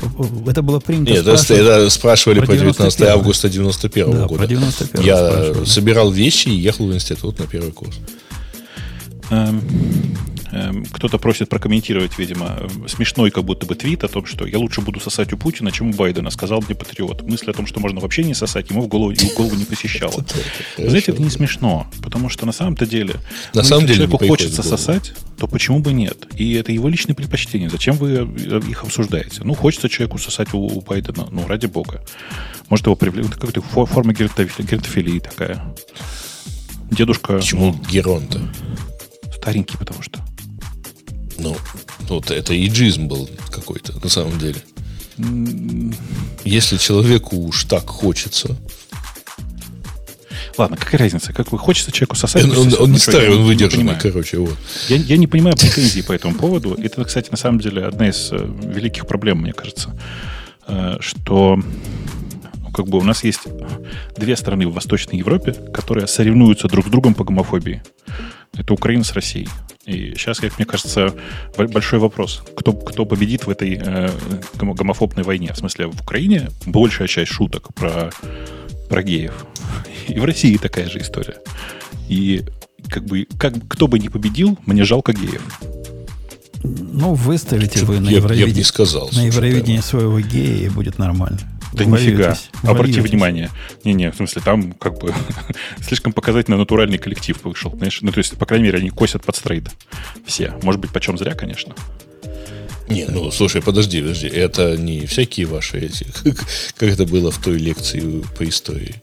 это 0.49 0.63
было 0.63 0.81
принято 0.81 1.13
Нет, 1.13 1.23
спрашивать 1.23 1.61
это 1.61 1.91
спрашивали 1.91 2.41
про 2.41 2.57
19 2.57 3.03
августа 3.03 3.49
91 3.49 4.07
-го 4.07 4.13
да, 4.13 4.27
года. 4.27 4.39
Про 4.39 4.47
91 4.47 5.05
Я 5.05 5.55
собирал 5.67 6.11
вещи 6.11 6.49
и 6.49 6.57
ехал 6.57 6.87
в 6.87 6.95
институт 6.95 7.39
на 7.39 7.47
первый 7.47 7.73
курс. 7.73 7.99
Эм, 10.53 10.85
кто-то 10.85 11.19
просит 11.19 11.49
прокомментировать, 11.49 12.19
видимо, 12.19 12.59
э, 12.61 12.89
смешной 12.89 13.31
как 13.31 13.45
будто 13.45 13.67
бы 13.67 13.75
твит 13.75 14.05
о 14.05 14.09
том, 14.09 14.27
что 14.27 14.47
я 14.47 14.59
лучше 14.59 14.81
буду 14.81 15.01
сосать 15.01 15.33
у 15.33 15.37
Путина, 15.37 15.73
чем 15.73 15.91
у 15.91 15.93
Байдена, 15.93 16.31
сказал 16.31 16.63
мне 16.63 16.75
патриот. 16.75 17.23
Мысль 17.23 17.51
о 17.51 17.53
том, 17.53 17.67
что 17.67 17.81
можно 17.81 18.01
вообще 18.01 18.25
не 18.25 18.35
сосать, 18.35 18.71
ему 18.71 18.83
в 18.83 18.89
голову, 18.89 19.15
в 19.15 19.35
голову 19.35 19.55
не 19.55 19.65
посещала. 19.65 20.25
Знаете, 20.77 21.13
это 21.13 21.23
не 21.23 21.31
смешно, 21.31 21.87
потому 22.03 22.29
что 22.29 22.47
на 22.47 22.53
самом-то 22.53 22.87
деле, 22.87 23.15
На 23.55 23.63
ну, 23.63 23.63
самом 23.63 23.83
если 23.83 23.95
деле 23.95 24.07
человеку 24.09 24.27
хочется 24.27 24.63
сосать, 24.63 25.13
то 25.39 25.47
почему 25.47 25.79
бы 25.81 25.93
нет? 25.93 26.27
И 26.35 26.55
это 26.55 26.73
его 26.73 26.89
личное 26.89 27.15
предпочтение. 27.15 27.71
Зачем 27.71 27.97
вы 27.97 28.13
э, 28.13 28.61
их 28.69 28.83
обсуждаете? 28.83 29.43
Ну, 29.45 29.55
хочется 29.55 29.89
человеку 29.89 30.19
сосать 30.19 30.53
у, 30.53 30.59
у 30.59 30.81
Байдена, 30.81 31.29
ну, 31.31 31.47
ради 31.47 31.67
бога. 31.67 32.05
Может, 32.69 32.87
его 32.87 32.97
привлекли. 32.97 33.63
Фо- 33.73 33.87
форма 33.87 34.13
геронтофилии 34.13 35.21
такая. 35.21 35.75
Дедушка 36.91 37.35
Почему 37.35 37.75
Герон-то? 37.91 38.41
старенький, 39.49 39.79
потому 39.79 40.03
что. 40.03 40.21
Ну, 41.39 41.57
вот 42.09 42.31
это 42.31 42.53
иджизм 42.67 43.07
был 43.07 43.29
какой-то, 43.51 43.93
на 44.03 44.09
самом 44.09 44.39
деле. 44.39 44.57
Если 46.45 46.77
человеку 46.77 47.37
уж 47.37 47.65
так 47.65 47.87
хочется, 47.89 48.57
Ладно, 50.57 50.77
какая 50.77 50.99
разница? 50.99 51.33
Как 51.33 51.53
вы 51.53 51.59
хочется 51.59 51.93
человеку 51.93 52.17
сосать? 52.17 52.43
он, 52.45 52.51
он- 52.57 52.75
он 52.81 52.91
не 52.93 52.99
старый, 52.99 53.31
он 53.31 53.45
выдержанный, 53.45 53.95
короче, 53.97 54.39
вот. 54.39 54.57
Я, 54.89 54.97
я 54.97 55.17
не 55.17 55.29
понимаю 55.29 55.57
претензий 55.57 56.03
по 56.03 56.13
этому 56.13 56.35
поводу. 56.35 56.75
Это, 56.75 57.05
кстати, 57.05 57.31
на 57.31 57.37
самом 57.37 57.61
деле 57.61 57.85
одна 57.85 58.09
из 58.09 58.31
э, 58.33 58.37
великих 58.65 59.07
проблем, 59.07 59.39
мне 59.43 59.53
кажется, 59.53 59.97
Э, 60.67 60.97
что 61.01 61.57
ну, 61.57 62.71
как 62.73 62.89
бы 62.89 62.99
у 62.99 63.03
нас 63.05 63.23
есть 63.25 63.43
две 64.17 64.37
страны 64.37 64.67
в 64.67 64.73
Восточной 64.73 65.17
Европе, 65.19 65.53
которые 65.73 66.07
соревнуются 66.09 66.67
друг 66.67 66.89
с 66.89 66.91
другом 66.91 67.15
по 67.15 67.23
гомофобии. 67.25 67.83
Это 68.55 68.73
Украина 68.73 69.05
с 69.05 69.13
Россией. 69.13 69.49
И 69.85 70.15
сейчас, 70.15 70.39
как 70.39 70.59
мне 70.59 70.67
кажется, 70.67 71.15
большой 71.57 71.99
вопрос. 71.99 72.43
Кто, 72.57 72.73
кто 72.73 73.07
победит 73.07 73.47
в 73.47 73.51
этой 73.51 73.75
э, 73.75 74.11
гомо- 74.55 74.75
гомофобной 74.75 75.25
войне? 75.25 75.53
В 75.53 75.57
смысле, 75.57 75.87
в 75.87 76.03
Украине 76.03 76.51
большая 76.67 77.09
часть 77.09 77.33
шуток 77.33 77.73
про, 77.75 78.11
про 78.89 79.03
геев. 79.03 79.47
И 80.09 80.19
в 80.19 80.25
России 80.25 80.57
такая 80.57 80.89
же 80.89 80.99
история. 80.99 81.39
И 82.09 82.45
как 82.91 83.05
бы, 83.05 83.27
как, 83.39 83.55
кто 83.69 83.89
бы 83.89 83.99
ни 83.99 84.09
победил, 84.09 84.59
мне 84.67 84.85
жалко 84.85 85.13
геев. 85.13 85.43
Ну, 86.63 87.15
выставите 87.15 87.85
вы 87.85 88.01
на 88.01 88.09
я, 88.09 88.19
я 88.19 88.47
бы 88.47 88.53
не 88.53 88.65
сказал. 88.65 89.11
на 89.13 89.21
Евровидении 89.21 89.81
своего 89.81 90.21
гея, 90.21 90.67
и 90.67 90.69
будет 90.69 90.99
нормально. 90.99 91.39
Да 91.73 91.85
нифига. 91.85 92.37
Обрати 92.63 93.01
внимание. 93.01 93.51
Не-не, 93.85 94.11
в 94.11 94.17
смысле, 94.17 94.43
там 94.45 94.73
как 94.73 94.99
бы 94.99 95.15
слишком 95.81 96.13
показательно 96.13 96.57
натуральный 96.57 96.99
коллектив 96.99 97.39
вышел. 97.45 97.75
Знаешь? 97.77 98.01
Ну, 98.03 98.11
то 98.11 98.19
есть, 98.19 98.37
по 98.37 98.47
крайней 98.47 98.67
мере, 98.67 98.79
они 98.79 98.91
косят 98.91 99.25
под 99.25 99.37
стрейд. 99.37 99.69
Все. 100.27 100.55
Может 100.63 100.81
быть, 100.81 100.91
почем 100.91 101.19
зря, 101.19 101.35
конечно. 101.35 101.75
Не, 102.89 103.05
ну, 103.05 103.31
слушай, 103.31 103.61
подожди, 103.61 104.01
подожди. 104.01 104.29
Это 104.29 104.77
не 104.77 105.05
всякие 105.07 105.47
ваши 105.47 105.79
эти, 105.79 106.07
как 106.79 106.89
это 106.89 107.05
было 107.05 107.31
в 107.31 107.39
той 107.39 107.59
лекции 107.59 108.25
по 108.37 108.49
истории. 108.49 108.95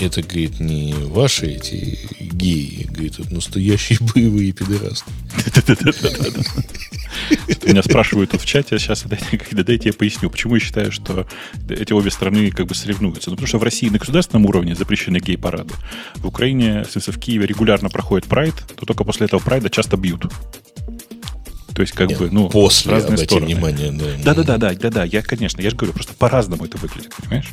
Это, 0.00 0.22
говорит, 0.22 0.60
не 0.60 0.94
ваши 0.94 1.46
эти 1.46 1.98
геи, 2.20 2.86
говорит, 2.90 3.20
это 3.20 3.34
настоящие 3.34 3.98
боевые 4.14 4.52
пидорасты. 4.52 5.10
Меня 7.66 7.82
спрашивают 7.82 8.30
тут 8.30 8.40
в 8.40 8.46
чате, 8.46 8.78
сейчас 8.78 9.04
дайте, 9.52 9.90
я 9.90 9.92
поясню, 9.92 10.30
почему 10.30 10.54
я 10.54 10.60
считаю, 10.60 10.90
что 10.90 11.26
эти 11.68 11.92
обе 11.92 12.10
страны 12.10 12.50
как 12.50 12.66
бы 12.66 12.74
соревнуются. 12.74 13.28
Ну, 13.30 13.36
потому 13.36 13.46
что 13.46 13.58
в 13.58 13.62
России 13.62 13.90
на 13.90 13.98
государственном 13.98 14.46
уровне 14.46 14.74
запрещены 14.74 15.18
гей-парады. 15.18 15.74
В 16.16 16.26
Украине, 16.26 16.84
в 16.84 16.90
смысле, 16.90 17.12
в 17.12 17.18
Киеве 17.18 17.46
регулярно 17.46 17.90
проходит 17.90 18.26
прайд, 18.26 18.54
то 18.76 18.86
только 18.86 19.04
после 19.04 19.26
этого 19.26 19.40
прайда 19.40 19.68
часто 19.68 19.98
бьют. 19.98 20.24
То 21.74 21.82
есть, 21.82 21.92
как 21.92 22.08
Нет, 22.08 22.18
бы, 22.18 22.30
ну, 22.30 22.48
После, 22.48 22.92
разные 22.92 23.14
обрати 23.14 23.26
стороны. 23.26 23.46
внимание, 23.46 23.92
да. 23.92 24.06
Да, 24.24 24.34
да, 24.34 24.42
да, 24.42 24.58
да, 24.58 24.74
да, 24.74 24.90
да. 24.90 25.04
Я, 25.04 25.22
конечно, 25.22 25.60
я 25.60 25.70
же 25.70 25.76
говорю, 25.76 25.92
просто 25.92 26.14
по-разному 26.14 26.64
это 26.64 26.78
выглядит, 26.78 27.14
понимаешь? 27.14 27.50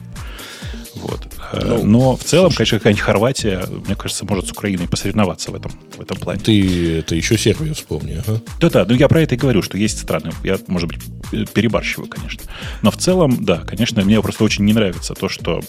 Вот. 1.02 1.28
Э, 1.54 1.82
Ну, 1.84 1.86
Но 1.86 2.16
в 2.16 2.24
целом, 2.24 2.52
конечно, 2.52 2.78
какая-нибудь 2.80 3.04
Хорватия, 3.04 3.66
мне 3.86 3.96
кажется, 3.96 4.26
может 4.26 4.48
с 4.48 4.52
Украиной 4.52 4.88
посоревноваться 4.88 5.52
в 5.52 5.56
этом, 5.56 5.72
в 5.98 6.02
этом 6.02 6.18
плане. 6.18 6.40
Ты 6.42 7.00
это 7.00 7.16
еще 7.16 7.38
Сербию 7.38 7.76
вспомни, 7.76 8.22
ага. 8.26 8.42
Да-да, 8.60 8.86
ну 8.88 8.94
я 8.96 9.08
про 9.08 9.22
это 9.22 9.36
и 9.36 9.38
говорю, 9.38 9.62
что 9.62 9.78
есть 9.78 10.00
страны. 10.00 10.32
Я, 10.44 10.58
может 10.68 10.90
быть, 10.90 11.00
э, 11.32 11.46
перебарщиваю, 11.54 12.08
конечно. 12.10 12.42
Но 12.82 12.92
в 12.92 12.98
целом, 12.98 13.44
да, 13.46 13.58
конечно, 13.58 14.04
мне 14.04 14.22
просто 14.22 14.44
очень 14.44 14.66
не 14.66 14.74
нравится 14.74 15.14
то, 15.14 15.30
что 15.30 15.62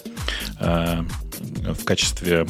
э, 0.59 1.03
в 1.73 1.83
качестве 1.85 2.47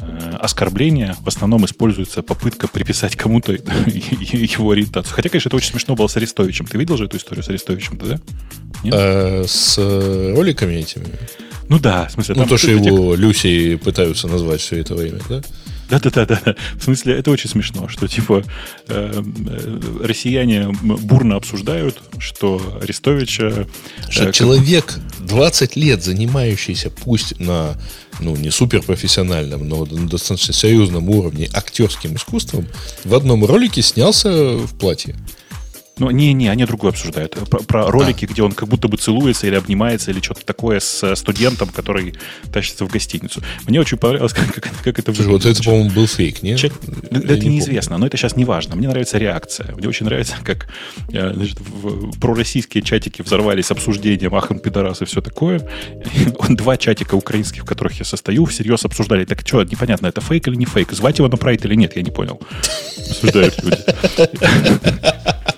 э, 0.00 0.36
оскорбления 0.40 1.16
в 1.20 1.28
основном 1.28 1.64
используется 1.64 2.22
попытка 2.22 2.68
приписать 2.68 3.16
кому-то 3.16 3.52
его 3.86 4.70
ориентацию. 4.70 5.14
Хотя, 5.14 5.28
конечно, 5.28 5.48
это 5.48 5.56
очень 5.56 5.70
смешно 5.72 5.94
было 5.94 6.06
с 6.06 6.16
Арестовичем. 6.16 6.66
Ты 6.66 6.78
видел 6.78 6.96
же 6.96 7.06
эту 7.06 7.16
историю 7.16 7.42
с 7.42 7.48
Арестовичем, 7.48 7.98
да? 7.98 8.18
Нет? 8.84 8.94
А 8.94 9.44
с 9.46 9.78
роликами 9.78 10.74
этими? 10.74 11.06
Ну 11.68 11.78
да, 11.78 12.06
в 12.08 12.12
смысле, 12.12 12.34
Ну, 12.36 12.46
то, 12.46 12.56
что 12.56 12.70
его 12.70 13.14
Люси 13.14 13.76
пытаются 13.76 14.28
назвать 14.28 14.60
все 14.60 14.78
это 14.80 14.94
время, 14.94 15.20
да? 15.28 15.42
Да-да-да-да. 15.88 16.56
В 16.78 16.82
смысле, 16.82 17.14
это 17.14 17.30
очень 17.30 17.48
смешно, 17.48 17.88
что 17.88 18.08
типа 18.08 18.42
э, 18.88 19.22
э, 19.22 19.80
россияне 20.02 20.68
бурно 20.82 21.36
обсуждают, 21.36 22.02
что 22.18 22.60
Арестовича... 22.82 23.66
Что 24.08 24.28
э, 24.28 24.32
человек 24.32 24.98
20 25.20 25.76
лет 25.76 26.02
занимающийся, 26.02 26.90
пусть 26.90 27.38
на, 27.38 27.76
ну, 28.18 28.34
не 28.34 28.50
суперпрофессиональном, 28.50 29.68
но 29.68 29.84
на 29.84 30.08
достаточно 30.08 30.52
серьезном 30.52 31.08
уровне 31.08 31.48
актерским 31.52 32.16
искусством, 32.16 32.66
в 33.04 33.14
одном 33.14 33.44
ролике 33.44 33.82
снялся 33.82 34.56
в 34.56 34.76
платье. 34.78 35.14
Ну, 35.98 36.10
не-не, 36.10 36.50
они 36.50 36.66
другое 36.66 36.90
обсуждают. 36.92 37.32
Про, 37.48 37.60
про 37.60 37.90
ролики, 37.90 38.26
где 38.26 38.42
он 38.42 38.52
как 38.52 38.68
будто 38.68 38.86
бы 38.86 38.98
целуется 38.98 39.46
или 39.46 39.54
обнимается, 39.54 40.10
или 40.10 40.20
что-то 40.20 40.44
такое 40.44 40.78
с 40.78 41.02
э, 41.02 41.16
студентом, 41.16 41.70
который 41.70 42.14
тащится 42.52 42.84
в 42.84 42.90
гостиницу. 42.90 43.42
Мне 43.66 43.80
очень 43.80 43.96
понравилось, 43.96 44.32
как, 44.34 44.52
как, 44.52 44.70
как 44.84 44.98
это 44.98 45.14
Слушай, 45.14 45.28
вот 45.28 45.46
это, 45.46 45.62
по-моему, 45.62 45.88
был 45.90 46.06
фейк, 46.06 46.42
нет? 46.42 46.62
Я 46.62 46.68
да 46.68 47.18
не 47.18 47.24
это 47.24 47.28
помню. 47.28 47.48
неизвестно, 47.50 47.96
но 47.96 48.06
это 48.06 48.18
сейчас 48.18 48.36
не 48.36 48.44
важно. 48.44 48.76
Мне 48.76 48.88
нравится 48.88 49.16
реакция. 49.16 49.74
Мне 49.74 49.88
очень 49.88 50.04
нравится, 50.04 50.34
как 50.44 50.68
э, 51.12 51.32
значит, 51.32 51.58
в- 51.60 52.20
пророссийские 52.20 52.82
чатики 52.82 53.22
взорвались 53.22 53.70
обсуждением 53.70 54.34
«Ахам, 54.34 54.58
пидорас» 54.58 55.00
и 55.00 55.06
все 55.06 55.22
такое. 55.22 55.66
Два 56.50 56.76
чатика 56.76 57.14
украинских, 57.14 57.62
в 57.62 57.64
которых 57.64 57.98
я 57.98 58.04
состою, 58.04 58.44
всерьез 58.44 58.84
обсуждали. 58.84 59.24
Так 59.24 59.40
что, 59.46 59.62
непонятно, 59.64 60.08
это 60.08 60.20
фейк 60.20 60.46
или 60.48 60.56
не 60.56 60.66
фейк? 60.66 60.92
Звать 60.92 61.18
его 61.20 61.28
на 61.28 61.38
прайд 61.38 61.64
или 61.64 61.74
нет? 61.74 61.96
Я 61.96 62.02
не 62.02 62.10
понял. 62.10 62.38
Обсуждают 63.10 63.54
люди. 63.62 63.78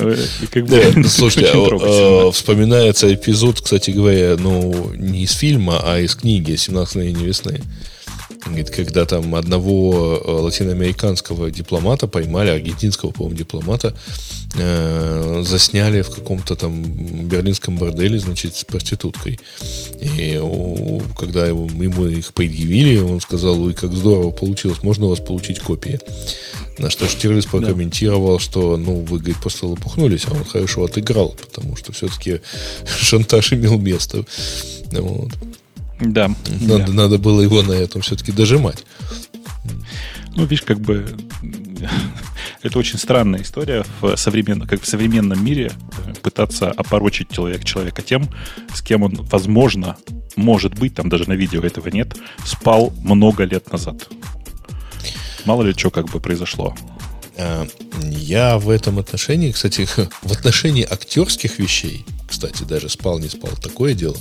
Э, 0.00 0.16
как 0.50 0.66
бы, 0.66 0.82
ну, 0.96 1.08
слушайте, 1.08 1.50
а, 1.52 2.28
а, 2.28 2.30
вспоминается 2.32 3.12
эпизод, 3.12 3.60
кстати 3.60 3.90
говоря, 3.90 4.36
ну, 4.38 4.92
не 4.94 5.22
из 5.22 5.32
фильма, 5.32 5.80
а 5.82 5.98
из 5.98 6.14
книги 6.14 6.52
«17 6.52 6.88
мгновений 6.96 7.24
весны». 7.24 7.60
Говорит, 8.44 8.70
когда 8.70 9.04
там 9.04 9.34
одного 9.34 10.22
э, 10.24 10.30
латиноамериканского 10.30 11.50
дипломата 11.50 12.06
поймали, 12.06 12.50
аргентинского, 12.50 13.10
по-моему, 13.10 13.36
дипломата, 13.36 13.94
э, 14.54 15.42
засняли 15.44 16.02
в 16.02 16.10
каком-то 16.10 16.56
там 16.56 16.82
берлинском 16.82 17.76
борделе, 17.76 18.18
значит, 18.18 18.56
с 18.56 18.64
проституткой. 18.64 19.38
И 20.00 20.40
когда 21.16 21.46
его- 21.46 21.66
ему 21.66 22.06
их 22.06 22.32
предъявили, 22.32 22.98
он 22.98 23.20
сказал, 23.20 23.62
ой, 23.62 23.74
как 23.74 23.92
здорово 23.92 24.30
получилось, 24.30 24.82
можно 24.82 25.06
у 25.06 25.10
вас 25.10 25.20
получить 25.20 25.60
копии? 25.60 26.00
На 26.78 26.90
что 26.90 27.06
Штирлиц 27.06 27.46
прокомментировал, 27.46 28.38
что, 28.38 28.76
ну, 28.76 29.00
вы, 29.00 29.18
говорит, 29.18 29.36
просто 29.36 29.66
лопухнулись, 29.66 30.24
а 30.26 30.34
он 30.34 30.44
хорошо 30.44 30.84
отыграл, 30.84 31.30
потому 31.30 31.76
что 31.76 31.92
все-таки 31.92 32.40
шантаж 33.00 33.52
имел 33.52 33.78
место. 33.78 34.24
Вот. 34.92 35.30
Да. 36.00 36.28
Надо, 36.60 36.86
да. 36.86 36.92
надо 36.92 37.18
было 37.18 37.42
его 37.42 37.62
на 37.62 37.72
этом 37.72 38.00
все-таки 38.00 38.32
дожимать. 38.32 38.84
Ну, 40.36 40.44
видишь, 40.44 40.62
как 40.62 40.80
бы 40.80 41.06
это 42.62 42.78
очень 42.78 42.98
странная 42.98 43.42
история 43.42 43.84
в 44.00 44.16
современном, 44.16 44.68
как 44.68 44.82
в 44.82 44.86
современном 44.86 45.44
мире 45.44 45.72
э, 46.06 46.12
пытаться 46.22 46.70
опорочить 46.70 47.30
человек, 47.30 47.64
человека 47.64 48.02
тем, 48.02 48.28
с 48.74 48.82
кем 48.82 49.02
он, 49.02 49.14
возможно, 49.30 49.96
может 50.36 50.78
быть, 50.78 50.94
там 50.94 51.08
даже 51.08 51.28
на 51.28 51.34
видео 51.34 51.62
этого 51.62 51.88
нет, 51.88 52.16
спал 52.44 52.92
много 53.02 53.44
лет 53.44 53.70
назад. 53.72 54.08
Мало 55.44 55.62
ли 55.62 55.72
что 55.72 55.90
как 55.90 56.06
бы 56.10 56.20
произошло. 56.20 56.74
А, 57.36 57.66
Я 58.04 58.58
в 58.58 58.68
этом 58.68 58.98
отношении, 58.98 59.52
кстати, 59.52 59.88
в 60.22 60.32
отношении 60.32 60.84
актерских 60.84 61.58
вещей, 61.58 62.04
кстати, 62.30 62.62
даже 62.62 62.88
спал, 62.88 63.18
не 63.18 63.28
спал, 63.28 63.50
такое 63.60 63.94
дело, 63.94 64.16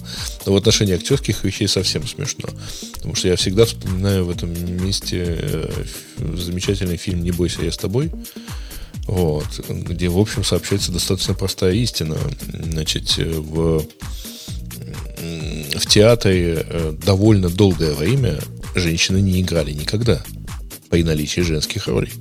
но 0.45 0.53
в 0.53 0.55
отношении 0.57 0.95
актерских 0.95 1.43
вещей 1.43 1.67
совсем 1.67 2.05
смешно. 2.07 2.49
Потому 2.93 3.15
что 3.15 3.27
я 3.27 3.35
всегда 3.35 3.65
вспоминаю 3.65 4.25
в 4.25 4.29
этом 4.31 4.51
месте 4.83 5.23
э, 5.39 5.83
замечательный 6.17 6.97
фильм 6.97 7.23
«Не 7.23 7.31
бойся, 7.31 7.61
я 7.61 7.71
с 7.71 7.77
тобой», 7.77 8.11
вот, 9.05 9.47
где, 9.69 10.09
в 10.09 10.17
общем, 10.19 10.43
сообщается 10.43 10.91
достаточно 10.91 11.33
простая 11.33 11.73
истина. 11.73 12.17
Значит, 12.51 13.13
э, 13.17 13.25
в, 13.25 13.85
в 15.77 15.85
театре 15.87 16.65
э, 16.67 16.93
довольно 17.03 17.49
долгое 17.49 17.93
время 17.93 18.39
женщины 18.75 19.21
не 19.21 19.41
играли 19.41 19.71
никогда. 19.71 20.23
при 20.89 21.03
наличии 21.03 21.41
женских 21.41 21.87
ролей. 21.87 22.11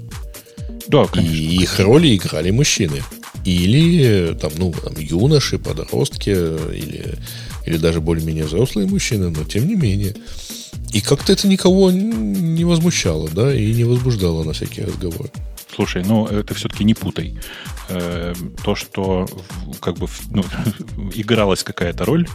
Да, 0.88 1.06
конечно. 1.06 1.34
И 1.34 1.56
их 1.56 1.78
роли 1.80 2.16
играли 2.16 2.50
мужчины. 2.50 3.02
Или 3.44 4.34
там, 4.34 4.52
ну, 4.56 4.72
там, 4.72 4.94
юноши, 4.98 5.58
подростки, 5.58 6.30
или, 6.30 7.18
или 7.66 7.76
даже 7.76 8.00
более-менее 8.00 8.44
взрослые 8.44 8.88
мужчины, 8.88 9.30
но 9.30 9.44
тем 9.44 9.66
не 9.66 9.74
менее. 9.74 10.14
И 10.92 11.00
как-то 11.00 11.32
это 11.32 11.46
никого 11.48 11.90
не 11.90 12.64
возмущало, 12.64 13.28
да, 13.28 13.54
и 13.54 13.72
не 13.74 13.84
возбуждало 13.84 14.42
на 14.42 14.52
всякие 14.52 14.86
разговоры. 14.86 15.30
Слушай, 15.74 16.02
ну 16.04 16.26
это 16.26 16.54
все-таки 16.54 16.82
не 16.82 16.94
путай. 16.94 17.38
Э, 17.88 18.34
то, 18.64 18.74
что 18.74 19.28
как 19.80 19.96
бы 19.96 20.08
ну, 20.30 20.44
игралась 21.14 21.62
какая-то 21.62 22.04
роль, 22.04 22.26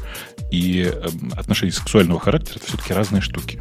и 0.52 0.84
эм, 0.84 1.34
отношения 1.36 1.72
сексуального 1.72 2.20
характера 2.20 2.58
это 2.58 2.68
все-таки 2.68 2.94
разные 2.94 3.22
штуки. 3.22 3.60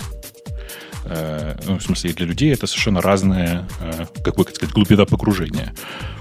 Э, 1.04 1.56
ну, 1.66 1.78
в 1.78 1.82
смысле, 1.82 2.12
для 2.12 2.26
людей 2.26 2.52
это 2.52 2.66
совершенно 2.66 3.00
разная, 3.00 3.68
э, 3.80 4.06
как 4.22 4.36
бы 4.36 4.44
сказать, 4.44 4.72
глубина 4.74 5.04
погружения. 5.04 5.74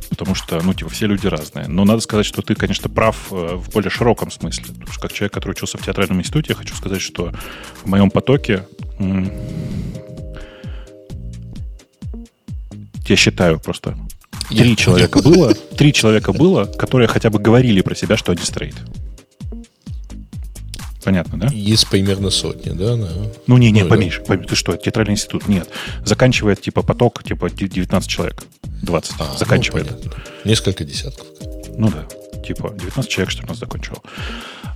Потому 0.10 0.36
что, 0.36 0.62
ну, 0.62 0.74
типа, 0.74 0.90
все 0.90 1.08
люди 1.08 1.28
разные. 1.28 1.68
Но 1.68 1.86
надо 1.86 2.02
сказать, 2.02 2.26
что 2.26 2.42
ты, 2.42 2.56
конечно, 2.56 2.90
прав 2.90 3.16
э, 3.32 3.56
в 3.56 3.70
более 3.70 3.90
широком 3.90 4.32
смысле. 4.32 4.66
Потому 4.74 4.92
что 4.92 5.02
как 5.02 5.14
человек, 5.14 5.34
который 5.34 5.52
учился 5.52 5.78
в 5.78 5.86
театральном 5.86 6.20
институте, 6.20 6.48
я 6.50 6.56
хочу 6.56 6.76
сказать, 6.76 7.02
что 7.02 7.32
в 7.84 7.88
моем 7.88 8.10
потоке 8.10 8.66
я 13.08 13.16
считаю 13.16 13.60
просто 13.60 13.98
три 14.50 14.76
человека 14.78 15.22
было, 15.22 15.54
три 15.54 15.94
человека 15.94 16.34
было, 16.34 16.66
которые 16.66 17.08
хотя 17.08 17.30
бы 17.30 17.40
говорили 17.40 17.82
про 17.82 17.96
себя, 17.96 18.18
что 18.18 18.32
они 18.32 18.42
стрейт. 18.44 18.76
Понятно, 21.04 21.40
да? 21.40 21.48
Есть 21.52 21.90
примерно 21.90 22.30
сотни, 22.30 22.72
да? 22.72 22.96
да. 22.96 23.10
Ну, 23.48 23.58
не, 23.58 23.72
не, 23.72 23.84
ну, 23.84 23.90
поменьше. 23.90 24.22
Да. 24.28 24.38
Ты 24.38 24.56
что, 24.56 24.76
театральный 24.76 25.14
институт? 25.14 25.48
Нет. 25.48 25.68
Заканчивает, 26.06 26.62
типа, 26.62 26.84
поток, 26.84 27.24
типа, 27.24 27.50
19 27.50 28.10
человек. 28.10 28.44
20. 28.84 29.14
А, 29.20 29.30
ну, 29.32 29.38
заканчивает. 29.38 29.92
Ну, 30.04 30.12
Несколько 30.46 30.84
десятков. 30.84 31.28
Ну, 31.78 31.90
да. 31.90 32.06
Типа, 32.46 32.74
19 32.78 33.10
человек, 33.10 33.32
что 33.32 33.44
у 33.44 33.48
нас 33.48 33.58
закончил. 33.58 33.98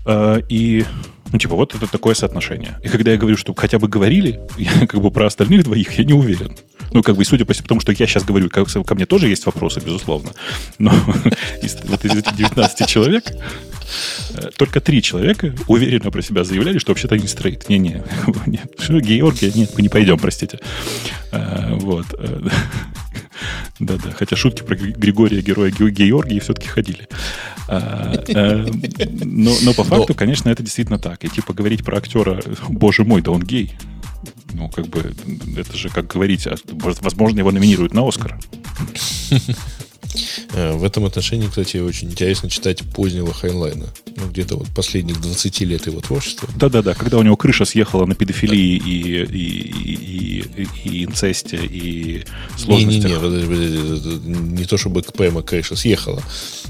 А, 0.06 0.40
и, 0.50 0.84
ну, 1.32 1.38
типа, 1.38 1.56
вот 1.56 1.76
это 1.76 1.86
такое 1.88 2.16
соотношение. 2.16 2.80
И 2.84 2.88
когда 2.88 3.12
я 3.12 3.18
говорю, 3.18 3.38
что 3.38 3.54
хотя 3.54 3.78
бы 3.78 3.88
говорили, 3.88 4.40
я 4.58 4.88
как 4.88 5.02
бы 5.02 5.12
про 5.12 5.28
остальных 5.28 5.64
двоих 5.64 5.92
я 6.00 6.04
не 6.04 6.14
уверен. 6.14 6.58
Ну, 6.92 7.04
как 7.04 7.18
бы, 7.18 7.26
судя 7.26 7.46
по 7.46 7.54
тому, 7.54 7.82
что 7.82 7.92
я 7.92 8.08
сейчас 8.08 8.24
говорю, 8.24 8.50
ко, 8.50 8.66
ко 8.66 8.96
мне 8.96 9.06
тоже 9.06 9.28
есть 9.28 9.46
вопросы, 9.46 9.80
безусловно. 9.80 10.32
Но 10.80 10.92
из, 11.62 11.78
вот 11.84 12.04
из 12.04 12.16
этих 12.16 12.36
19 12.36 12.88
человек 12.88 13.32
Э, 13.32 13.75
только 14.58 14.82
три 14.82 15.02
человека 15.02 15.54
уверенно 15.68 16.12
про 16.12 16.22
себя 16.22 16.44
заявляли, 16.44 16.78
что 16.80 16.92
вообще-то 16.92 17.16
они 17.16 17.28
стрейт. 17.28 17.70
Не-не, 17.70 18.04
нет. 18.46 18.72
Георгия, 18.90 19.52
нет, 19.54 19.72
мы 19.76 19.82
не 19.82 19.90
пойдем, 19.90 20.18
простите. 20.18 20.60
Э, 21.32 21.74
вот. 21.76 22.06
Э, 22.18 22.42
да-да, 23.80 24.12
хотя 24.12 24.36
шутки 24.36 24.64
про 24.64 24.76
Григория, 24.76 25.42
героя 25.42 25.72
Георгии, 25.72 26.40
все-таки 26.40 26.68
ходили. 26.68 27.08
Но, 27.68 29.56
но 29.62 29.74
по 29.74 29.84
факту, 29.84 30.06
но... 30.10 30.16
конечно, 30.16 30.50
это 30.50 30.62
действительно 30.64 31.00
так. 31.00 31.24
И 31.24 31.30
типа 31.30 31.54
говорить 31.54 31.84
про 31.84 31.98
актера, 31.98 32.42
боже 32.70 33.04
мой, 33.04 33.22
да 33.22 33.32
он 33.32 33.42
гей. 33.42 33.76
Ну, 34.54 34.70
как 34.70 34.88
бы, 34.88 35.14
это 35.58 35.76
же 35.76 35.90
как 35.90 36.08
говорить, 36.08 36.48
возможно, 36.72 37.40
его 37.40 37.52
номинируют 37.52 37.94
на 37.94 38.08
Оскар. 38.08 38.40
Э, 40.54 40.74
в 40.74 40.84
этом 40.84 41.06
отношении, 41.06 41.48
кстати, 41.48 41.78
очень 41.78 42.10
интересно 42.10 42.50
читать 42.50 42.84
позднего 42.84 43.34
Хайнлайна. 43.34 43.88
Ну, 44.16 44.28
где-то 44.28 44.58
вот 44.58 44.68
последних 44.70 45.20
20 45.22 45.62
лет 45.62 45.88
его 45.88 46.00
творчества. 46.02 46.50
Да-да-да, 46.56 46.94
когда 46.94 47.18
у 47.18 47.24
него 47.24 47.36
крыша 47.36 47.66
съехала 47.66 48.06
на 48.06 48.16
педофилии 48.16 48.78
и, 48.78 49.24
и, 49.24 50.40
и, 50.42 50.68
и 50.86 51.06
инцесте, 51.06 51.58
и 51.58 52.24
сложностях. 52.58 53.22
Не-не-не, 53.22 54.58
не 54.58 54.66
то 54.66 54.78
чтобы 54.78 55.02
прямо 55.02 55.42
крыша 55.42 55.76
съехала. 55.76 56.22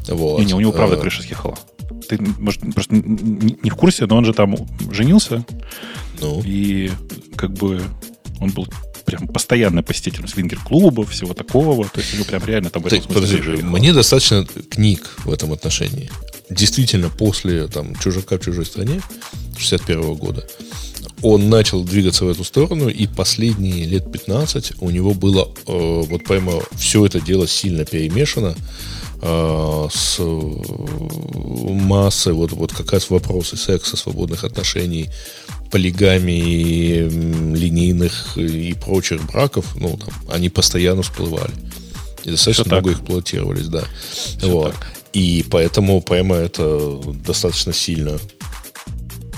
Вот. 0.07 0.39
Не-не, 0.39 0.53
у 0.55 0.59
него 0.59 0.71
правда 0.71 0.95
а... 0.95 0.99
крыша 0.99 1.21
съехала. 1.21 1.57
Ты, 2.09 2.19
может, 2.39 2.61
просто 2.73 2.95
не 2.95 3.69
в 3.69 3.75
курсе, 3.75 4.05
но 4.05 4.17
он 4.17 4.25
же 4.25 4.33
там 4.33 4.55
женился. 4.91 5.45
Ну. 6.21 6.41
И 6.45 6.91
как 7.35 7.53
бы 7.53 7.81
он 8.39 8.51
был 8.51 8.67
прям 9.05 9.27
постоянный 9.27 9.83
посетитель 9.83 10.27
свингер-клубов, 10.27 11.11
всего 11.11 11.33
такого. 11.33 11.87
То 11.87 11.99
есть 11.99 12.13
у 12.13 12.17
него 12.17 12.25
прям 12.25 12.43
реально 12.45 12.69
там 12.69 12.83
в 12.83 12.87
этом 12.87 13.01
смысле 13.01 13.37
подожди, 13.37 13.63
Мне 13.63 13.93
достаточно 13.93 14.45
книг 14.45 15.15
в 15.25 15.31
этом 15.31 15.53
отношении. 15.53 16.09
Действительно, 16.49 17.09
после 17.09 17.67
там, 17.67 17.95
«Чужака 17.95 18.37
в 18.37 18.41
чужой 18.41 18.65
стране» 18.65 19.01
61 19.57 20.15
года 20.15 20.47
он 21.21 21.49
начал 21.49 21.83
двигаться 21.83 22.25
в 22.25 22.29
эту 22.29 22.43
сторону, 22.43 22.87
и 22.87 23.07
последние 23.07 23.85
лет 23.85 24.11
15 24.11 24.81
у 24.81 24.89
него 24.89 25.13
было 25.13 25.49
э, 25.65 26.03
вот 26.07 26.23
прямо 26.23 26.61
все 26.77 27.05
это 27.05 27.19
дело 27.19 27.47
сильно 27.47 27.85
перемешано 27.85 28.55
э, 29.21 29.87
с 29.91 30.19
массой 30.19 32.33
вот, 32.33 32.51
вот 32.51 32.73
как 32.73 32.91
раз 32.91 33.09
вопросы 33.09 33.57
секса, 33.57 33.97
свободных 33.97 34.43
отношений, 34.43 35.09
полигамии, 35.72 37.09
линейных 37.55 38.38
и 38.38 38.74
прочих 38.74 39.26
браков, 39.26 39.76
ну, 39.76 39.97
там, 39.97 40.13
они 40.30 40.49
постоянно 40.49 41.01
всплывали. 41.01 41.53
И 42.24 42.32
достаточно 42.32 42.63
Все 42.63 42.74
много 42.74 42.89
так. 42.91 42.99
эксплуатировались, 42.99 43.68
да. 43.68 43.84
вот. 44.41 44.76
И 45.13 45.45
поэтому 45.49 46.01
прямо 46.01 46.36
это 46.36 46.99
достаточно 47.26 47.72
сильно 47.72 48.20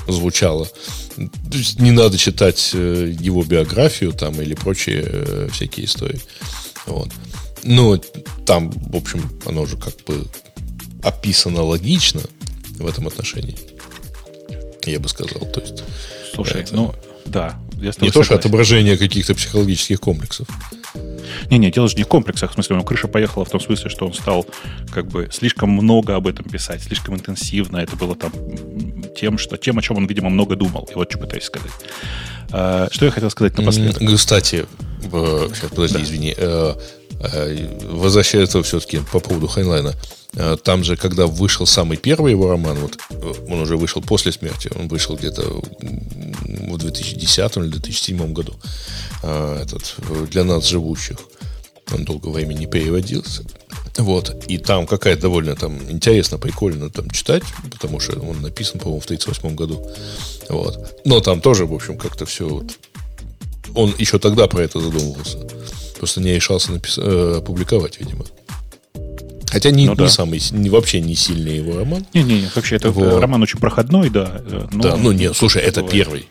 звучало. 0.08 0.68
То 1.16 1.58
есть 1.58 1.80
не 1.80 1.92
надо 1.92 2.18
читать 2.18 2.72
э, 2.74 3.16
его 3.20 3.44
биографию 3.44 4.14
там 4.14 4.42
или 4.42 4.54
прочие 4.54 5.04
э, 5.06 5.50
всякие 5.52 5.86
истории. 5.86 6.20
Вот. 6.86 7.10
Но 7.64 7.98
там, 8.46 8.72
в 8.72 8.96
общем, 8.96 9.30
оно 9.46 9.64
уже 9.64 9.78
как 9.78 9.96
бы 10.06 10.26
описано 11.04 11.64
логично 11.64 12.22
в 12.80 12.88
этом 12.88 13.08
отношении. 13.08 13.58
Я 14.92 15.00
бы 15.00 15.10
сказал. 15.10 15.42
То 15.52 15.60
есть 15.62 15.84
Слушай, 16.34 16.62
это... 16.62 16.76
ну, 16.76 16.96
да. 17.26 17.60
Я 17.80 17.92
не 18.02 18.12
то, 18.12 18.24
что 18.24 18.36
отображение 18.36 18.98
каких-то 18.98 19.36
психологических 19.36 20.00
комплексов. 20.00 20.48
Не-не, 21.50 21.72
дело 21.72 21.88
же 21.88 21.96
не 21.96 22.04
в 22.04 22.08
комплексах. 22.08 22.52
В 22.52 22.54
смысле, 22.54 22.76
у 22.76 22.78
него 22.78 22.88
крыша 22.88 23.08
поехала 23.08 23.46
в 23.46 23.50
том 23.50 23.60
смысле, 23.60 23.90
что 23.90 24.06
он 24.08 24.14
стал 24.14 24.46
как 24.92 25.08
бы 25.08 25.30
слишком 25.32 25.70
много 25.70 26.16
об 26.16 26.28
этом 26.28 26.46
писать, 26.46 26.82
слишком 26.82 27.16
интенсивно. 27.16 27.78
Это 27.78 27.96
было 27.96 28.16
там 28.16 28.32
тем, 29.16 29.38
что, 29.38 29.58
тем 29.58 29.78
о 29.78 29.82
чем 29.82 29.98
он, 29.98 30.08
видимо, 30.08 30.30
много 30.30 30.56
думал. 30.56 30.88
И 30.92 30.96
вот 30.96 31.10
что 31.10 31.20
пытаюсь 31.20 31.44
сказать. 31.44 31.72
А, 32.52 32.88
что 32.92 33.06
я 33.06 33.12
хотел 33.12 33.30
сказать 33.30 33.58
напоследок? 33.58 34.02
Кстати, 34.16 34.66
сейчас, 35.02 35.70
подожди, 35.70 35.98
да. 35.98 36.04
извини. 36.04 36.36
Э, 37.20 37.28
э, 37.32 37.88
возвращается 37.89 38.61
все-таки 38.63 38.99
по 39.11 39.20
поводу 39.20 39.47
Хайнлайна. 39.47 39.93
Э, 40.34 40.55
там 40.63 40.84
же, 40.84 40.95
когда 40.95 41.26
вышел 41.26 41.65
самый 41.65 41.97
первый 41.97 42.32
его 42.32 42.49
роман, 42.49 42.78
вот 42.78 42.97
он 43.49 43.61
уже 43.61 43.78
вышел 43.78 44.01
после 44.01 44.32
смерти, 44.32 44.70
он 44.76 44.88
вышел 44.88 45.15
где-то 45.15 45.41
в 45.41 46.78
2010 46.78 47.57
или 47.57 47.68
2007 47.68 48.34
году, 48.34 48.53
этот, 49.24 49.95
для 50.30 50.43
нас 50.43 50.68
живущих. 50.68 51.18
Он 51.93 52.03
долго 52.03 52.28
времени 52.28 52.59
не 52.59 52.68
переводился. 52.68 53.43
Вот. 53.97 54.43
И 54.47 54.57
там 54.57 54.86
какая-то 54.86 55.24
довольно 55.24 55.55
там 55.55 55.80
интересно, 55.89 56.38
прикольно 56.38 56.89
там 56.89 57.09
читать, 57.09 57.43
потому 57.72 57.99
что 57.99 58.20
он 58.20 58.41
написан, 58.41 58.80
по-моему, 58.80 58.99
в 58.99 59.05
1938 59.05 59.55
году. 59.55 59.89
Вот. 60.49 61.01
Но 61.05 61.20
там 61.22 61.41
тоже, 61.41 61.65
в 61.65 61.74
общем, 61.74 61.97
как-то 61.97 62.26
все 62.26 62.47
вот... 62.47 62.78
Он 63.74 63.93
еще 63.97 64.20
тогда 64.20 64.47
про 64.47 64.61
это 64.63 64.80
задумывался. 64.80 65.39
Просто 65.98 66.22
не 66.22 66.34
решался 66.34 66.72
напис... 66.72 66.98
э, 66.98 67.36
опубликовать, 67.38 68.00
видимо. 68.00 68.26
Хотя 69.50 69.72
не, 69.72 69.88
ну, 69.88 69.95
да. 69.95 70.04
не 70.04 70.10
самый, 70.10 70.41
не, 70.52 70.70
вообще 70.70 71.00
не 71.00 71.16
сильный 71.16 71.58
его 71.58 71.78
роман. 71.78 72.06
Не-не-не, 72.14 72.50
вообще 72.54 72.76
это 72.76 72.91
вот. 72.91 73.20
роман 73.20 73.41
очень 73.43 73.60
проходной, 73.60 74.10
да. 74.10 74.41
Э, 74.45 74.68
но... 74.72 74.84
Да, 74.84 74.95
ну 74.98 75.12
нет, 75.12 75.36
слушай, 75.36 75.62
это 75.62 75.82
бывает. 75.82 75.93
первый. 75.93 76.28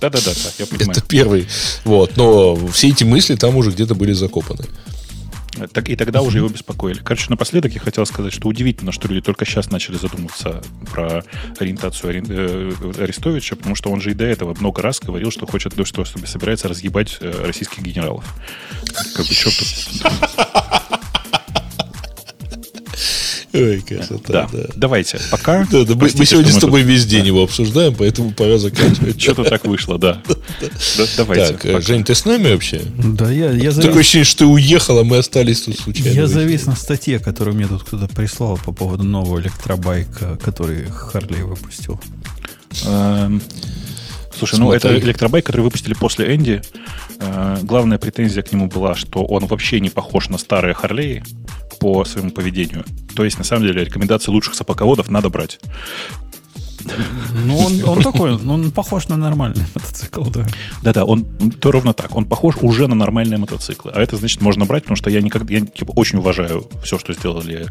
Да-да-да, 0.00 0.32
я 0.58 0.66
понимаю. 0.66 0.90
Это 0.90 1.00
первый. 1.02 1.48
Вот, 1.84 2.16
но 2.16 2.54
все 2.68 2.88
эти 2.88 3.04
мысли 3.04 3.34
там 3.34 3.56
уже 3.56 3.70
где-то 3.70 3.94
были 3.94 4.12
закопаны. 4.12 4.64
Так, 5.72 5.88
и 5.88 5.96
тогда 5.96 6.22
уже 6.22 6.38
его 6.38 6.48
беспокоили. 6.48 6.98
Короче, 6.98 7.26
напоследок 7.30 7.72
я 7.72 7.80
хотел 7.80 8.04
сказать, 8.06 8.32
что 8.32 8.48
удивительно, 8.48 8.92
что 8.92 9.08
люди 9.08 9.22
только 9.22 9.44
сейчас 9.44 9.70
начали 9.70 9.96
задумываться 9.96 10.62
про 10.90 11.24
ориентацию 11.58 12.10
Ори... 12.10 12.22
Э, 12.28 12.72
Арестовича, 12.98 13.56
потому 13.56 13.74
что 13.74 13.90
он 13.90 14.00
же 14.00 14.10
и 14.10 14.14
до 14.14 14.24
этого 14.24 14.54
много 14.54 14.82
раз 14.82 15.00
говорил, 15.00 15.30
что 15.30 15.46
хочет, 15.46 15.74
что 15.86 16.04
собирается 16.04 16.68
разъебать 16.68 17.18
э, 17.20 17.44
российских 17.44 17.82
генералов. 17.82 18.24
Как 19.14 19.26
бы 19.26 19.34
черт 19.34 19.54
Ой, 23.56 23.80
красота, 23.80 24.32
да. 24.32 24.48
да. 24.52 24.66
Давайте, 24.76 25.18
пока. 25.30 25.66
Да, 25.70 25.84
да, 25.84 25.94
мы, 25.94 26.08
мы 26.14 26.26
сегодня 26.26 26.52
с 26.52 26.58
тобой 26.58 26.82
тут... 26.82 26.90
весь 26.90 27.06
день 27.06 27.22
да. 27.22 27.26
его 27.26 27.42
обсуждаем, 27.42 27.94
поэтому 27.94 28.30
пора 28.32 28.58
заканчивать. 28.58 29.20
Что-то 29.20 29.44
так 29.44 29.64
вышло, 29.64 29.98
да. 29.98 30.22
Давайте. 31.16 31.54
Так, 31.54 31.82
Жень, 31.82 32.04
ты 32.04 32.14
с 32.14 32.24
нами 32.24 32.52
вообще? 32.52 32.82
Да, 32.96 33.30
я, 33.30 33.50
я 33.50 33.70
завис... 33.70 33.86
Такое 33.86 34.00
ощущение, 34.00 34.24
что 34.24 34.38
ты 34.40 34.46
уехал, 34.46 34.98
а 34.98 35.04
мы 35.04 35.18
остались 35.18 35.62
тут 35.62 35.78
случайно. 35.78 36.14
Я 36.14 36.26
завис 36.26 36.66
на 36.66 36.76
статье, 36.76 37.18
которую 37.18 37.56
мне 37.56 37.66
тут 37.66 37.82
кто-то 37.84 38.06
прислал 38.14 38.58
по 38.58 38.72
поводу 38.72 39.04
нового 39.04 39.40
электробайка, 39.40 40.38
который 40.42 40.86
Харлей 40.86 41.42
выпустил. 41.42 42.00
Эм, 42.86 43.42
слушай, 44.36 44.58
ну 44.58 44.72
это 44.72 44.96
электробайк, 44.98 45.46
который 45.46 45.62
выпустили 45.62 45.94
после 45.94 46.34
Энди. 46.34 46.62
Э, 47.18 47.58
главная 47.62 47.98
претензия 47.98 48.42
к 48.42 48.52
нему 48.52 48.66
была, 48.68 48.94
что 48.94 49.24
он 49.24 49.46
вообще 49.46 49.80
не 49.80 49.90
похож 49.90 50.28
на 50.28 50.38
старые 50.38 50.74
Харлеи 50.74 51.24
по 51.78 52.04
своему 52.04 52.30
поведению. 52.30 52.84
То 53.14 53.24
есть, 53.24 53.38
на 53.38 53.44
самом 53.44 53.66
деле, 53.66 53.84
рекомендации 53.84 54.30
лучших 54.30 54.54
сапоководов 54.54 55.10
надо 55.10 55.28
брать. 55.28 55.58
Ну, 57.44 57.58
он, 57.58 57.84
он 57.84 58.02
такой, 58.02 58.34
он 58.34 58.70
похож 58.70 59.08
на 59.08 59.16
нормальный 59.16 59.64
мотоцикл, 59.74 60.24
да. 60.24 60.46
Да-да, 60.82 61.04
он 61.04 61.24
то 61.24 61.72
ровно 61.72 61.92
так. 61.92 62.14
Он 62.14 62.24
похож 62.24 62.56
уже 62.60 62.86
на 62.86 62.94
нормальные 62.94 63.38
мотоциклы. 63.38 63.92
А 63.94 64.00
это 64.00 64.16
значит, 64.16 64.40
можно 64.40 64.66
брать, 64.66 64.84
потому 64.84 64.96
что 64.96 65.10
я 65.10 65.20
никогда, 65.20 65.52
я 65.52 65.60
типа, 65.60 65.92
очень 65.92 66.18
уважаю 66.18 66.68
все, 66.84 66.98
что 66.98 67.12
сделали 67.12 67.66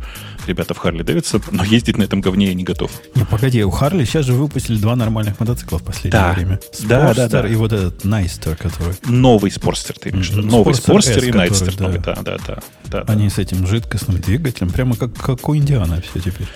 ребята 0.48 0.74
в 0.74 0.78
Харли 0.78 1.04
Дэвидсон, 1.04 1.42
но 1.52 1.64
ездить 1.64 1.98
на 1.98 2.04
этом 2.04 2.22
говне 2.22 2.48
я 2.48 2.54
не 2.54 2.64
готов. 2.64 2.92
Не, 3.16 3.26
погоди, 3.26 3.64
у 3.64 3.70
Харли 3.72 4.06
сейчас 4.06 4.26
же 4.26 4.34
выпустили 4.34 4.78
два 4.78 4.96
нормальных 4.96 5.40
мотоцикла 5.40 5.80
в 5.80 5.84
последнее 5.84 6.12
Да. 6.12 6.34
время. 6.34 6.60
Да, 6.88 7.14
да, 7.14 7.28
да. 7.28 7.48
и 7.48 7.56
вот 7.56 7.74
этот 7.74 8.04
Найстер, 8.04 8.56
который. 8.56 8.96
Новый 9.06 9.52
спорстер, 9.52 9.96
ты 10.00 10.10
имеешь 10.10 10.30
в 10.30 10.38
виду? 10.38 10.48
Новый 10.48 10.74
Спорстер 10.76 11.14
спорстер 11.14 11.30
и 11.30 11.32
Найтстер. 11.38 11.76
да. 11.76 11.84
новый, 11.86 12.00
Да, 12.00 12.16
да, 12.16 12.38
да. 12.46 12.60
да, 12.86 13.04
да. 13.04 13.14
Они 13.14 13.30
с 13.30 13.38
этим 13.38 13.66
жидкостным 13.68 14.20
двигателем, 14.20 14.70
прямо 14.70 14.96
как, 14.96 15.14
как 15.16 15.48
у 15.50 15.56
Индиана 15.56 16.02
все 16.02 16.20
теперь. 16.20 16.48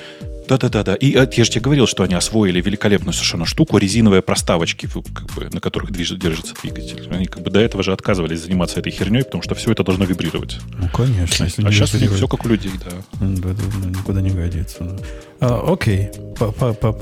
Да-да-да-да. 0.50 0.96
И 0.96 1.14
э, 1.16 1.28
я 1.32 1.44
же 1.44 1.52
тебе 1.52 1.62
говорил, 1.62 1.86
что 1.86 2.02
они 2.02 2.16
освоили 2.16 2.60
великолепную 2.60 3.14
совершенно 3.14 3.46
штуку, 3.46 3.78
резиновые 3.78 4.24
проставочки, 4.24 4.90
как 5.14 5.28
бы, 5.36 5.48
на 5.54 5.62
которых 5.62 5.92
движ- 5.92 6.18
держится 6.18 6.56
двигатель. 6.60 7.08
Они 7.12 7.28
как 7.28 7.44
бы 7.44 7.52
до 7.52 7.60
этого 7.60 7.84
же 7.84 7.94
отказывались 7.94 8.42
заниматься 8.42 8.80
этой 8.80 8.92
херней, 8.92 9.24
потому 9.24 9.44
что 9.44 9.54
все 9.54 9.72
это 9.72 9.84
должно 9.84 10.06
вибрировать. 10.06 10.58
Ну, 10.76 10.90
конечно. 10.90 11.44
Если 11.44 11.64
а 11.64 11.72
сейчас 11.72 11.94
у 11.94 12.00
них 12.00 12.12
все 12.12 12.28
как 12.28 12.44
у 12.46 12.48
людей, 12.48 12.72
да. 12.84 13.24
м, 13.24 13.36
да, 13.36 13.50
да, 13.50 13.64
да, 13.84 13.90
никуда 13.90 14.22
не 14.22 14.32
годится. 14.32 15.00
А, 15.40 15.72
окей. 15.72 16.10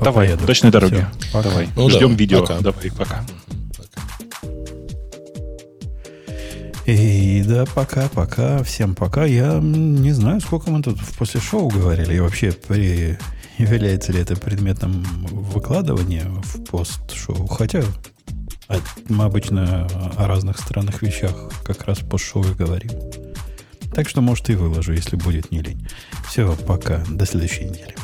Давай, 0.02 0.34
удачной 0.34 0.70
дороги. 0.70 1.06
Давай. 1.32 1.68
Ну, 1.74 1.88
Ждем 1.88 2.16
видео. 2.16 2.46
Давай, 2.60 2.90
пока. 2.90 3.24
И 6.84 7.42
да, 7.46 7.66
пока, 7.74 8.08
пока, 8.08 8.62
всем 8.62 8.94
пока. 8.94 9.24
Я 9.24 9.58
не 9.62 10.12
знаю, 10.12 10.40
сколько 10.40 10.70
мы 10.70 10.82
тут 10.82 10.98
после 11.18 11.40
шоу 11.40 11.68
говорили, 11.68 12.14
и 12.14 12.20
вообще 12.20 12.52
при... 12.52 13.18
является 13.72 14.12
ли 14.12 14.20
это 14.20 14.36
предметом 14.36 15.02
выкладывания 15.30 16.24
в 16.24 16.64
пост-шоу. 16.64 17.46
Хотя 17.46 17.82
а, 18.68 18.76
мы 19.08 19.24
обычно 19.24 19.86
о 20.16 20.26
разных 20.26 20.58
странных 20.58 21.02
вещах 21.02 21.50
как 21.64 21.84
раз 21.84 21.98
пост-шоу 21.98 22.44
и 22.44 22.54
говорим. 22.54 22.90
Так 23.92 24.08
что, 24.08 24.20
может, 24.20 24.48
и 24.50 24.54
выложу, 24.54 24.92
если 24.92 25.16
будет 25.16 25.50
не 25.50 25.60
лень. 25.60 25.88
Все, 26.28 26.54
пока. 26.66 27.02
До 27.10 27.26
следующей 27.26 27.64
недели. 27.64 27.94